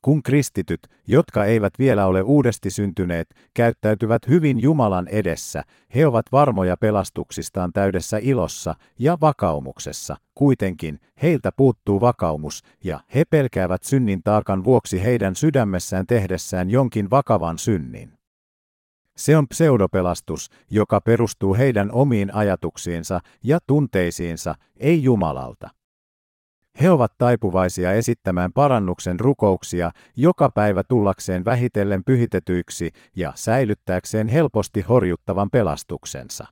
Kun 0.06 0.22
kristityt, 0.22 0.80
jotka 1.06 1.44
eivät 1.44 1.72
vielä 1.78 2.06
ole 2.06 2.22
uudesti 2.22 2.70
syntyneet, 2.70 3.34
käyttäytyvät 3.54 4.28
hyvin 4.28 4.62
Jumalan 4.62 5.08
edessä, 5.08 5.62
he 5.94 6.06
ovat 6.06 6.26
varmoja 6.32 6.76
pelastuksistaan 6.76 7.72
täydessä 7.72 8.18
ilossa 8.22 8.74
ja 8.98 9.18
vakaumuksessa. 9.20 10.16
Kuitenkin 10.34 11.00
heiltä 11.22 11.50
puuttuu 11.56 12.00
vakaumus, 12.00 12.62
ja 12.84 13.00
he 13.14 13.24
pelkäävät 13.30 13.82
synnin 13.82 14.22
taakan 14.22 14.64
vuoksi 14.64 15.04
heidän 15.04 15.36
sydämessään 15.36 16.06
tehdessään 16.06 16.70
jonkin 16.70 17.10
vakavan 17.10 17.58
synnin. 17.58 18.12
Se 19.16 19.36
on 19.36 19.48
pseudopelastus, 19.48 20.50
joka 20.70 21.00
perustuu 21.00 21.54
heidän 21.54 21.92
omiin 21.92 22.34
ajatuksiinsa 22.34 23.20
ja 23.42 23.58
tunteisiinsa, 23.66 24.54
ei 24.76 25.02
Jumalalta. 25.02 25.75
He 26.80 26.90
ovat 26.90 27.12
taipuvaisia 27.18 27.92
esittämään 27.92 28.52
parannuksen 28.52 29.20
rukouksia 29.20 29.90
joka 30.16 30.50
päivä 30.54 30.82
tullakseen 30.82 31.44
vähitellen 31.44 32.04
pyhitetyiksi 32.04 32.90
ja 33.16 33.32
säilyttääkseen 33.34 34.28
helposti 34.28 34.80
horjuttavan 34.80 35.50
pelastuksensa. 35.50 36.46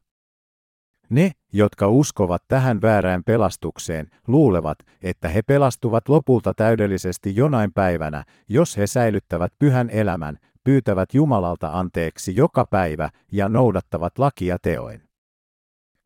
Ne, 1.08 1.30
jotka 1.52 1.88
uskovat 1.88 2.42
tähän 2.48 2.82
väärään 2.82 3.22
pelastukseen, 3.24 4.10
luulevat, 4.26 4.78
että 5.02 5.28
he 5.28 5.42
pelastuvat 5.42 6.08
lopulta 6.08 6.52
täydellisesti 6.56 7.36
jonain 7.36 7.72
päivänä, 7.72 8.24
jos 8.48 8.76
he 8.76 8.86
säilyttävät 8.86 9.52
pyhän 9.58 9.90
elämän, 9.90 10.38
pyytävät 10.64 11.14
Jumalalta 11.14 11.70
anteeksi 11.72 12.36
joka 12.36 12.64
päivä 12.70 13.10
ja 13.32 13.48
noudattavat 13.48 14.18
lakia 14.18 14.56
teoin. 14.62 15.13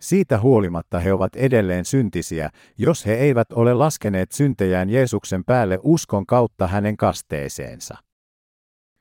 Siitä 0.00 0.40
huolimatta 0.40 0.98
he 0.98 1.12
ovat 1.12 1.36
edelleen 1.36 1.84
syntisiä, 1.84 2.50
jos 2.78 3.06
he 3.06 3.14
eivät 3.14 3.52
ole 3.52 3.74
laskeneet 3.74 4.32
syntejään 4.32 4.90
Jeesuksen 4.90 5.44
päälle 5.44 5.78
uskon 5.82 6.26
kautta 6.26 6.66
hänen 6.66 6.96
kasteeseensa. 6.96 7.96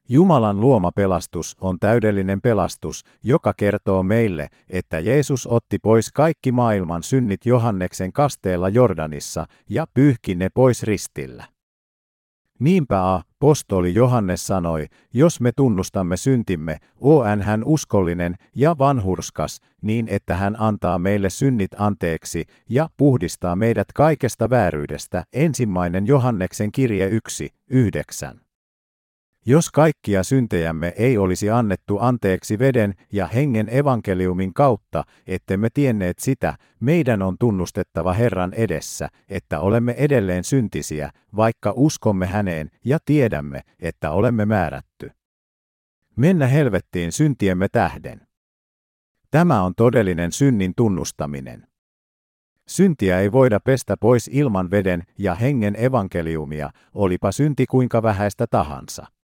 Jumalan 0.10 0.62
luoma 0.62 0.91
pelastus 0.91 1.56
on 1.62 1.80
täydellinen 1.80 2.41
pelastus, 2.41 3.04
joka 3.24 3.54
kertoo 3.54 4.04
meille, 4.04 4.48
että 4.70 5.00
Jeesus 5.00 5.48
otti 5.48 5.80
pois 5.80 6.12
kaikki 6.12 6.52
maailman 6.52 7.04
synnit 7.04 7.45
Johanneksen 7.45 8.14
kasteella 8.14 8.70
Jordanissa 8.70 9.45
ja 9.70 9.86
pyyhki 9.93 10.36
ne 10.36 10.50
pois 10.54 10.84
ristillä. 10.84 11.57
Niinpä 12.60 13.14
a, 13.14 13.22
postoli 13.39 13.93
Johannes 13.93 14.47
sanoi, 14.47 14.86
jos 15.14 15.41
me 15.41 15.51
tunnustamme 15.51 16.18
syntimme, 16.18 16.78
on 17.01 17.41
hän 17.41 17.64
uskollinen 17.64 18.36
ja 18.55 18.78
vanhurskas, 18.78 19.62
niin 19.82 20.08
että 20.10 20.36
hän 20.36 20.55
antaa 20.60 20.99
meille 20.99 21.30
synnit 21.30 21.72
anteeksi 21.78 22.45
ja 22.70 22.89
puhdistaa 22.97 23.55
meidät 23.55 23.88
kaikesta 23.93 24.49
vääryydestä. 24.49 25.24
Ensimmäinen 25.34 26.08
Johanneksen 26.08 26.72
kirje 26.72 27.08
1, 27.08 27.49
9. 27.70 28.47
Jos 29.50 29.72
kaikkia 29.72 30.24
syntejämme 30.24 30.93
ei 30.98 31.18
olisi 31.18 31.50
annettu 31.50 31.98
anteeksi 32.02 32.60
veden 32.60 32.93
ja 33.12 33.28
hengen 33.28 33.70
evankeliumin 33.70 34.54
kautta, 34.54 35.04
ettemme 35.28 35.70
tienneet 35.74 36.20
sitä, 36.20 36.56
meidän 36.80 37.22
on 37.22 37.38
tunnustettava 37.39 38.14
Herran 38.14 38.54
edessä, 38.54 39.10
että 39.30 39.60
olemme 39.60 39.95
edelleen 39.98 40.43
syntisiä, 40.43 41.10
vaikka 41.36 41.74
uskomme 41.76 42.26
häneen 42.26 42.70
ja 42.86 42.98
tiedämme, 43.06 43.62
että 43.80 44.12
olemme 44.12 44.45
määrätty. 44.45 45.12
Mennä 46.16 46.48
helvettiin 46.48 47.12
syntiemme 47.12 47.68
tähden. 47.72 48.28
Tämä 49.32 49.64
on 49.64 49.74
todellinen 49.78 50.32
synnin 50.32 50.74
tunnustaminen. 50.76 51.68
Syntiä 52.68 53.20
ei 53.20 53.32
voida 53.32 53.60
pestä 53.60 53.98
pois 53.98 54.30
ilman 54.34 54.72
veden 54.72 55.04
ja 55.18 55.36
hengen 55.36 55.76
evankeliumia, 55.84 56.70
olipa 56.93 57.32
synti 57.32 57.66
kuinka 57.66 58.04
vähäistä 58.04 58.45
tahansa. 58.50 59.16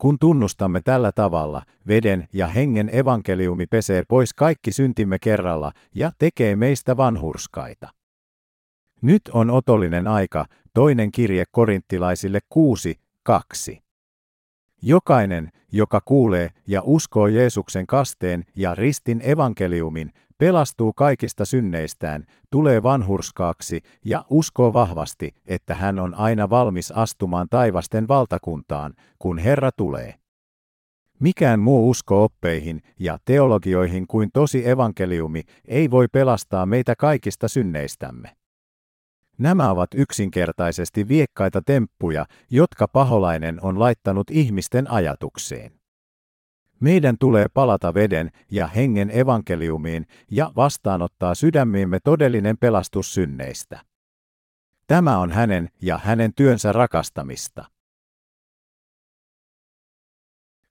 Kun 0.00 0.18
tunnustamme 0.18 0.80
tällä 0.80 1.12
tavalla, 1.12 1.62
veden 1.88 2.28
ja 2.32 2.46
hengen 2.46 2.90
evankeliumi 2.92 3.66
pesee 3.66 4.02
pois 4.08 4.34
kaikki 4.34 4.72
syntimme 4.72 5.18
kerralla 5.18 5.72
ja 5.94 6.12
tekee 6.18 6.56
meistä 6.56 6.96
vanhurskaita. 6.96 7.88
Nyt 9.02 9.22
on 9.32 9.50
otollinen 9.50 10.08
aika, 10.08 10.44
toinen 10.74 11.12
kirje 11.12 11.44
korinttilaisille 11.50 12.38
6, 12.48 13.00
2. 13.22 13.82
Jokainen, 14.82 15.50
joka 15.72 16.00
kuulee 16.04 16.50
ja 16.66 16.82
uskoo 16.84 17.26
Jeesuksen 17.26 17.86
kasteen 17.86 18.44
ja 18.56 18.74
ristin 18.74 19.20
evankeliumin, 19.24 20.12
pelastuu 20.38 20.92
kaikista 20.92 21.44
synneistään, 21.44 22.24
tulee 22.50 22.82
vanhurskaaksi 22.82 23.80
ja 24.04 24.24
uskoo 24.30 24.72
vahvasti, 24.72 25.34
että 25.46 25.74
hän 25.74 25.98
on 25.98 26.14
aina 26.14 26.50
valmis 26.50 26.92
astumaan 26.92 27.46
taivasten 27.50 28.08
valtakuntaan, 28.08 28.94
kun 29.18 29.38
Herra 29.38 29.70
tulee. 29.72 30.14
Mikään 31.20 31.60
muu 31.60 31.90
usko 31.90 32.24
oppeihin 32.24 32.82
ja 32.98 33.18
teologioihin 33.24 34.06
kuin 34.06 34.30
tosi 34.32 34.68
evankeliumi 34.68 35.42
ei 35.68 35.90
voi 35.90 36.08
pelastaa 36.12 36.66
meitä 36.66 36.96
kaikista 36.96 37.48
synneistämme. 37.48 38.39
Nämä 39.40 39.70
ovat 39.70 39.90
yksinkertaisesti 39.94 41.08
viekkaita 41.08 41.62
temppuja, 41.62 42.26
jotka 42.50 42.88
paholainen 42.88 43.58
on 43.62 43.78
laittanut 43.78 44.30
ihmisten 44.30 44.90
ajatukseen. 44.90 45.80
Meidän 46.80 47.16
tulee 47.18 47.46
palata 47.54 47.94
veden 47.94 48.30
ja 48.50 48.66
hengen 48.66 49.10
evankeliumiin 49.18 50.06
ja 50.30 50.52
vastaanottaa 50.56 51.34
sydämiimme 51.34 51.98
todellinen 52.04 52.58
pelastus 52.58 53.14
synneistä. 53.14 53.80
Tämä 54.86 55.18
on 55.18 55.30
hänen 55.30 55.68
ja 55.82 55.98
hänen 55.98 56.34
työnsä 56.34 56.72
rakastamista. 56.72 57.64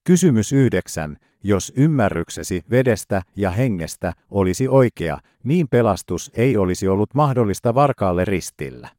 Kysymys 0.04 0.52
9. 0.54 1.18
Jos 1.44 1.74
ymmärryksesi 1.76 2.64
vedestä 2.70 3.22
ja 3.36 3.52
hengestä 3.52 4.14
olisi 4.32 4.68
oikea, 4.68 5.18
niin 5.44 5.68
pelastus 5.68 6.32
ei 6.34 6.58
olisi 6.58 6.88
ollut 6.88 7.14
mahdollista 7.14 7.76
varkaalle 7.76 8.26
ristillä. 8.26 8.90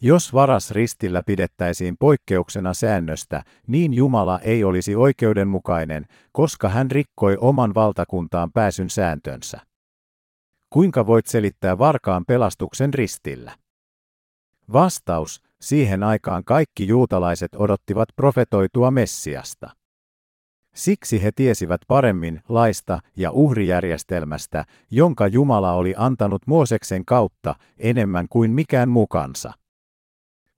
Jos 0.00 0.32
varas 0.32 0.70
ristillä 0.70 1.22
pidettäisiin 1.26 1.96
poikkeuksena 1.98 2.74
säännöstä, 2.74 3.42
niin 3.66 3.94
Jumala 3.94 4.40
ei 4.40 4.64
olisi 4.64 4.96
oikeudenmukainen, 4.96 6.06
koska 6.32 6.68
hän 6.68 6.90
rikkoi 6.90 7.36
oman 7.40 7.74
valtakuntaan 7.74 8.52
pääsyn 8.52 8.90
sääntönsä. 8.90 9.60
Kuinka 10.70 11.06
voit 11.06 11.26
selittää 11.26 11.78
varkaan 11.78 12.24
pelastuksen 12.26 12.94
ristillä? 12.94 13.52
Vastaus, 14.72 15.42
siihen 15.60 16.02
aikaan 16.02 16.44
kaikki 16.44 16.86
juutalaiset 16.86 17.54
odottivat 17.54 18.08
profetoitua 18.16 18.90
Messiasta. 18.90 19.70
Siksi 20.74 21.22
he 21.22 21.32
tiesivät 21.32 21.80
paremmin 21.88 22.40
laista 22.48 23.00
ja 23.16 23.30
uhrijärjestelmästä, 23.30 24.64
jonka 24.90 25.26
Jumala 25.26 25.72
oli 25.72 25.94
antanut 25.96 26.42
Mooseksen 26.46 27.04
kautta 27.04 27.54
enemmän 27.78 28.26
kuin 28.30 28.50
mikään 28.50 28.88
mukansa. 28.88 29.52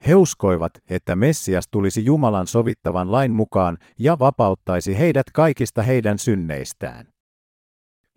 He 0.07 0.15
uskoivat, 0.15 0.73
että 0.91 1.17
Messias 1.17 1.69
tulisi 1.71 2.05
Jumalan 2.05 2.47
sovittavan 2.47 3.13
lain 3.13 3.33
mukaan 3.33 3.79
ja 3.99 4.19
vapauttaisi 4.19 4.99
heidät 4.99 5.27
kaikista 5.33 5.83
heidän 5.83 6.19
synneistään. 6.19 7.07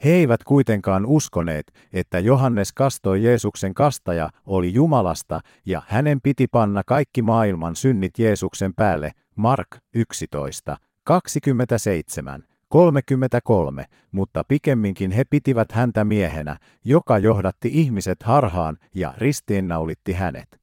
He 0.04 0.10
eivät 0.10 0.44
kuitenkaan 0.44 1.06
uskoneet, 1.06 1.72
että 1.94 2.20
Johannes 2.20 2.74
kastoi 2.74 3.24
Jeesuksen 3.24 3.74
kastaja 3.74 4.30
oli 4.46 4.74
Jumalasta 4.74 5.40
ja 5.66 5.82
hänen 5.88 6.22
piti 6.22 6.48
panna 6.48 6.82
kaikki 6.86 7.22
maailman 7.22 7.76
synnit 7.76 8.20
Jeesuksen 8.20 8.74
päälle, 8.74 9.12
Mark 9.36 9.68
11, 9.94 10.78
27, 11.10 12.44
33, 12.68 13.86
mutta 14.12 14.44
pikemminkin 14.48 15.12
he 15.12 15.24
pitivät 15.30 15.72
häntä 15.72 16.04
miehenä, 16.04 16.58
joka 16.86 17.18
johdatti 17.18 17.70
ihmiset 17.74 18.24
harhaan 18.24 18.78
ja 18.96 19.14
ristiinnaulitti 19.18 20.14
hänet. 20.14 20.60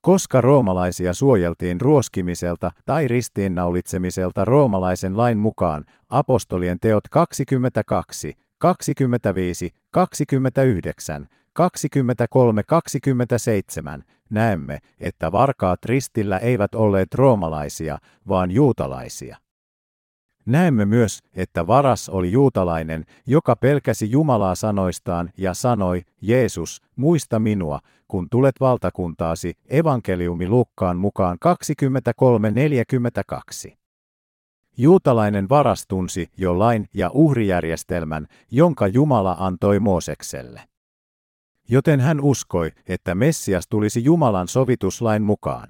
Koska 0.00 0.40
roomalaisia 0.40 1.14
suojeltiin 1.14 1.80
ruoskimiselta 1.80 2.70
tai 2.86 3.08
ristiinnaulitsemiselta 3.08 4.44
roomalaisen 4.44 5.16
lain 5.16 5.38
mukaan, 5.38 5.84
apostolien 6.08 6.78
teot 6.80 7.08
22, 7.10 8.34
25, 8.58 9.70
29, 9.90 11.26
23, 11.52 12.62
27, 12.62 14.04
näemme, 14.30 14.78
että 15.00 15.32
varkaat 15.32 15.84
ristillä 15.84 16.38
eivät 16.38 16.74
olleet 16.74 17.14
roomalaisia, 17.14 17.98
vaan 18.28 18.50
juutalaisia. 18.50 19.36
Näemme 20.46 20.84
myös, 20.84 21.18
että 21.34 21.66
varas 21.66 22.08
oli 22.08 22.32
juutalainen, 22.32 23.04
joka 23.26 23.56
pelkäsi 23.56 24.10
Jumalaa 24.10 24.54
sanoistaan 24.54 25.30
ja 25.36 25.54
sanoi, 25.54 26.02
Jeesus, 26.20 26.82
muista 26.96 27.38
minua, 27.38 27.80
kun 28.08 28.28
tulet 28.30 28.54
valtakuntaasi, 28.60 29.54
evankeliumi 29.68 30.48
Lukkaan 30.48 30.96
mukaan 30.96 31.38
23.42. 33.68 33.74
Juutalainen 34.76 35.48
varas 35.48 35.86
tunsi 35.86 36.30
jo 36.36 36.58
lain 36.58 36.88
ja 36.94 37.10
uhrijärjestelmän, 37.12 38.26
jonka 38.50 38.86
Jumala 38.86 39.36
antoi 39.38 39.80
Moosekselle. 39.80 40.69
Joten 41.70 42.00
hän 42.00 42.20
uskoi, 42.20 42.72
että 42.88 43.14
Messias 43.14 43.68
tulisi 43.68 44.04
Jumalan 44.04 44.48
sovituslain 44.48 45.22
mukaan. 45.22 45.68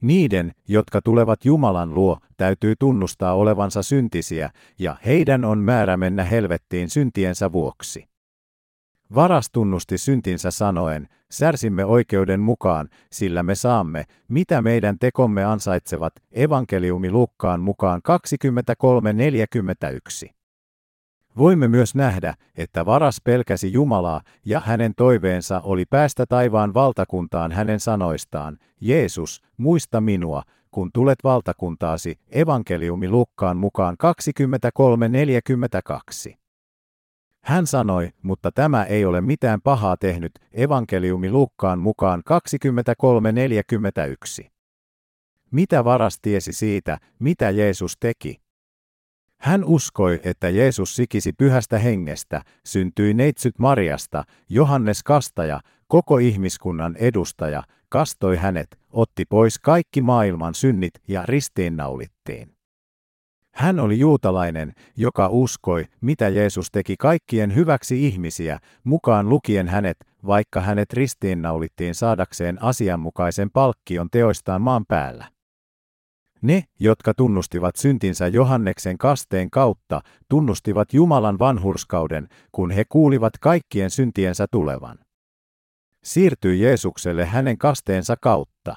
Niiden, 0.00 0.52
jotka 0.68 1.02
tulevat 1.02 1.44
Jumalan 1.44 1.94
luo, 1.94 2.18
täytyy 2.36 2.74
tunnustaa 2.78 3.34
olevansa 3.34 3.82
syntisiä, 3.82 4.50
ja 4.78 4.96
heidän 5.06 5.44
on 5.44 5.58
määrä 5.58 5.96
mennä 5.96 6.24
helvettiin 6.24 6.90
syntiensä 6.90 7.52
vuoksi. 7.52 8.04
Varas 9.14 9.50
tunnusti 9.52 9.98
syntinsä 9.98 10.50
sanoen, 10.50 11.08
särsimme 11.30 11.84
oikeuden 11.84 12.40
mukaan, 12.40 12.88
sillä 13.12 13.42
me 13.42 13.54
saamme, 13.54 14.04
mitä 14.28 14.62
meidän 14.62 14.98
tekomme 14.98 15.44
ansaitsevat, 15.44 16.12
evankeliumi 16.32 17.10
Lukkaan 17.10 17.60
mukaan 17.60 18.00
23.41. 20.26 20.35
Voimme 21.38 21.68
myös 21.68 21.94
nähdä, 21.94 22.34
että 22.56 22.86
varas 22.86 23.20
pelkäsi 23.24 23.72
Jumalaa 23.72 24.20
ja 24.44 24.60
hänen 24.60 24.92
toiveensa 24.96 25.60
oli 25.60 25.84
päästä 25.90 26.26
taivaan 26.28 26.74
valtakuntaan 26.74 27.52
hänen 27.52 27.80
sanoistaan, 27.80 28.58
Jeesus, 28.80 29.42
muista 29.56 30.00
minua, 30.00 30.42
kun 30.70 30.90
tulet 30.92 31.18
valtakuntaasi, 31.24 32.18
evankeliumi 32.30 33.08
Lukkaan 33.08 33.56
mukaan 33.56 33.96
23.42. 36.30 36.36
Hän 37.44 37.66
sanoi, 37.66 38.10
mutta 38.22 38.52
tämä 38.52 38.84
ei 38.84 39.04
ole 39.04 39.20
mitään 39.20 39.60
pahaa 39.60 39.96
tehnyt, 39.96 40.32
evankeliumi 40.52 41.30
Lukkaan 41.30 41.78
mukaan 41.78 42.22
23.41. 44.42 44.48
Mitä 45.50 45.84
varas 45.84 46.18
tiesi 46.22 46.52
siitä, 46.52 46.98
mitä 47.18 47.50
Jeesus 47.50 47.96
teki? 48.00 48.45
Hän 49.40 49.64
uskoi, 49.64 50.20
että 50.24 50.48
Jeesus 50.48 50.96
sikisi 50.96 51.32
pyhästä 51.32 51.78
hengestä, 51.78 52.42
syntyi 52.64 53.14
neitsyt 53.14 53.58
Mariasta, 53.58 54.24
Johannes 54.48 55.02
Kastaja, 55.02 55.60
koko 55.88 56.18
ihmiskunnan 56.18 56.96
edustaja, 56.96 57.62
kastoi 57.88 58.36
hänet, 58.36 58.78
otti 58.90 59.24
pois 59.24 59.58
kaikki 59.58 60.02
maailman 60.02 60.54
synnit 60.54 60.94
ja 61.08 61.22
ristiinnaulittiin. 61.26 62.56
Hän 63.54 63.80
oli 63.80 63.98
juutalainen, 63.98 64.72
joka 64.96 65.28
uskoi, 65.28 65.84
mitä 66.00 66.28
Jeesus 66.28 66.70
teki 66.70 66.94
kaikkien 66.98 67.54
hyväksi 67.54 68.06
ihmisiä, 68.06 68.58
mukaan 68.84 69.28
lukien 69.28 69.68
hänet, 69.68 69.96
vaikka 70.26 70.60
hänet 70.60 70.92
ristiinnaulittiin 70.92 71.94
saadakseen 71.94 72.62
asianmukaisen 72.62 73.50
palkkion 73.50 74.08
teoistaan 74.10 74.62
maan 74.62 74.84
päällä. 74.88 75.35
Ne, 76.42 76.64
jotka 76.80 77.14
tunnustivat 77.14 77.76
syntinsä 77.76 78.26
Johanneksen 78.26 78.98
kasteen 78.98 79.50
kautta, 79.50 80.00
tunnustivat 80.28 80.92
Jumalan 80.92 81.38
vanhurskauden, 81.38 82.28
kun 82.52 82.70
he 82.70 82.84
kuulivat 82.88 83.32
kaikkien 83.40 83.90
syntiensä 83.90 84.46
tulevan. 84.50 84.98
Siirtyi 86.04 86.60
Jeesukselle 86.60 87.24
hänen 87.24 87.58
kasteensa 87.58 88.16
kautta. 88.20 88.74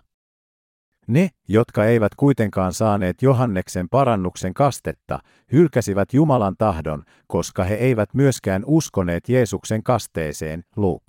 Ne, 1.07 1.30
jotka 1.47 1.86
eivät 1.86 2.16
kuitenkaan 2.16 2.74
saaneet 2.74 3.22
Johanneksen 3.22 3.89
parannuksen 3.89 4.53
kastetta, 4.53 5.20
hylkäsivät 5.51 6.14
Jumalan 6.14 6.55
tahdon, 6.57 7.03
koska 7.28 7.64
he 7.64 7.76
eivät 7.76 8.14
myöskään 8.14 8.64
uskoneet 8.66 9.30
Jeesuksen 9.30 9.84
kasteeseen. 9.84 10.64
Luuk. 10.76 11.03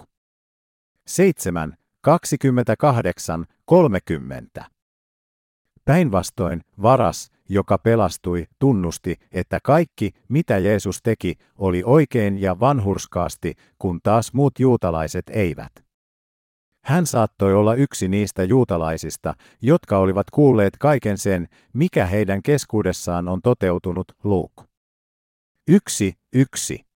7, 1.07 1.77
28, 2.01 3.47
30. 3.65 4.65
Päinvastoin, 5.91 6.61
varas, 6.83 7.31
joka 7.49 7.79
pelastui, 7.79 8.47
tunnusti, 8.59 9.17
että 9.33 9.59
kaikki, 9.63 10.11
mitä 10.29 10.59
Jeesus 10.59 11.03
teki, 11.03 11.35
oli 11.59 11.83
oikein 11.87 12.41
ja 12.41 12.61
vanhurskaasti, 12.61 13.55
kun 13.79 14.01
taas 14.03 14.33
muut 14.33 14.59
juutalaiset 14.59 15.25
eivät. 15.31 15.73
Hän 16.85 17.07
saattoi 17.07 17.55
olla 17.55 17.75
yksi 17.75 18.09
niistä 18.09 18.45
juutalaisista, 18.45 19.35
jotka 19.63 19.99
olivat 19.99 20.31
kuulleet 20.31 20.77
kaiken 20.79 21.19
sen, 21.19 21.49
mikä 21.73 22.07
heidän 22.07 22.43
keskuudessaan 22.43 23.29
on 23.29 23.43
toteutunut, 23.43 24.13
Luuk. 24.25 24.53
Yksi, 25.69 26.15
yksi. 26.35 26.90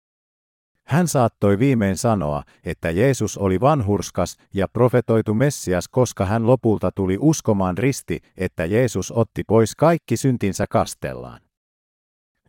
Hän 0.87 1.07
saattoi 1.07 1.59
viimein 1.59 1.97
sanoa, 1.97 2.43
että 2.63 2.91
Jeesus 2.91 3.37
oli 3.37 3.61
vanhurskas 3.61 4.37
ja 4.53 4.67
profetoitu 4.67 5.33
Messias, 5.33 5.87
koska 5.87 6.25
hän 6.25 6.47
lopulta 6.47 6.91
tuli 6.91 7.17
uskomaan 7.19 7.77
risti, 7.77 8.19
että 8.37 8.65
Jeesus 8.65 9.11
otti 9.11 9.43
pois 9.47 9.75
kaikki 9.75 10.17
syntinsä 10.17 10.65
kastellaan. 10.69 11.41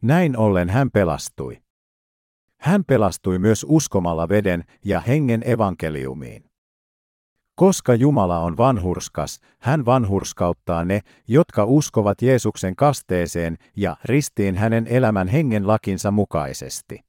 Näin 0.03 0.37
ollen 0.37 0.71
hän 0.71 0.91
pelastui. 0.91 1.63
Hän 2.61 2.85
pelastui 2.85 3.39
myös 3.39 3.67
uskomalla 3.69 4.29
veden 4.29 4.65
ja 4.85 5.01
hengen 5.01 5.43
evankeliumiin. 5.51 6.45
Koska 7.55 7.95
Jumala 7.95 8.39
on 8.39 8.57
vanhurskas, 8.57 9.41
hän 9.59 9.85
vanhurskauttaa 9.85 10.85
ne, 10.85 11.01
jotka 11.29 11.65
uskovat 11.65 12.23
Jeesuksen 12.23 12.77
kasteeseen 12.77 13.59
ja 13.77 13.97
ristiin 14.05 14.57
hänen 14.57 14.87
elämän 14.87 15.29
hengen 15.29 15.67
lakinsa 15.67 16.11
mukaisesti. 16.11 17.04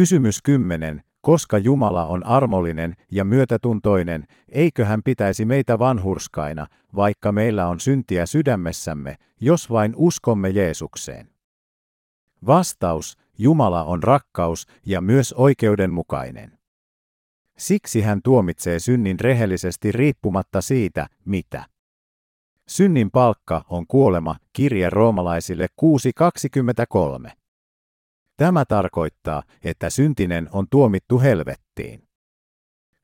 Kysymys 0.00 0.42
10. 0.42 1.02
Koska 1.20 1.58
Jumala 1.58 2.06
on 2.06 2.26
armollinen 2.26 2.96
ja 3.10 3.24
myötätuntoinen, 3.24 4.24
eikö 4.48 4.84
hän 4.84 5.02
pitäisi 5.02 5.44
meitä 5.44 5.78
vanhurskaina, 5.78 6.66
vaikka 6.96 7.32
meillä 7.32 7.68
on 7.68 7.80
syntiä 7.80 8.26
sydämessämme, 8.26 9.16
jos 9.40 9.70
vain 9.70 9.92
uskomme 9.96 10.48
Jeesukseen? 10.48 11.30
Vastaus, 12.46 13.18
Jumala 13.38 13.84
on 13.84 14.02
rakkaus 14.02 14.66
ja 14.86 15.00
myös 15.00 15.32
oikeudenmukainen. 15.32 16.58
Siksi 17.58 18.00
hän 18.00 18.20
tuomitsee 18.24 18.78
synnin 18.78 19.20
rehellisesti 19.20 19.92
riippumatta 19.92 20.60
siitä, 20.60 21.06
mitä. 21.24 21.64
Synnin 22.68 23.10
palkka 23.10 23.64
on 23.68 23.86
kuolema, 23.86 24.36
kirje 24.52 24.90
roomalaisille 24.90 25.66
6.23. 27.24 27.39
Tämä 28.40 28.64
tarkoittaa, 28.64 29.42
että 29.64 29.90
syntinen 29.90 30.48
on 30.52 30.66
tuomittu 30.70 31.20
helvettiin. 31.20 32.02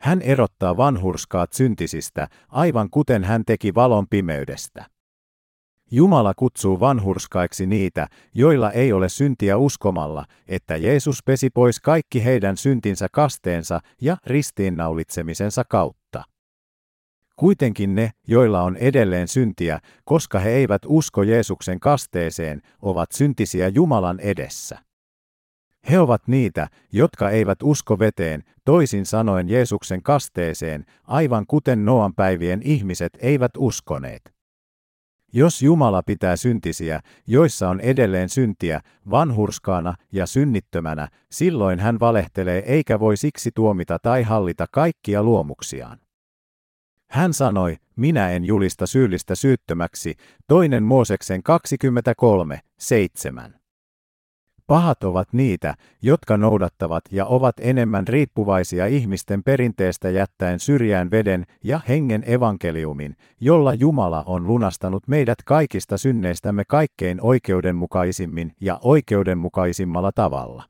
Hän 0.00 0.22
erottaa 0.22 0.76
vanhurskaat 0.76 1.52
syntisistä, 1.52 2.28
aivan 2.48 2.90
kuten 2.90 3.24
hän 3.24 3.42
teki 3.46 3.74
valon 3.74 4.06
pimeydestä. 4.10 4.86
Jumala 5.90 6.34
kutsuu 6.34 6.80
vanhurskaiksi 6.80 7.66
niitä, 7.66 8.06
joilla 8.34 8.70
ei 8.70 8.92
ole 8.92 9.08
syntiä 9.08 9.56
uskomalla, 9.56 10.24
että 10.48 10.76
Jeesus 10.76 11.22
pesi 11.24 11.50
pois 11.50 11.80
kaikki 11.80 12.24
heidän 12.24 12.56
syntinsä 12.56 13.06
kasteensa 13.12 13.80
ja 14.02 14.16
ristiinnaulitsemisensa 14.26 15.64
kautta. 15.64 16.24
Kuitenkin 17.36 17.94
ne, 17.94 18.10
joilla 18.28 18.62
on 18.62 18.76
edelleen 18.76 19.28
syntiä, 19.28 19.80
koska 20.04 20.38
he 20.38 20.50
eivät 20.50 20.82
usko 20.86 21.22
Jeesuksen 21.22 21.80
kasteeseen, 21.80 22.62
ovat 22.82 23.12
syntisiä 23.12 23.68
Jumalan 23.68 24.20
edessä. 24.20 24.85
He 25.90 25.98
ovat 25.98 26.28
niitä, 26.28 26.68
jotka 26.92 27.30
eivät 27.30 27.58
usko 27.62 27.98
veteen, 27.98 28.42
toisin 28.64 29.06
sanoen 29.06 29.48
Jeesuksen 29.48 30.02
kasteeseen, 30.02 30.84
aivan 31.04 31.46
kuten 31.46 31.84
Noan 31.84 32.14
päivien 32.14 32.60
ihmiset 32.64 33.12
eivät 33.20 33.50
uskoneet. 33.58 34.36
Jos 35.32 35.62
Jumala 35.62 36.02
pitää 36.02 36.36
syntisiä, 36.36 37.00
joissa 37.26 37.68
on 37.68 37.80
edelleen 37.80 38.28
syntiä, 38.28 38.80
vanhurskaana 39.10 39.94
ja 40.12 40.26
synnittömänä, 40.26 41.08
silloin 41.30 41.78
hän 41.78 42.00
valehtelee 42.00 42.58
eikä 42.58 43.00
voi 43.00 43.16
siksi 43.16 43.50
tuomita 43.54 43.98
tai 43.98 44.22
hallita 44.22 44.66
kaikkia 44.70 45.22
luomuksiaan. 45.22 45.98
Hän 47.10 47.32
sanoi, 47.32 47.76
minä 47.96 48.30
en 48.30 48.44
julista 48.44 48.86
syyllistä 48.86 49.34
syyttömäksi, 49.34 50.14
toinen 50.46 50.82
Mooseksen 50.82 51.42
23, 51.42 52.60
7. 52.78 53.65
Pahat 54.66 55.04
ovat 55.04 55.32
niitä, 55.32 55.74
jotka 56.02 56.36
noudattavat 56.36 57.04
ja 57.10 57.26
ovat 57.26 57.56
enemmän 57.60 58.08
riippuvaisia 58.08 58.86
ihmisten 58.86 59.42
perinteestä 59.42 60.10
jättäen 60.10 60.60
syrjään 60.60 61.10
veden 61.10 61.46
ja 61.64 61.80
hengen 61.88 62.24
evankeliumin, 62.26 63.16
jolla 63.40 63.74
Jumala 63.74 64.22
on 64.26 64.46
lunastanut 64.46 65.08
meidät 65.08 65.38
kaikista 65.44 65.98
synneistämme 65.98 66.64
kaikkein 66.68 67.20
oikeudenmukaisimmin 67.20 68.52
ja 68.60 68.78
oikeudenmukaisimmalla 68.82 70.12
tavalla. 70.12 70.64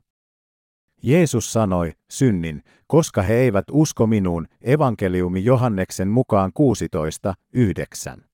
Jeesus 1.03 1.53
sanoi, 1.53 1.93
synnin, 2.09 2.63
koska 2.87 3.21
he 3.21 3.33
eivät 3.33 3.65
usko 3.71 4.07
minuun, 4.07 4.47
evankeliumi 4.61 5.43
Johanneksen 5.43 6.07
mukaan 6.07 6.51
16, 6.53 7.33
9. 7.53 8.26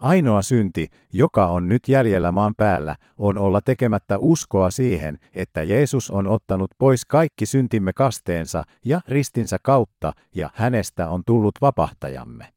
Ainoa 0.00 0.42
synti, 0.42 0.88
joka 1.12 1.46
on 1.46 1.68
nyt 1.68 1.88
jäljellä 1.88 2.32
maan 2.32 2.54
päällä, 2.56 2.96
on 3.18 3.38
olla 3.38 3.60
tekemättä 3.60 4.18
uskoa 4.18 4.70
siihen, 4.70 5.18
että 5.34 5.62
Jeesus 5.62 6.10
on 6.10 6.26
ottanut 6.26 6.70
pois 6.78 7.04
kaikki 7.04 7.46
syntimme 7.46 7.92
kasteensa 7.92 8.64
ja 8.84 9.00
ristinsä 9.08 9.56
kautta, 9.62 10.12
ja 10.34 10.50
hänestä 10.54 11.08
on 11.08 11.22
tullut 11.26 11.54
vapahtajamme. 11.60 12.52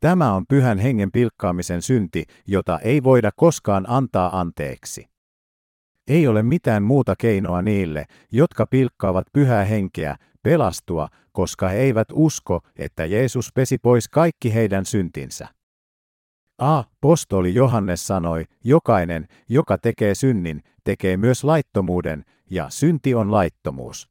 Tämä 0.00 0.34
on 0.34 0.44
pyhän 0.48 0.78
hengen 0.78 1.12
pilkkaamisen 1.12 1.82
synti, 1.82 2.24
jota 2.46 2.78
ei 2.78 3.02
voida 3.02 3.30
koskaan 3.36 3.84
antaa 3.88 4.40
anteeksi. 4.40 5.08
Ei 6.06 6.26
ole 6.26 6.42
mitään 6.42 6.82
muuta 6.82 7.14
keinoa 7.18 7.62
niille, 7.62 8.04
jotka 8.32 8.66
pilkkaavat 8.66 9.26
pyhää 9.32 9.64
henkeä, 9.64 10.16
pelastua, 10.42 11.08
koska 11.32 11.68
he 11.68 11.78
eivät 11.78 12.08
usko, 12.12 12.60
että 12.76 13.04
Jeesus 13.04 13.50
pesi 13.54 13.78
pois 13.78 14.08
kaikki 14.08 14.54
heidän 14.54 14.84
syntinsä. 14.84 15.57
A. 16.58 16.84
Postoli 17.00 17.54
Johannes 17.54 18.06
sanoi, 18.06 18.44
jokainen, 18.64 19.28
joka 19.48 19.78
tekee 19.78 20.14
synnin, 20.14 20.62
tekee 20.84 21.16
myös 21.16 21.44
laittomuuden, 21.44 22.24
ja 22.50 22.66
synti 22.70 23.14
on 23.14 23.30
laittomuus. 23.30 24.08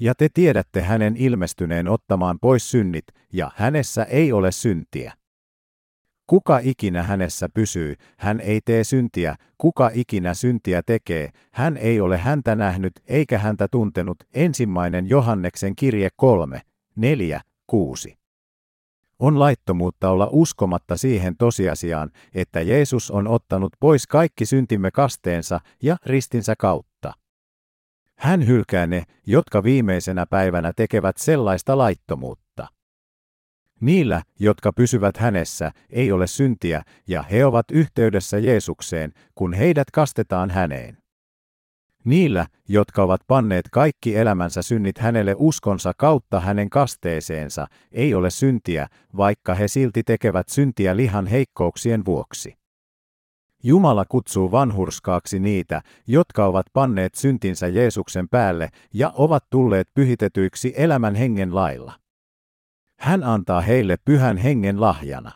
Ja 0.00 0.14
te 0.14 0.28
tiedätte 0.34 0.82
hänen 0.82 1.16
ilmestyneen 1.16 1.88
ottamaan 1.88 2.38
pois 2.40 2.70
synnit, 2.70 3.04
ja 3.32 3.50
hänessä 3.56 4.04
ei 4.04 4.32
ole 4.32 4.52
syntiä. 4.52 5.12
Kuka 6.26 6.60
ikinä 6.62 7.02
hänessä 7.02 7.48
pysyy, 7.54 7.94
hän 8.18 8.40
ei 8.40 8.60
tee 8.64 8.84
syntiä, 8.84 9.36
kuka 9.58 9.90
ikinä 9.94 10.34
syntiä 10.34 10.82
tekee, 10.86 11.30
hän 11.52 11.76
ei 11.76 12.00
ole 12.00 12.18
häntä 12.18 12.54
nähnyt 12.54 12.92
eikä 13.06 13.38
häntä 13.38 13.68
tuntenut. 13.70 14.16
Ensimmäinen 14.34 15.08
Johanneksen 15.08 15.76
kirje 15.76 16.08
3, 16.16 16.60
4, 16.96 17.40
6. 17.66 18.17
On 19.18 19.38
laittomuutta 19.38 20.10
olla 20.10 20.28
uskomatta 20.32 20.96
siihen 20.96 21.36
tosiasiaan, 21.36 22.10
että 22.34 22.60
Jeesus 22.60 23.10
on 23.10 23.28
ottanut 23.28 23.72
pois 23.80 24.06
kaikki 24.06 24.46
syntimme 24.46 24.90
kasteensa 24.90 25.60
ja 25.82 25.96
ristinsä 26.06 26.54
kautta. 26.58 27.12
Hän 28.18 28.46
hylkää 28.46 28.86
ne, 28.86 29.04
jotka 29.26 29.62
viimeisenä 29.62 30.26
päivänä 30.26 30.72
tekevät 30.76 31.16
sellaista 31.16 31.78
laittomuutta. 31.78 32.66
Niillä, 33.80 34.22
jotka 34.38 34.72
pysyvät 34.72 35.16
hänessä, 35.16 35.72
ei 35.90 36.12
ole 36.12 36.26
syntiä, 36.26 36.82
ja 37.06 37.22
he 37.22 37.44
ovat 37.44 37.70
yhteydessä 37.72 38.38
Jeesukseen, 38.38 39.12
kun 39.34 39.52
heidät 39.52 39.90
kastetaan 39.90 40.50
häneen. 40.50 40.98
Niillä, 42.08 42.46
jotka 42.68 43.02
ovat 43.02 43.20
panneet 43.26 43.68
kaikki 43.72 44.16
elämänsä 44.16 44.62
synnit 44.62 44.98
hänelle 44.98 45.34
uskonsa 45.38 45.92
kautta 45.96 46.40
hänen 46.40 46.70
kasteeseensa, 46.70 47.66
ei 47.92 48.14
ole 48.14 48.30
syntiä, 48.30 48.86
vaikka 49.16 49.54
he 49.54 49.68
silti 49.68 50.02
tekevät 50.02 50.48
syntiä 50.48 50.96
lihan 50.96 51.26
heikkouksien 51.26 52.04
vuoksi. 52.04 52.54
Jumala 53.62 54.04
kutsuu 54.04 54.52
vanhurskaaksi 54.52 55.40
niitä, 55.40 55.82
jotka 56.06 56.44
ovat 56.46 56.66
panneet 56.72 57.14
syntinsä 57.14 57.68
Jeesuksen 57.68 58.28
päälle 58.28 58.68
ja 58.94 59.12
ovat 59.14 59.44
tulleet 59.50 59.88
pyhitetyiksi 59.94 60.74
elämän 60.76 61.14
hengen 61.14 61.54
lailla. 61.54 61.92
Hän 63.00 63.24
antaa 63.24 63.60
heille 63.60 63.96
pyhän 64.04 64.36
hengen 64.36 64.80
lahjana. 64.80 65.32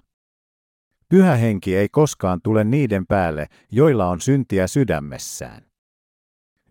Pyhä 1.08 1.36
henki 1.36 1.76
ei 1.76 1.88
koskaan 1.88 2.40
tule 2.42 2.64
niiden 2.64 3.06
päälle, 3.06 3.46
joilla 3.70 4.08
on 4.08 4.20
syntiä 4.20 4.66
sydämessään. 4.66 5.71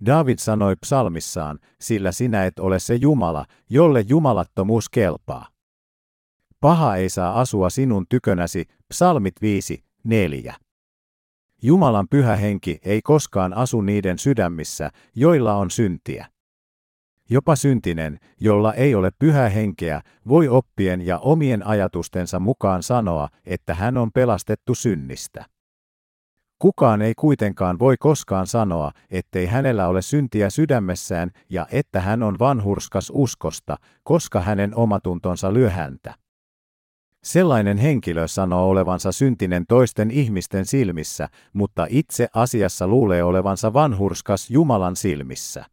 David 0.05 0.37
sanoi 0.39 0.75
psalmissaan, 0.75 1.59
sillä 1.81 2.11
sinä 2.11 2.45
et 2.45 2.59
ole 2.59 2.79
se 2.79 2.95
Jumala, 2.95 3.45
jolle 3.69 4.05
jumalattomuus 4.07 4.89
kelpaa. 4.89 5.47
Paha 6.59 6.95
ei 6.95 7.09
saa 7.09 7.41
asua 7.41 7.69
sinun 7.69 8.05
tykönäsi, 8.09 8.65
psalmit 8.89 9.41
5, 9.41 9.83
4. 10.03 10.55
Jumalan 11.63 12.07
pyhä 12.09 12.35
henki 12.35 12.79
ei 12.83 13.01
koskaan 13.01 13.53
asu 13.53 13.81
niiden 13.81 14.19
sydämissä, 14.19 14.89
joilla 15.15 15.53
on 15.53 15.71
syntiä. 15.71 16.27
Jopa 17.29 17.55
syntinen, 17.55 18.19
jolla 18.39 18.73
ei 18.73 18.95
ole 18.95 19.11
pyhää 19.19 19.49
henkeä, 19.49 20.01
voi 20.27 20.47
oppien 20.47 21.01
ja 21.01 21.19
omien 21.19 21.67
ajatustensa 21.67 22.39
mukaan 22.39 22.83
sanoa, 22.83 23.29
että 23.45 23.73
hän 23.73 23.97
on 23.97 24.11
pelastettu 24.11 24.75
synnistä. 24.75 25.45
Kukaan 26.61 27.01
ei 27.01 27.13
kuitenkaan 27.15 27.79
voi 27.79 27.95
koskaan 27.99 28.47
sanoa, 28.47 28.91
ettei 29.11 29.45
hänellä 29.45 29.87
ole 29.87 30.01
syntiä 30.01 30.49
sydämessään 30.49 31.31
ja 31.49 31.67
että 31.71 32.01
hän 32.01 32.23
on 32.23 32.39
vanhurskas 32.39 33.11
uskosta, 33.15 33.77
koska 34.03 34.41
hänen 34.41 34.75
omatuntonsa 34.75 35.53
lyö 35.53 35.69
häntä. 35.69 36.15
Sellainen 37.23 37.77
henkilö 37.77 38.27
sanoo 38.27 38.69
olevansa 38.69 39.11
syntinen 39.11 39.65
toisten 39.67 40.11
ihmisten 40.11 40.65
silmissä, 40.65 41.29
mutta 41.53 41.87
itse 41.89 42.27
asiassa 42.33 42.87
luulee 42.87 43.23
olevansa 43.23 43.73
vanhurskas 43.73 44.49
Jumalan 44.49 44.95
silmissä. 44.95 45.65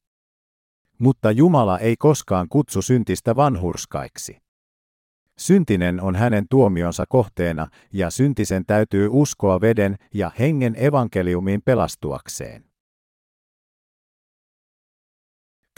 Mutta 0.99 1.31
Jumala 1.31 1.79
ei 1.79 1.97
koskaan 1.97 2.47
kutsu 2.49 2.83
syntistä 2.83 3.37
vanhurskaiksi. 3.37 4.48
Syntinen 5.39 6.01
on 6.01 6.17
hänen 6.17 6.47
tuomionsa 6.51 7.05
kohteena, 7.09 7.67
ja 7.93 8.11
syntisen 8.11 8.67
täytyy 8.67 9.09
uskoa 9.13 9.61
veden 9.61 9.97
ja 10.15 10.31
hengen 10.39 10.75
evankeliumiin 10.79 11.63
pelastuakseen. 11.63 12.68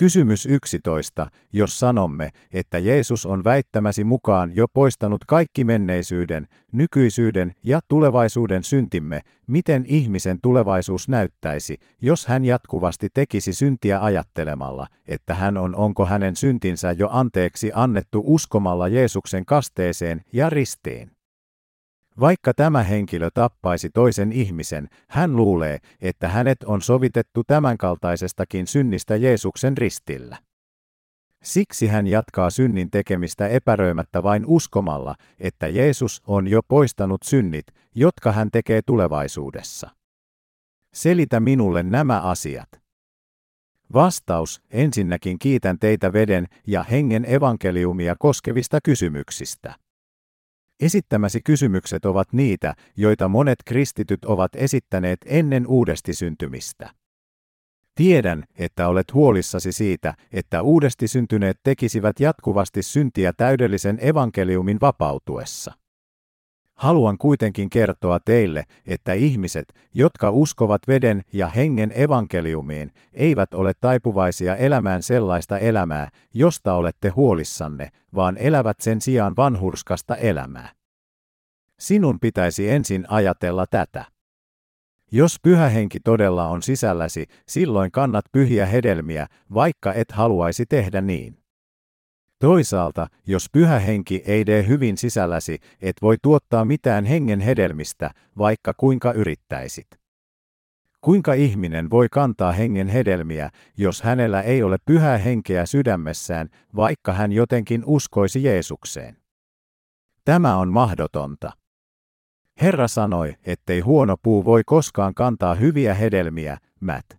Kysymys 0.00 0.46
11. 0.46 1.30
Jos 1.52 1.80
sanomme, 1.80 2.30
että 2.52 2.78
Jeesus 2.78 3.26
on 3.26 3.44
väittämäsi 3.44 4.04
mukaan 4.04 4.56
jo 4.56 4.68
poistanut 4.68 5.24
kaikki 5.24 5.64
menneisyyden, 5.64 6.46
nykyisyyden 6.72 7.54
ja 7.62 7.80
tulevaisuuden 7.88 8.64
syntimme, 8.64 9.20
miten 9.46 9.84
ihmisen 9.88 10.38
tulevaisuus 10.42 11.08
näyttäisi, 11.08 11.78
jos 12.00 12.26
hän 12.26 12.44
jatkuvasti 12.44 13.08
tekisi 13.14 13.52
syntiä 13.52 14.00
ajattelemalla, 14.04 14.86
että 15.08 15.34
hän 15.34 15.56
on 15.56 15.74
onko 15.74 16.06
hänen 16.06 16.36
syntinsä 16.36 16.92
jo 16.92 17.08
anteeksi 17.12 17.70
annettu 17.74 18.22
uskomalla 18.26 18.88
Jeesuksen 18.88 19.44
kasteeseen 19.46 20.20
ja 20.32 20.50
ristiin? 20.50 21.19
Vaikka 22.20 22.54
tämä 22.54 22.82
henkilö 22.82 23.30
tappaisi 23.34 23.90
toisen 23.90 24.32
ihmisen, 24.32 24.88
hän 25.08 25.36
luulee, 25.36 25.78
että 26.00 26.28
hänet 26.28 26.62
on 26.62 26.82
sovitettu 26.82 27.44
tämänkaltaisestakin 27.44 28.66
synnistä 28.66 29.16
Jeesuksen 29.16 29.78
ristillä. 29.78 30.38
Siksi 31.42 31.86
hän 31.86 32.06
jatkaa 32.06 32.50
synnin 32.50 32.90
tekemistä 32.90 33.48
epäröimättä 33.48 34.22
vain 34.22 34.46
uskomalla, 34.46 35.14
että 35.38 35.68
Jeesus 35.68 36.22
on 36.26 36.48
jo 36.48 36.60
poistanut 36.68 37.22
synnit, 37.22 37.66
jotka 37.94 38.32
hän 38.32 38.50
tekee 38.50 38.82
tulevaisuudessa. 38.86 39.90
Selitä 40.94 41.40
minulle 41.40 41.82
nämä 41.82 42.20
asiat. 42.20 42.68
Vastaus, 43.92 44.62
ensinnäkin 44.70 45.38
kiitän 45.38 45.78
teitä 45.78 46.12
veden 46.12 46.46
ja 46.66 46.82
hengen 46.82 47.24
evankeliumia 47.28 48.14
koskevista 48.18 48.78
kysymyksistä. 48.84 49.74
Esittämäsi 50.80 51.40
kysymykset 51.40 52.04
ovat 52.04 52.32
niitä, 52.32 52.74
joita 52.96 53.28
monet 53.28 53.58
kristityt 53.64 54.24
ovat 54.24 54.50
esittäneet 54.56 55.18
ennen 55.26 55.66
uudesti 55.66 56.14
syntymistä. 56.14 56.90
Tiedän, 57.94 58.44
että 58.58 58.88
olet 58.88 59.14
huolissasi 59.14 59.72
siitä, 59.72 60.14
että 60.32 60.62
uudesti 60.62 61.08
syntyneet 61.08 61.60
tekisivät 61.62 62.20
jatkuvasti 62.20 62.82
syntiä 62.82 63.32
täydellisen 63.36 63.98
evankeliumin 64.00 64.78
vapautuessa. 64.80 65.79
Haluan 66.80 67.18
kuitenkin 67.18 67.70
kertoa 67.70 68.20
teille, 68.24 68.64
että 68.86 69.12
ihmiset, 69.12 69.74
jotka 69.94 70.30
uskovat 70.30 70.82
veden 70.88 71.22
ja 71.32 71.48
hengen 71.48 71.92
evankeliumiin, 71.94 72.92
eivät 73.12 73.54
ole 73.54 73.72
taipuvaisia 73.80 74.56
elämään 74.56 75.02
sellaista 75.02 75.58
elämää, 75.58 76.08
josta 76.34 76.74
olette 76.74 77.08
huolissanne, 77.08 77.88
vaan 78.14 78.36
elävät 78.38 78.80
sen 78.80 79.00
sijaan 79.00 79.36
vanhurskasta 79.36 80.16
elämää. 80.16 80.68
Sinun 81.78 82.20
pitäisi 82.20 82.70
ensin 82.70 83.04
ajatella 83.08 83.66
tätä. 83.66 84.04
Jos 85.12 85.36
pyhä 85.42 85.68
henki 85.68 86.00
todella 86.00 86.48
on 86.48 86.62
sisälläsi, 86.62 87.26
silloin 87.48 87.90
kannat 87.90 88.24
pyhiä 88.32 88.66
hedelmiä, 88.66 89.26
vaikka 89.54 89.92
et 89.92 90.12
haluaisi 90.12 90.66
tehdä 90.66 91.00
niin. 91.00 91.39
Toisaalta, 92.40 93.06
jos 93.26 93.46
pyhä 93.52 93.78
henki 93.78 94.22
ei 94.26 94.44
tee 94.44 94.66
hyvin 94.66 94.96
sisälläsi, 94.96 95.58
et 95.80 95.96
voi 96.02 96.16
tuottaa 96.22 96.64
mitään 96.64 97.04
hengen 97.04 97.40
hedelmistä, 97.40 98.10
vaikka 98.38 98.74
kuinka 98.76 99.12
yrittäisit. 99.12 99.86
Kuinka 101.00 101.32
ihminen 101.32 101.90
voi 101.90 102.08
kantaa 102.08 102.52
hengen 102.52 102.88
hedelmiä, 102.88 103.50
jos 103.76 104.02
hänellä 104.02 104.42
ei 104.42 104.62
ole 104.62 104.76
pyhää 104.84 105.18
henkeä 105.18 105.66
sydämessään, 105.66 106.48
vaikka 106.76 107.12
hän 107.12 107.32
jotenkin 107.32 107.82
uskoisi 107.86 108.44
Jeesukseen? 108.44 109.16
Tämä 110.24 110.56
on 110.56 110.72
mahdotonta. 110.72 111.52
Herra 112.60 112.88
sanoi, 112.88 113.34
ettei 113.46 113.80
huono 113.80 114.16
puu 114.22 114.44
voi 114.44 114.62
koskaan 114.66 115.14
kantaa 115.14 115.54
hyviä 115.54 115.94
hedelmiä, 115.94 116.58
Mät. 116.80 117.18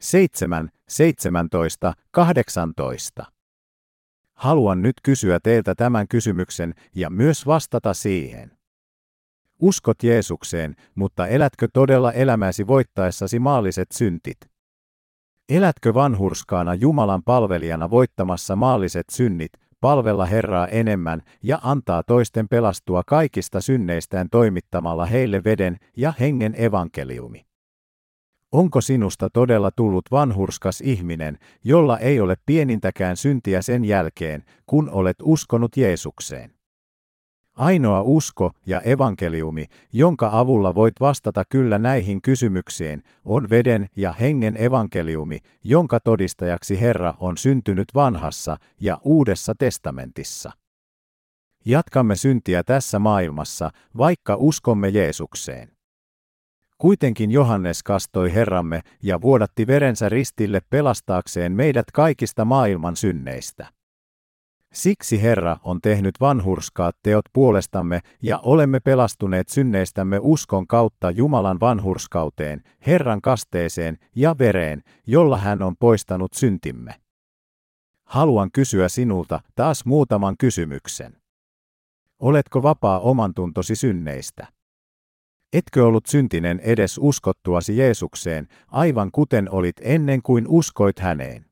7, 0.00 0.68
17, 0.88 1.94
18. 2.10 3.41
Haluan 4.42 4.82
nyt 4.82 4.96
kysyä 5.02 5.40
teiltä 5.42 5.74
tämän 5.74 6.08
kysymyksen 6.08 6.74
ja 6.94 7.10
myös 7.10 7.46
vastata 7.46 7.94
siihen. 7.94 8.50
Uskot 9.60 10.02
Jeesukseen, 10.02 10.76
mutta 10.94 11.26
elätkö 11.26 11.68
todella 11.72 12.12
elämäsi 12.12 12.66
voittaessasi 12.66 13.38
maalliset 13.38 13.92
syntit? 13.92 14.36
Elätkö 15.48 15.94
vanhurskaana 15.94 16.74
Jumalan 16.74 17.22
palvelijana 17.22 17.90
voittamassa 17.90 18.56
maalliset 18.56 19.06
synnit, 19.12 19.52
palvella 19.80 20.26
Herraa 20.26 20.66
enemmän 20.66 21.22
ja 21.42 21.58
antaa 21.62 22.02
toisten 22.02 22.48
pelastua 22.48 23.02
kaikista 23.06 23.60
synneistään 23.60 24.28
toimittamalla 24.30 25.06
heille 25.06 25.44
veden 25.44 25.76
ja 25.96 26.12
hengen 26.20 26.54
evankeliumi? 26.58 27.51
Onko 28.52 28.80
sinusta 28.80 29.30
todella 29.30 29.70
tullut 29.70 30.04
vanhurskas 30.10 30.80
ihminen, 30.80 31.38
jolla 31.64 31.98
ei 31.98 32.20
ole 32.20 32.36
pienintäkään 32.46 33.16
syntiä 33.16 33.62
sen 33.62 33.84
jälkeen, 33.84 34.44
kun 34.66 34.90
olet 34.90 35.16
uskonut 35.22 35.76
Jeesukseen? 35.76 36.54
Ainoa 37.54 38.02
usko 38.02 38.50
ja 38.66 38.80
evankeliumi, 38.80 39.66
jonka 39.92 40.30
avulla 40.32 40.74
voit 40.74 40.94
vastata 41.00 41.44
kyllä 41.48 41.78
näihin 41.78 42.22
kysymyksiin, 42.22 43.02
on 43.24 43.50
veden 43.50 43.86
ja 43.96 44.12
hengen 44.12 44.62
evankeliumi, 44.62 45.38
jonka 45.64 46.00
todistajaksi 46.00 46.80
Herra 46.80 47.14
on 47.20 47.36
syntynyt 47.36 47.88
vanhassa 47.94 48.56
ja 48.80 48.98
uudessa 49.04 49.54
testamentissa. 49.58 50.50
Jatkamme 51.64 52.16
syntiä 52.16 52.62
tässä 52.62 52.98
maailmassa, 52.98 53.70
vaikka 53.98 54.36
uskomme 54.38 54.88
Jeesukseen. 54.88 55.81
Kuitenkin 56.82 57.30
Johannes 57.30 57.82
kastoi 57.82 58.34
Herramme 58.34 58.80
ja 59.02 59.20
vuodatti 59.20 59.66
verensä 59.66 60.08
ristille 60.08 60.60
pelastaakseen 60.70 61.52
meidät 61.52 61.90
kaikista 61.92 62.44
maailman 62.44 62.96
synneistä. 62.96 63.66
Siksi 64.72 65.22
Herra 65.22 65.56
on 65.64 65.80
tehnyt 65.80 66.14
vanhurskaat 66.20 66.96
teot 67.02 67.24
puolestamme 67.32 68.00
ja 68.22 68.38
olemme 68.38 68.80
pelastuneet 68.80 69.48
synneistämme 69.48 70.18
uskon 70.22 70.66
kautta 70.66 71.10
Jumalan 71.10 71.60
vanhurskauteen, 71.60 72.62
Herran 72.86 73.20
kasteeseen 73.20 73.98
ja 74.16 74.38
vereen, 74.38 74.82
jolla 75.06 75.38
hän 75.38 75.62
on 75.62 75.76
poistanut 75.76 76.32
syntimme. 76.32 76.94
Haluan 78.04 78.50
kysyä 78.52 78.88
sinulta 78.88 79.40
taas 79.54 79.84
muutaman 79.84 80.34
kysymyksen. 80.38 81.16
Oletko 82.18 82.62
vapaa 82.62 83.00
oman 83.00 83.34
tuntosi 83.34 83.76
synneistä? 83.76 84.61
Etkö 85.52 85.86
ollut 85.86 86.06
syntinen 86.06 86.60
edes 86.60 86.98
uskottuasi 86.98 87.76
Jeesukseen, 87.76 88.48
aivan 88.68 89.10
kuten 89.12 89.50
olit 89.50 89.76
ennen 89.80 90.22
kuin 90.22 90.44
uskoit 90.48 90.98
häneen? 90.98 91.46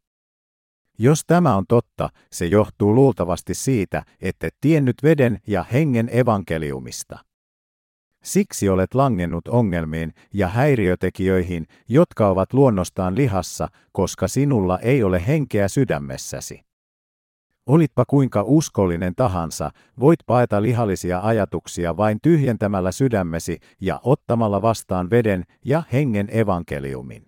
Jos 0.99 1.25
tämä 1.27 1.57
on 1.57 1.65
totta, 1.69 2.09
se 2.33 2.47
johtuu 2.47 2.95
luultavasti 2.95 3.55
siitä, 3.55 4.03
että 4.21 4.49
tiennyt 4.61 4.97
veden 5.03 5.41
ja 5.47 5.65
hengen 5.73 6.09
evankeliumista. 6.13 7.19
Siksi 8.25 8.69
olet 8.69 8.95
langennut 8.95 9.49
ongelmiin 9.49 10.13
ja 10.35 10.49
häiriötekijöihin, 10.49 11.67
jotka 11.89 12.29
ovat 12.29 12.53
luonnostaan 12.53 13.17
lihassa, 13.17 13.69
koska 13.93 14.29
sinulla 14.29 14.79
ei 14.79 15.03
ole 15.03 15.27
henkeä 15.27 15.69
sydämessäsi. 15.69 16.70
Olitpa 17.71 18.05
kuinka 18.05 18.43
uskollinen 18.47 19.15
tahansa, 19.15 19.71
voit 20.01 20.21
paeta 20.27 20.63
lihallisia 20.63 21.21
ajatuksia 21.23 21.97
vain 21.97 22.19
tyhjentämällä 22.23 22.93
sydämesi 22.93 23.59
ja 23.81 24.01
ottamalla 24.03 24.63
vastaan 24.63 25.11
veden 25.11 25.45
ja 25.65 25.83
hengen 25.93 26.29
evankeliumin. 26.37 27.27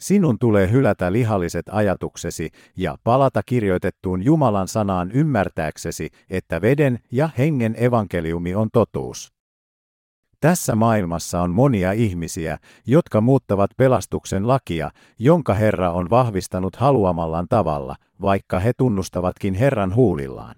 Sinun 0.00 0.38
tulee 0.38 0.70
hylätä 0.70 1.12
lihalliset 1.12 1.66
ajatuksesi 1.70 2.50
ja 2.76 2.96
palata 3.04 3.42
kirjoitettuun 3.46 4.22
Jumalan 4.24 4.68
sanaan 4.68 5.10
ymmärtääksesi, 5.10 6.10
että 6.30 6.60
veden 6.60 6.98
ja 7.12 7.30
hengen 7.38 7.74
evankeliumi 7.78 8.54
on 8.54 8.68
totuus. 8.72 9.39
Tässä 10.40 10.74
maailmassa 10.74 11.42
on 11.42 11.50
monia 11.50 11.92
ihmisiä, 11.92 12.58
jotka 12.86 13.20
muuttavat 13.20 13.70
pelastuksen 13.76 14.48
lakia, 14.48 14.90
jonka 15.18 15.54
Herra 15.54 15.92
on 15.92 16.10
vahvistanut 16.10 16.76
haluamallaan 16.76 17.46
tavalla, 17.48 17.96
vaikka 18.20 18.58
he 18.58 18.72
tunnustavatkin 18.76 19.54
Herran 19.54 19.94
huulillaan. 19.94 20.54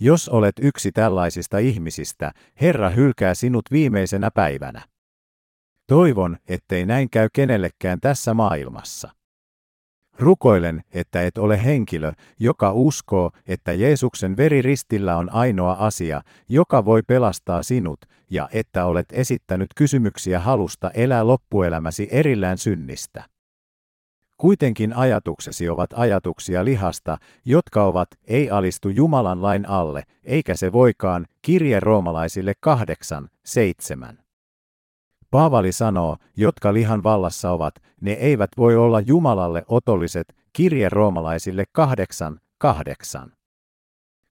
Jos 0.00 0.28
olet 0.28 0.54
yksi 0.62 0.92
tällaisista 0.92 1.58
ihmisistä, 1.58 2.32
Herra 2.60 2.90
hylkää 2.90 3.34
sinut 3.34 3.64
viimeisenä 3.70 4.30
päivänä. 4.30 4.82
Toivon, 5.86 6.36
ettei 6.48 6.86
näin 6.86 7.10
käy 7.10 7.28
kenellekään 7.32 8.00
tässä 8.00 8.34
maailmassa. 8.34 9.10
Rukoilen, 10.18 10.82
että 10.94 11.22
et 11.22 11.38
ole 11.38 11.64
henkilö, 11.64 12.12
joka 12.40 12.72
uskoo, 12.72 13.30
että 13.46 13.72
Jeesuksen 13.72 14.36
veri 14.36 14.62
ristillä 14.62 15.16
on 15.16 15.32
ainoa 15.32 15.76
asia, 15.78 16.22
joka 16.48 16.84
voi 16.84 17.02
pelastaa 17.02 17.62
sinut, 17.62 18.00
ja 18.30 18.48
että 18.52 18.84
olet 18.84 19.06
esittänyt 19.12 19.68
kysymyksiä 19.76 20.40
halusta 20.40 20.90
elää 20.90 21.26
loppuelämäsi 21.26 22.08
erillään 22.10 22.58
synnistä. 22.58 23.24
Kuitenkin 24.36 24.96
ajatuksesi 24.96 25.68
ovat 25.68 25.90
ajatuksia 25.94 26.64
lihasta, 26.64 27.18
jotka 27.44 27.84
ovat 27.84 28.08
ei 28.24 28.50
alistu 28.50 28.88
Jumalan 28.88 29.42
lain 29.42 29.68
alle, 29.68 30.02
eikä 30.24 30.54
se 30.56 30.72
voikaan, 30.72 31.26
kirje 31.42 31.80
roomalaisille 31.80 32.52
kahdeksan, 32.60 33.28
seitsemän. 33.44 34.25
Paavali 35.36 35.72
sanoo, 35.72 36.16
jotka 36.36 36.74
lihan 36.74 37.02
vallassa 37.02 37.50
ovat, 37.50 37.74
ne 38.00 38.12
eivät 38.12 38.50
voi 38.56 38.76
olla 38.76 39.00
Jumalalle 39.00 39.64
otolliset, 39.68 40.36
kirje 40.52 40.88
roomalaisille 40.88 41.64
kahdeksan, 41.72 42.40
kahdeksan. 42.58 43.32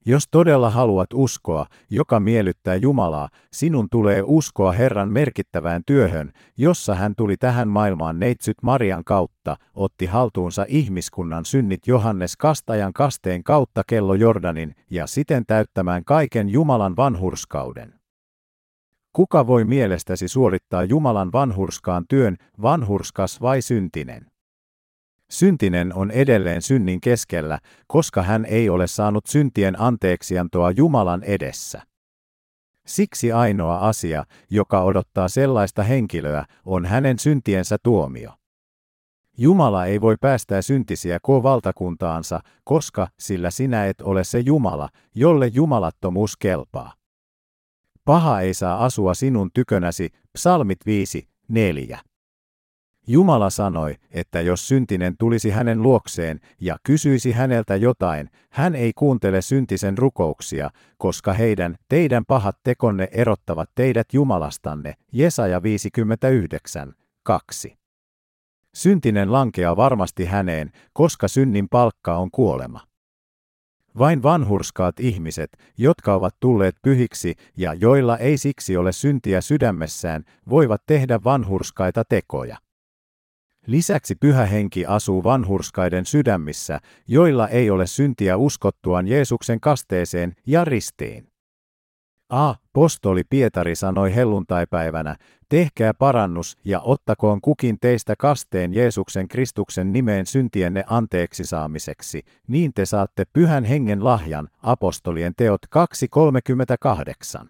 Jos 0.05 0.23
todella 0.31 0.69
haluat 0.69 1.09
uskoa, 1.13 1.65
joka 1.89 2.19
miellyttää 2.19 2.75
Jumalaa, 2.75 3.29
sinun 3.53 3.87
tulee 3.91 4.23
uskoa 4.25 4.71
Herran 4.71 5.11
merkittävään 5.11 5.81
työhön, 5.85 6.31
jossa 6.57 6.95
hän 6.95 7.13
tuli 7.17 7.37
tähän 7.37 7.67
maailmaan 7.67 8.19
neitsyt 8.19 8.57
Marian 8.61 9.03
kautta, 9.03 9.57
otti 9.75 10.05
haltuunsa 10.05 10.65
ihmiskunnan 10.67 11.45
synnit 11.45 11.87
Johannes 11.87 12.37
Kastajan 12.37 12.93
kasteen 12.93 13.43
kautta 13.43 13.83
kello 13.87 14.13
Jordanin 14.13 14.75
ja 14.89 15.07
siten 15.07 15.45
täyttämään 15.45 16.05
kaiken 16.05 16.49
Jumalan 16.49 16.95
vanhurskauden. 16.95 18.04
Kuka 19.15 19.47
voi 19.47 19.63
mielestäsi 19.63 20.27
suorittaa 20.27 20.83
Jumalan 20.83 21.31
vanhurskaan 21.31 22.05
työn, 22.09 22.37
vanhurskas 22.61 23.41
vai 23.41 23.61
syntinen? 23.61 24.25
Syntinen 25.29 25.93
on 25.93 26.11
edelleen 26.11 26.61
synnin 26.61 27.01
keskellä, 27.01 27.59
koska 27.87 28.23
hän 28.23 28.45
ei 28.45 28.69
ole 28.69 28.87
saanut 28.87 29.25
syntien 29.25 29.81
anteeksiantoa 29.81 30.71
Jumalan 30.71 31.23
edessä. 31.23 31.81
Siksi 32.87 33.31
ainoa 33.31 33.77
asia, 33.77 34.23
joka 34.49 34.83
odottaa 34.83 35.27
sellaista 35.27 35.83
henkilöä, 35.83 36.45
on 36.65 36.85
hänen 36.85 37.19
syntiensä 37.19 37.77
tuomio. 37.83 38.31
Jumala 39.37 39.85
ei 39.85 40.01
voi 40.01 40.15
päästää 40.21 40.61
syntisiä 40.61 41.19
valtakuntaansa, 41.43 42.39
koska 42.63 43.07
sillä 43.19 43.49
sinä 43.49 43.85
et 43.85 44.01
ole 44.01 44.23
se 44.23 44.39
Jumala, 44.39 44.89
jolle 45.15 45.47
jumalattomuus 45.47 46.37
kelpaa. 46.37 47.04
Paha 48.05 48.41
ei 48.41 48.53
saa 48.53 48.85
asua 48.85 49.13
sinun 49.13 49.49
tykönäsi, 49.53 50.09
psalmit 50.33 50.79
5, 50.85 51.27
4. 51.47 51.99
Jumala 53.07 53.49
sanoi, 53.49 53.95
että 54.11 54.41
jos 54.41 54.67
syntinen 54.67 55.17
tulisi 55.17 55.49
hänen 55.49 55.81
luokseen 55.81 56.39
ja 56.61 56.77
kysyisi 56.83 57.31
häneltä 57.31 57.75
jotain, 57.75 58.29
hän 58.49 58.75
ei 58.75 58.91
kuuntele 58.95 59.41
syntisen 59.41 59.97
rukouksia, 59.97 60.69
koska 60.97 61.33
heidän, 61.33 61.75
teidän 61.89 62.25
pahat 62.25 62.57
tekonne 62.63 63.07
erottavat 63.11 63.69
teidät 63.75 64.07
Jumalastanne, 64.13 64.93
Jesaja 65.11 65.63
59, 65.63 66.93
2. 67.23 67.77
Syntinen 68.75 69.31
lankeaa 69.31 69.75
varmasti 69.75 70.25
häneen, 70.25 70.71
koska 70.93 71.27
synnin 71.27 71.69
palkka 71.69 72.17
on 72.17 72.31
kuolema. 72.31 72.94
Vain 73.97 74.23
vanhurskaat 74.23 74.99
ihmiset, 74.99 75.57
jotka 75.77 76.13
ovat 76.13 76.35
tulleet 76.39 76.75
pyhiksi 76.81 77.35
ja 77.57 77.73
joilla 77.73 78.17
ei 78.17 78.37
siksi 78.37 78.77
ole 78.77 78.91
syntiä 78.91 79.41
sydämessään, 79.41 80.23
voivat 80.49 80.81
tehdä 80.85 81.19
vanhurskaita 81.23 82.03
tekoja. 82.09 82.57
Lisäksi 83.67 84.15
pyhä 84.15 84.45
henki 84.45 84.85
asuu 84.85 85.23
vanhurskaiden 85.23 86.05
sydämissä, 86.05 86.79
joilla 87.07 87.47
ei 87.47 87.69
ole 87.69 87.87
syntiä 87.87 88.37
uskottuaan 88.37 89.07
Jeesuksen 89.07 89.59
kasteeseen 89.59 90.35
ja 90.47 90.65
ristiin. 90.65 91.34
A. 92.29 92.55
Postoli 92.73 93.23
Pietari 93.29 93.75
sanoi 93.75 94.15
helluntaipäivänä, 94.15 95.15
tehkää 95.49 95.93
parannus 95.93 96.57
ja 96.65 96.79
ottakoon 96.81 97.41
kukin 97.41 97.77
teistä 97.81 98.13
kasteen 98.19 98.73
Jeesuksen 98.73 99.27
Kristuksen 99.27 99.93
nimeen 99.93 100.25
syntienne 100.25 100.83
anteeksi 100.87 101.43
saamiseksi, 101.43 102.23
niin 102.47 102.73
te 102.73 102.85
saatte 102.85 103.23
pyhän 103.33 103.63
hengen 103.63 104.03
lahjan, 104.03 104.47
apostolien 104.63 105.33
teot 105.37 105.61
2.38. 107.41 107.47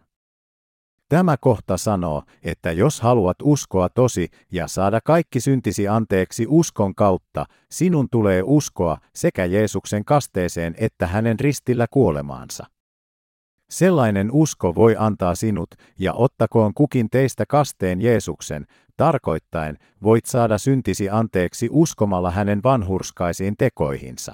Tämä 1.10 1.38
kohta 1.38 1.78
sanoo, 1.78 2.24
että 2.44 2.72
jos 2.72 3.02
haluat 3.02 3.38
uskoa 3.44 3.90
tosi 3.90 4.30
ja 4.52 4.68
saada 4.68 5.00
kaikki 5.02 5.40
syntisi 5.40 5.88
anteeksi 5.88 6.46
uskon 6.50 6.96
kautta, 6.96 7.46
sinun 7.72 8.08
tulee 8.12 8.42
uskoa 8.46 8.98
sekä 9.14 9.46
Jeesuksen 9.46 10.06
kasteeseen 10.06 10.76
että 10.78 11.08
hänen 11.08 11.40
ristillä 11.40 11.88
kuolemaansa. 11.92 12.75
Sellainen 13.70 14.32
usko 14.32 14.76
voi 14.76 14.96
antaa 15.00 15.36
sinut, 15.36 15.70
ja 16.00 16.14
ottakoon 16.14 16.74
kukin 16.74 17.10
teistä 17.10 17.46
kasteen 17.46 18.02
Jeesuksen, 18.02 18.66
tarkoittaen 18.98 19.78
voit 20.04 20.26
saada 20.26 20.58
syntisi 20.58 21.10
anteeksi 21.10 21.68
uskomalla 21.72 22.32
hänen 22.32 22.64
vanhurskaisiin 22.64 23.56
tekoihinsa. 23.58 24.34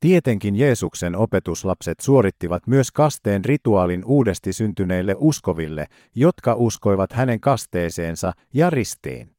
Tietenkin 0.00 0.56
Jeesuksen 0.56 1.16
opetuslapset 1.16 2.00
suorittivat 2.00 2.66
myös 2.66 2.92
kasteen 2.92 3.44
rituaalin 3.44 4.04
uudesti 4.04 4.52
syntyneille 4.52 5.14
uskoville, 5.18 5.86
jotka 6.14 6.54
uskoivat 6.54 7.12
hänen 7.12 7.40
kasteeseensa 7.40 8.32
ja 8.54 8.70
ristiin. 8.70 9.30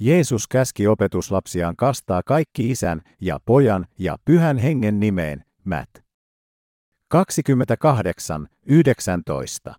Jeesus 0.00 0.48
käski 0.48 0.86
opetuslapsiaan 0.86 1.76
kastaa 1.76 2.22
kaikki 2.26 2.70
isän 2.70 3.02
ja 3.20 3.40
pojan 3.44 3.86
ja 3.98 4.16
pyhän 4.24 4.58
hengen 4.58 5.00
nimeen, 5.00 5.44
Mät. 5.64 6.09
28, 7.10 8.48
19. 8.66 9.74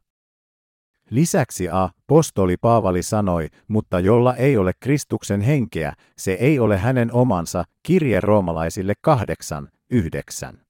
Lisäksi 1.09 1.69
A. 1.69 1.89
Postoli 2.07 2.57
Paavali 2.57 3.03
sanoi, 3.03 3.47
mutta 3.67 3.99
jolla 3.99 4.35
ei 4.35 4.57
ole 4.57 4.71
Kristuksen 4.79 5.41
henkeä, 5.41 5.93
se 6.17 6.31
ei 6.31 6.59
ole 6.59 6.77
hänen 6.77 7.13
omansa, 7.13 7.63
kirje 7.83 8.21
roomalaisille 8.21 8.93
8, 9.01 9.69
9. 9.89 10.61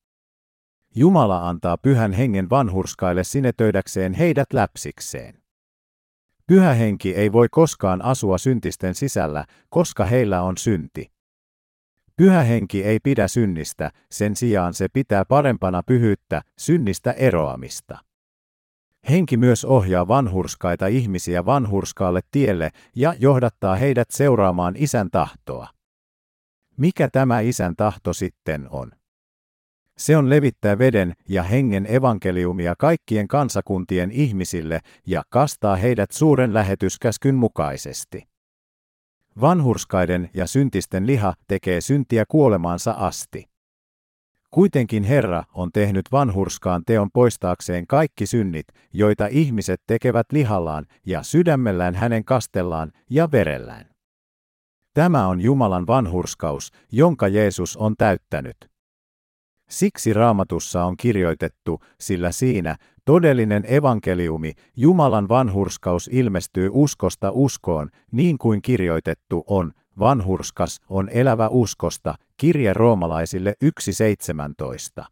Jumala 0.96 1.50
antaa 1.50 1.78
pyhän 1.78 2.12
hengen 2.14 2.50
vanhurskaille 2.50 3.24
sinetöidäkseen 3.24 4.14
heidät 4.14 4.54
läpsikseen. 4.54 5.42
Pyhä 6.48 6.74
henki 6.74 7.16
ei 7.16 7.32
voi 7.32 7.48
koskaan 7.52 8.02
asua 8.02 8.38
syntisten 8.38 8.96
sisällä, 8.96 9.46
koska 9.70 10.06
heillä 10.06 10.42
on 10.42 10.58
synti. 10.58 11.11
Pyhä 12.18 12.44
henki 12.44 12.84
ei 12.84 13.00
pidä 13.04 13.28
synnistä, 13.28 13.92
sen 14.12 14.36
sijaan 14.36 14.74
se 14.74 14.88
pitää 14.94 15.26
parempana 15.26 15.84
pyhyyttä, 15.84 16.42
synnistä 16.58 17.12
eroamista. 17.12 17.98
Henki 19.10 19.38
myös 19.38 19.66
ohjaa 19.66 20.08
vanhurskaita 20.08 20.88
ihmisiä 20.88 21.46
vanhurskaalle 21.46 22.22
tielle 22.32 22.70
ja 22.96 23.14
johdattaa 23.20 23.76
heidät 23.76 24.12
seuraamaan 24.12 24.74
isän 24.78 25.10
tahtoa. 25.12 25.68
Mikä 26.78 27.10
tämä 27.12 27.40
isän 27.40 27.76
tahto 27.76 28.14
sitten 28.14 28.68
on? 28.70 28.92
Se 29.98 30.18
on 30.18 30.30
levittää 30.30 30.78
veden 30.78 31.14
ja 31.30 31.44
hengen 31.44 31.96
evankeliumia 31.96 32.76
kaikkien 32.78 33.28
kansakuntien 33.28 34.12
ihmisille 34.12 34.80
ja 35.08 35.24
kastaa 35.30 35.76
heidät 35.76 36.12
suuren 36.12 36.54
lähetyskäskyn 36.54 37.36
mukaisesti. 37.36 38.31
Vanhurskaiden 39.42 40.30
ja 40.34 40.48
syntisten 40.48 41.08
liha 41.08 41.34
tekee 41.48 41.82
syntiä 41.82 42.24
kuolemaansa 42.28 42.92
asti. 42.92 43.50
Kuitenkin 44.52 45.04
Herra 45.04 45.44
on 45.54 45.72
tehnyt 45.72 46.06
vanhurskaan 46.12 46.84
teon 46.86 47.10
poistaakseen 47.14 47.88
kaikki 47.88 48.26
synnit, 48.26 48.66
joita 48.94 49.28
ihmiset 49.28 49.82
tekevät 49.88 50.26
lihallaan 50.32 50.86
ja 51.06 51.24
sydämellään 51.24 51.96
hänen 51.96 52.26
kastellaan 52.26 52.92
ja 53.10 53.32
verellään. 53.32 53.86
Tämä 54.94 55.28
on 55.28 55.42
Jumalan 55.42 55.88
vanhurskaus, 55.88 56.72
jonka 56.92 57.28
Jeesus 57.28 57.78
on 57.78 57.96
täyttänyt. 57.98 58.71
Siksi 59.72 60.14
raamatussa 60.14 60.86
on 60.86 60.98
kirjoitettu, 60.98 61.80
sillä 62.00 62.32
siinä 62.32 62.76
todellinen 63.06 63.64
evankeliumi, 63.68 64.54
Jumalan 64.78 65.30
vanhurskaus 65.30 66.10
ilmestyy 66.14 66.70
uskosta 66.74 67.32
uskoon, 67.34 67.90
niin 68.12 68.38
kuin 68.38 68.62
kirjoitettu 68.62 69.44
on, 69.48 69.72
vanhurskas 70.00 70.80
on 70.90 71.10
elävä 71.10 71.48
uskosta, 71.48 72.16
kirje 72.38 72.74
roomalaisille 72.74 73.54
1.17. 75.00 75.06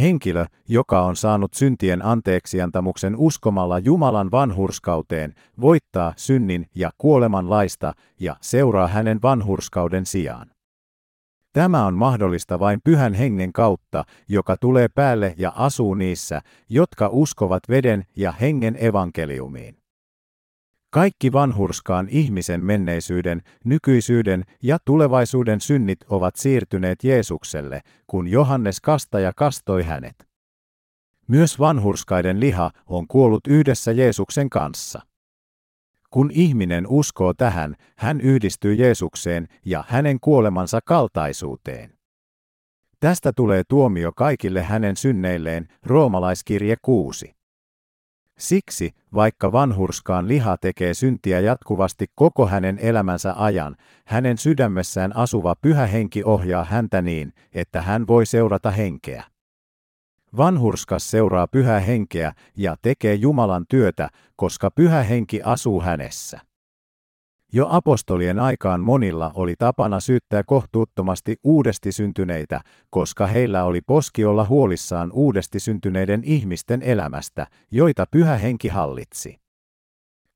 Henkilö, 0.00 0.46
joka 0.68 1.02
on 1.02 1.16
saanut 1.16 1.54
syntien 1.54 2.04
anteeksiantamuksen 2.04 3.16
uskomalla 3.16 3.78
Jumalan 3.78 4.30
vanhurskauteen, 4.30 5.34
voittaa 5.60 6.12
synnin 6.16 6.66
ja 6.74 6.90
kuoleman 6.98 7.50
laista 7.50 7.92
ja 8.20 8.36
seuraa 8.40 8.88
hänen 8.88 9.22
vanhurskauden 9.22 10.06
sijaan. 10.06 10.53
Tämä 11.54 11.86
on 11.86 11.94
mahdollista 11.94 12.58
vain 12.58 12.80
pyhän 12.84 13.14
hengen 13.14 13.52
kautta, 13.52 14.04
joka 14.28 14.56
tulee 14.56 14.88
päälle 14.88 15.34
ja 15.38 15.52
asuu 15.56 15.94
niissä, 15.94 16.40
jotka 16.68 17.08
uskovat 17.12 17.62
veden 17.68 18.04
ja 18.16 18.32
hengen 18.32 18.76
evankeliumiin. 18.80 19.76
Kaikki 20.90 21.32
vanhurskaan 21.32 22.08
ihmisen 22.10 22.64
menneisyyden, 22.64 23.42
nykyisyyden 23.64 24.44
ja 24.62 24.78
tulevaisuuden 24.84 25.60
synnit 25.60 25.98
ovat 26.08 26.36
siirtyneet 26.36 27.04
Jeesukselle, 27.04 27.80
kun 28.06 28.28
Johannes 28.28 28.80
kastaja 28.80 29.32
kastoi 29.36 29.82
hänet. 29.82 30.28
Myös 31.28 31.58
vanhurskaiden 31.58 32.40
liha 32.40 32.70
on 32.86 33.06
kuollut 33.08 33.46
yhdessä 33.46 33.92
Jeesuksen 33.92 34.50
kanssa. 34.50 35.00
Kun 36.14 36.30
ihminen 36.34 36.86
uskoo 36.88 37.34
tähän, 37.34 37.74
hän 37.98 38.20
yhdistyy 38.20 38.74
Jeesukseen 38.74 39.48
ja 39.64 39.84
hänen 39.88 40.20
kuolemansa 40.20 40.80
kaltaisuuteen. 40.84 41.92
Tästä 43.00 43.32
tulee 43.36 43.62
tuomio 43.68 44.12
kaikille 44.16 44.62
hänen 44.62 44.96
synneilleen, 44.96 45.68
roomalaiskirje 45.82 46.76
6. 46.82 47.34
Siksi, 48.38 48.90
vaikka 49.14 49.52
vanhurskaan 49.52 50.28
liha 50.28 50.56
tekee 50.60 50.94
syntiä 50.94 51.40
jatkuvasti 51.40 52.06
koko 52.14 52.46
hänen 52.46 52.78
elämänsä 52.78 53.34
ajan, 53.36 53.76
hänen 54.06 54.38
sydämessään 54.38 55.16
asuva 55.16 55.54
pyhä 55.62 55.86
henki 55.86 56.24
ohjaa 56.24 56.64
häntä 56.64 57.02
niin, 57.02 57.32
että 57.52 57.82
hän 57.82 58.06
voi 58.06 58.26
seurata 58.26 58.70
henkeä. 58.70 59.33
Vanhurskas 60.36 61.10
seuraa 61.10 61.46
pyhää 61.46 61.80
henkeä 61.80 62.32
ja 62.56 62.76
tekee 62.82 63.14
Jumalan 63.14 63.64
työtä, 63.68 64.08
koska 64.36 64.70
pyhä 64.70 65.02
henki 65.02 65.42
asuu 65.42 65.80
hänessä. 65.80 66.40
Jo 67.52 67.66
apostolien 67.70 68.38
aikaan 68.38 68.80
monilla 68.80 69.32
oli 69.34 69.54
tapana 69.58 70.00
syyttää 70.00 70.42
kohtuuttomasti 70.42 71.36
uudesti 71.44 71.92
syntyneitä, 71.92 72.60
koska 72.90 73.26
heillä 73.26 73.64
oli 73.64 73.80
poski 73.80 74.24
olla 74.24 74.44
huolissaan 74.44 75.12
uudesti 75.12 75.60
syntyneiden 75.60 76.24
ihmisten 76.24 76.82
elämästä, 76.82 77.46
joita 77.70 78.04
pyhä 78.10 78.36
henki 78.36 78.68
hallitsi. 78.68 79.40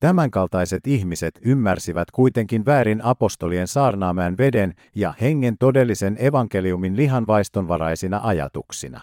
Tämänkaltaiset 0.01 0.87
ihmiset 0.87 1.39
ymmärsivät 1.43 2.11
kuitenkin 2.11 2.67
väärin 2.67 3.05
apostolien 3.05 3.69
saarnaamään 3.69 4.39
veden 4.39 4.75
ja 4.95 5.15
hengen 5.21 5.59
todellisen 5.59 6.17
evankeliumin 6.21 6.97
lihanvaistonvaraisina 6.97 8.21
ajatuksina. 8.23 9.01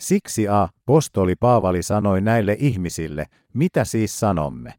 Siksi 0.00 0.48
A. 0.48 0.68
Postoli 0.86 1.36
Paavali 1.36 1.82
sanoi 1.82 2.20
näille 2.20 2.56
ihmisille, 2.58 3.26
mitä 3.54 3.84
siis 3.84 4.20
sanomme. 4.20 4.74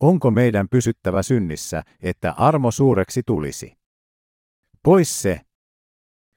Onko 0.00 0.30
meidän 0.30 0.68
pysyttävä 0.68 1.22
synnissä, 1.22 1.82
että 2.00 2.32
armo 2.32 2.70
suureksi 2.70 3.22
tulisi? 3.26 3.76
Pois 4.82 5.22
se. 5.22 5.40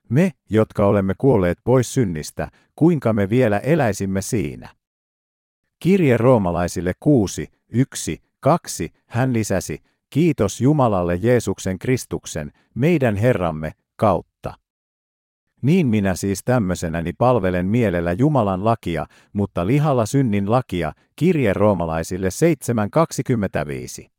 Me, 0.10 0.31
jotka 0.49 0.85
olemme 0.85 1.14
kuolleet 1.18 1.57
pois 1.64 1.93
synnistä, 1.93 2.52
kuinka 2.76 3.14
me 3.14 3.30
vielä 3.30 3.60
eläisimme 3.60 4.22
siinä? 4.22 4.69
Kirje 5.80 6.18
roomalaisille 6.18 6.93
6, 6.99 7.47
1, 7.69 8.23
2, 8.39 8.93
hän 9.06 9.34
lisäsi, 9.34 9.80
kiitos 10.10 10.61
Jumalalle 10.61 11.15
Jeesuksen 11.15 11.80
Kristuksen, 11.80 12.52
meidän 12.76 13.15
Herramme, 13.15 13.72
kautta. 13.95 14.35
Niin 15.61 15.88
minä 15.88 16.15
siis 16.15 16.41
tämmöisenäni 16.45 17.14
palvelen 17.14 17.65
mielellä 17.65 18.11
Jumalan 18.11 18.65
lakia, 18.65 19.06
mutta 19.34 19.68
lihalla 19.68 20.06
synnin 20.06 20.52
lakia, 20.52 20.94
kirje 21.15 21.53
roomalaisille 21.53 22.30
7.25. 24.03 24.10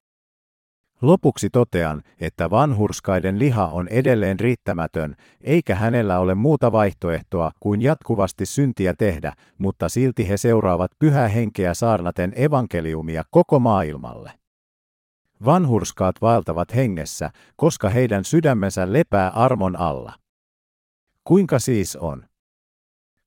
Lopuksi 1.02 1.50
totean, 1.50 2.02
että 2.20 2.50
vanhurskaiden 2.50 3.38
liha 3.38 3.66
on 3.66 3.88
edelleen 3.88 4.40
riittämätön, 4.40 5.14
eikä 5.40 5.74
hänellä 5.74 6.18
ole 6.18 6.34
muuta 6.34 6.72
vaihtoehtoa 6.72 7.50
kuin 7.60 7.82
jatkuvasti 7.82 8.46
syntiä 8.46 8.94
tehdä, 8.98 9.32
mutta 9.58 9.88
silti 9.88 10.28
he 10.28 10.36
seuraavat 10.36 10.90
pyhää 10.98 11.28
henkeä 11.28 11.74
saarnaten 11.74 12.32
evankeliumia 12.36 13.22
koko 13.30 13.58
maailmalle. 13.58 14.32
Vanhurskaat 15.44 16.14
vaeltavat 16.22 16.74
hengessä, 16.74 17.30
koska 17.56 17.88
heidän 17.88 18.24
sydämensä 18.24 18.92
lepää 18.92 19.30
armon 19.30 19.76
alla. 19.76 20.12
Kuinka 21.26 21.58
siis 21.58 21.96
on? 21.96 22.24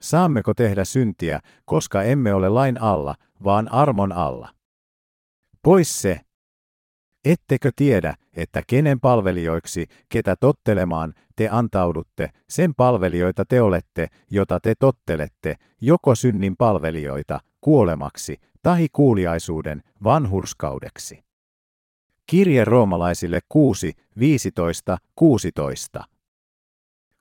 Saammeko 0.02 0.54
tehdä 0.54 0.86
syntiä, 0.86 1.40
koska 1.66 2.04
emme 2.04 2.34
ole 2.34 2.50
lain 2.50 2.82
alla, 2.82 3.16
vaan 3.44 3.72
armon 3.72 4.12
alla? 4.12 4.50
Pois 5.64 6.02
se! 6.02 6.20
Ettekö 7.26 7.72
tiedä, 7.76 8.16
että 8.34 8.62
kenen 8.68 9.00
palvelijoiksi, 9.00 9.88
ketä 10.10 10.36
tottelemaan 10.36 11.14
te 11.36 11.50
antaudutte, 11.52 12.30
sen 12.50 12.76
palvelijoita 12.76 13.46
te 13.46 13.62
olette, 13.62 14.08
jota 14.32 14.60
te 14.60 14.74
tottelette, 14.80 15.56
joko 15.82 16.16
synnin 16.16 16.56
palvelijoita, 16.58 17.40
kuolemaksi, 17.62 18.38
tai 18.62 18.88
kuuliaisuuden, 18.94 19.84
vanhurskaudeksi. 20.04 21.24
Kirje 22.26 22.66
roomalaisille 22.66 23.40
6, 23.50 23.94
15, 24.20 24.98
16. 25.16 26.04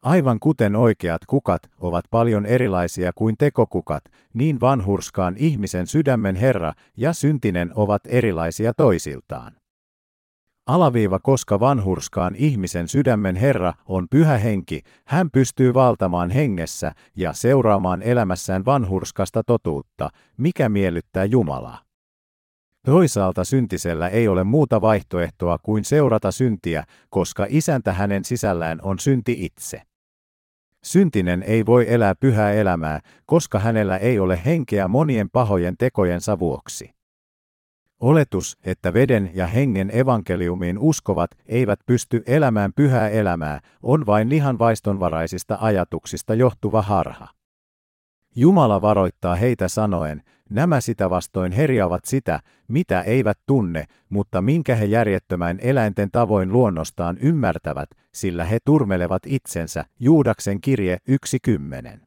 Aivan 0.09 0.41
kuten 0.41 0.77
oikeat 0.77 1.21
kukat 1.27 1.63
ovat 1.81 2.05
paljon 2.11 2.47
erilaisia 2.47 3.13
kuin 3.15 3.35
tekokukat, 3.39 4.05
niin 4.35 4.61
vanhurskaan 4.61 5.35
ihmisen 5.39 5.87
sydämen 5.87 6.37
Herra 6.37 6.73
ja 6.97 7.13
syntinen 7.13 7.73
ovat 7.75 8.03
erilaisia 8.07 8.75
toisiltaan. 8.75 9.53
Alaviiva 10.67 11.19
koska 11.19 11.61
vanhurskaan 11.61 12.35
ihmisen 12.37 12.89
sydämen 12.89 13.37
Herra 13.37 13.75
on 13.87 14.07
pyhä 14.11 14.39
henki, 14.39 14.83
hän 15.07 15.31
pystyy 15.31 15.75
valtamaan 15.75 16.31
hengessä 16.31 16.93
ja 17.17 17.33
seuraamaan 17.33 18.03
elämässään 18.03 18.65
vanhurskasta 18.65 19.43
totuutta, 19.45 20.11
mikä 20.37 20.69
miellyttää 20.69 21.25
Jumalaa. 21.25 21.79
Toisaalta 22.87 23.45
syntisellä 23.45 24.09
ei 24.09 24.29
ole 24.29 24.45
muuta 24.45 24.81
vaihtoehtoa 24.81 25.59
kuin 25.63 25.85
seurata 25.85 26.33
syntiä, 26.33 26.85
koska 27.11 27.47
isäntä 27.49 27.93
hänen 27.93 28.25
sisällään 28.25 28.79
on 28.83 28.99
synti 28.99 29.37
itse. 29.39 29.88
Syntinen 30.85 31.43
ei 31.43 31.67
voi 31.67 31.87
elää 31.89 32.15
pyhää 32.15 32.53
elämää, 32.53 33.01
koska 33.27 33.59
hänellä 33.59 33.97
ei 33.97 34.19
ole 34.19 34.41
henkeä 34.45 34.89
monien 34.89 35.31
pahojen 35.31 35.75
tekojensa 35.79 36.39
vuoksi. 36.39 36.91
Oletus, 38.01 38.59
että 38.65 38.95
veden 38.95 39.31
ja 39.35 39.47
hengen 39.47 39.91
evankeliumiin 39.97 40.79
uskovat 40.79 41.31
eivät 41.47 41.79
pysty 41.87 42.23
elämään 42.27 42.73
pyhää 42.77 43.09
elämää, 43.09 43.61
on 43.83 44.07
vain 44.07 44.29
lihan 44.29 44.59
vaistonvaraisista 44.59 45.59
ajatuksista 45.61 46.35
johtuva 46.35 46.83
harha. 46.83 47.29
Jumala 48.37 48.83
varoittaa 48.83 49.35
heitä 49.35 49.69
sanoen, 49.69 50.23
nämä 50.51 50.81
sitä 50.81 51.11
vastoin 51.11 51.53
herjaavat 51.53 52.05
sitä, 52.05 52.41
mitä 52.69 53.01
eivät 53.01 53.39
tunne, 53.47 53.85
mutta 54.09 54.43
minkä 54.43 54.75
he 54.75 54.85
järjettömän 54.85 55.59
eläinten 55.61 56.11
tavoin 56.11 56.53
luonnostaan 56.53 57.19
ymmärtävät, 57.21 57.89
sillä 58.21 58.45
he 58.45 58.59
turmelevat 58.65 59.23
itsensä, 59.27 59.85
Juudaksen 60.01 60.61
kirje 60.61 60.99
1.10. 61.49 62.01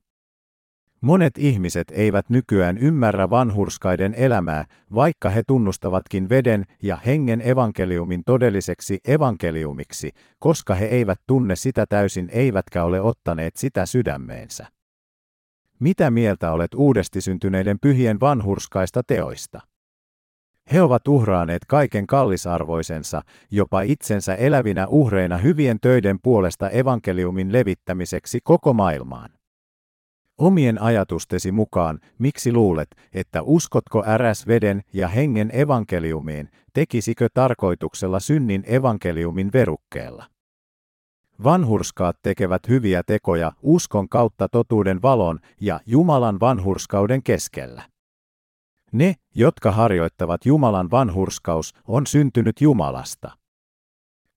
Monet 1.02 1.38
ihmiset 1.38 1.92
eivät 1.92 2.30
nykyään 2.30 2.78
ymmärrä 2.78 3.30
vanhurskaiden 3.30 4.14
elämää, 4.14 4.66
vaikka 4.96 5.30
he 5.30 5.44
tunnustavatkin 5.48 6.30
veden 6.30 6.66
ja 6.84 6.98
hengen 7.06 7.42
evankeliumin 7.48 8.24
todelliseksi 8.26 9.00
evankeliumiksi, 9.08 10.12
koska 10.40 10.76
he 10.76 10.86
eivät 10.86 11.20
tunne 11.28 11.56
sitä 11.56 11.86
täysin 11.90 12.30
eivätkä 12.32 12.84
ole 12.84 13.02
ottaneet 13.02 13.56
sitä 13.56 13.86
sydämeensä. 13.86 14.66
Mitä 15.80 16.12
mieltä 16.12 16.52
olet 16.52 16.74
uudesti 16.74 17.22
syntyneiden 17.22 17.78
pyhien 17.82 18.20
vanhurskaista 18.20 19.02
teoista? 19.08 19.71
He 20.74 20.82
ovat 20.82 21.08
uhraaneet 21.08 21.66
kaiken 21.68 22.08
kallisarvoisensa, 22.08 23.22
jopa 23.52 23.82
itsensä 23.82 24.36
elävinä 24.36 24.88
uhreina 24.88 25.38
hyvien 25.38 25.80
töiden 25.80 26.20
puolesta 26.24 26.70
evankeliumin 26.70 27.54
levittämiseksi 27.54 28.40
koko 28.44 28.74
maailmaan. 28.74 29.30
Omien 30.38 30.82
ajatustesi 30.82 31.52
mukaan, 31.52 32.00
miksi 32.20 32.54
luulet, 32.54 32.88
että 33.14 33.42
uskotko 33.42 34.04
äräs 34.08 34.48
veden 34.48 34.82
ja 34.94 35.08
hengen 35.08 35.52
evankeliumiin, 35.54 36.50
tekisikö 36.74 37.28
tarkoituksella 37.34 38.20
synnin 38.20 38.64
evankeliumin 38.68 39.50
verukkeella? 39.54 40.26
Vanhurskaat 41.44 42.18
tekevät 42.22 42.68
hyviä 42.68 43.04
tekoja 43.04 43.52
uskon 43.62 44.10
kautta 44.10 44.50
totuuden 44.50 45.02
valon 45.02 45.40
ja 45.62 45.80
Jumalan 45.86 46.40
vanhurskauden 46.40 47.24
keskellä. 47.24 47.91
Ne, 48.92 49.16
jotka 49.36 49.72
harjoittavat 49.72 50.46
Jumalan 50.46 50.92
vanhurskaus, 50.92 51.74
on 51.88 52.08
syntynyt 52.08 52.62
Jumalasta. 52.62 53.32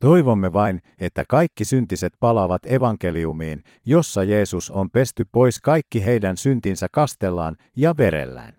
Toivomme 0.01 0.53
vain, 0.53 0.81
että 1.01 1.25
kaikki 1.29 1.65
syntiset 1.65 2.13
palaavat 2.21 2.67
evankeliumiin, 2.67 3.63
jossa 3.87 4.25
Jeesus 4.25 4.71
on 4.71 4.91
pesty 4.91 5.25
pois 5.33 5.61
kaikki 5.61 6.05
heidän 6.05 6.37
syntinsä 6.37 6.87
kastellaan 6.93 7.57
ja 7.77 7.95
verellään. 7.99 8.55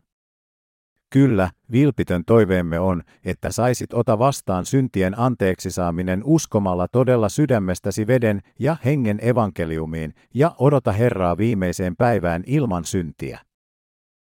Kyllä, 1.10 1.50
vilpitön 1.72 2.24
toiveemme 2.26 2.80
on, 2.80 3.02
että 3.26 3.52
saisit 3.52 3.94
ota 3.94 4.20
vastaan 4.20 4.66
syntien 4.66 5.20
anteeksi 5.20 5.72
saaminen 5.72 6.22
uskomalla 6.24 6.88
todella 6.88 7.30
sydämestäsi 7.30 8.08
veden 8.08 8.42
ja 8.60 8.78
hengen 8.86 9.20
evankeliumiin 9.22 10.14
ja 10.34 10.56
odota 10.60 10.92
Herraa 10.92 11.38
viimeiseen 11.38 11.96
päivään 11.96 12.44
ilman 12.46 12.86
syntiä. 12.86 13.45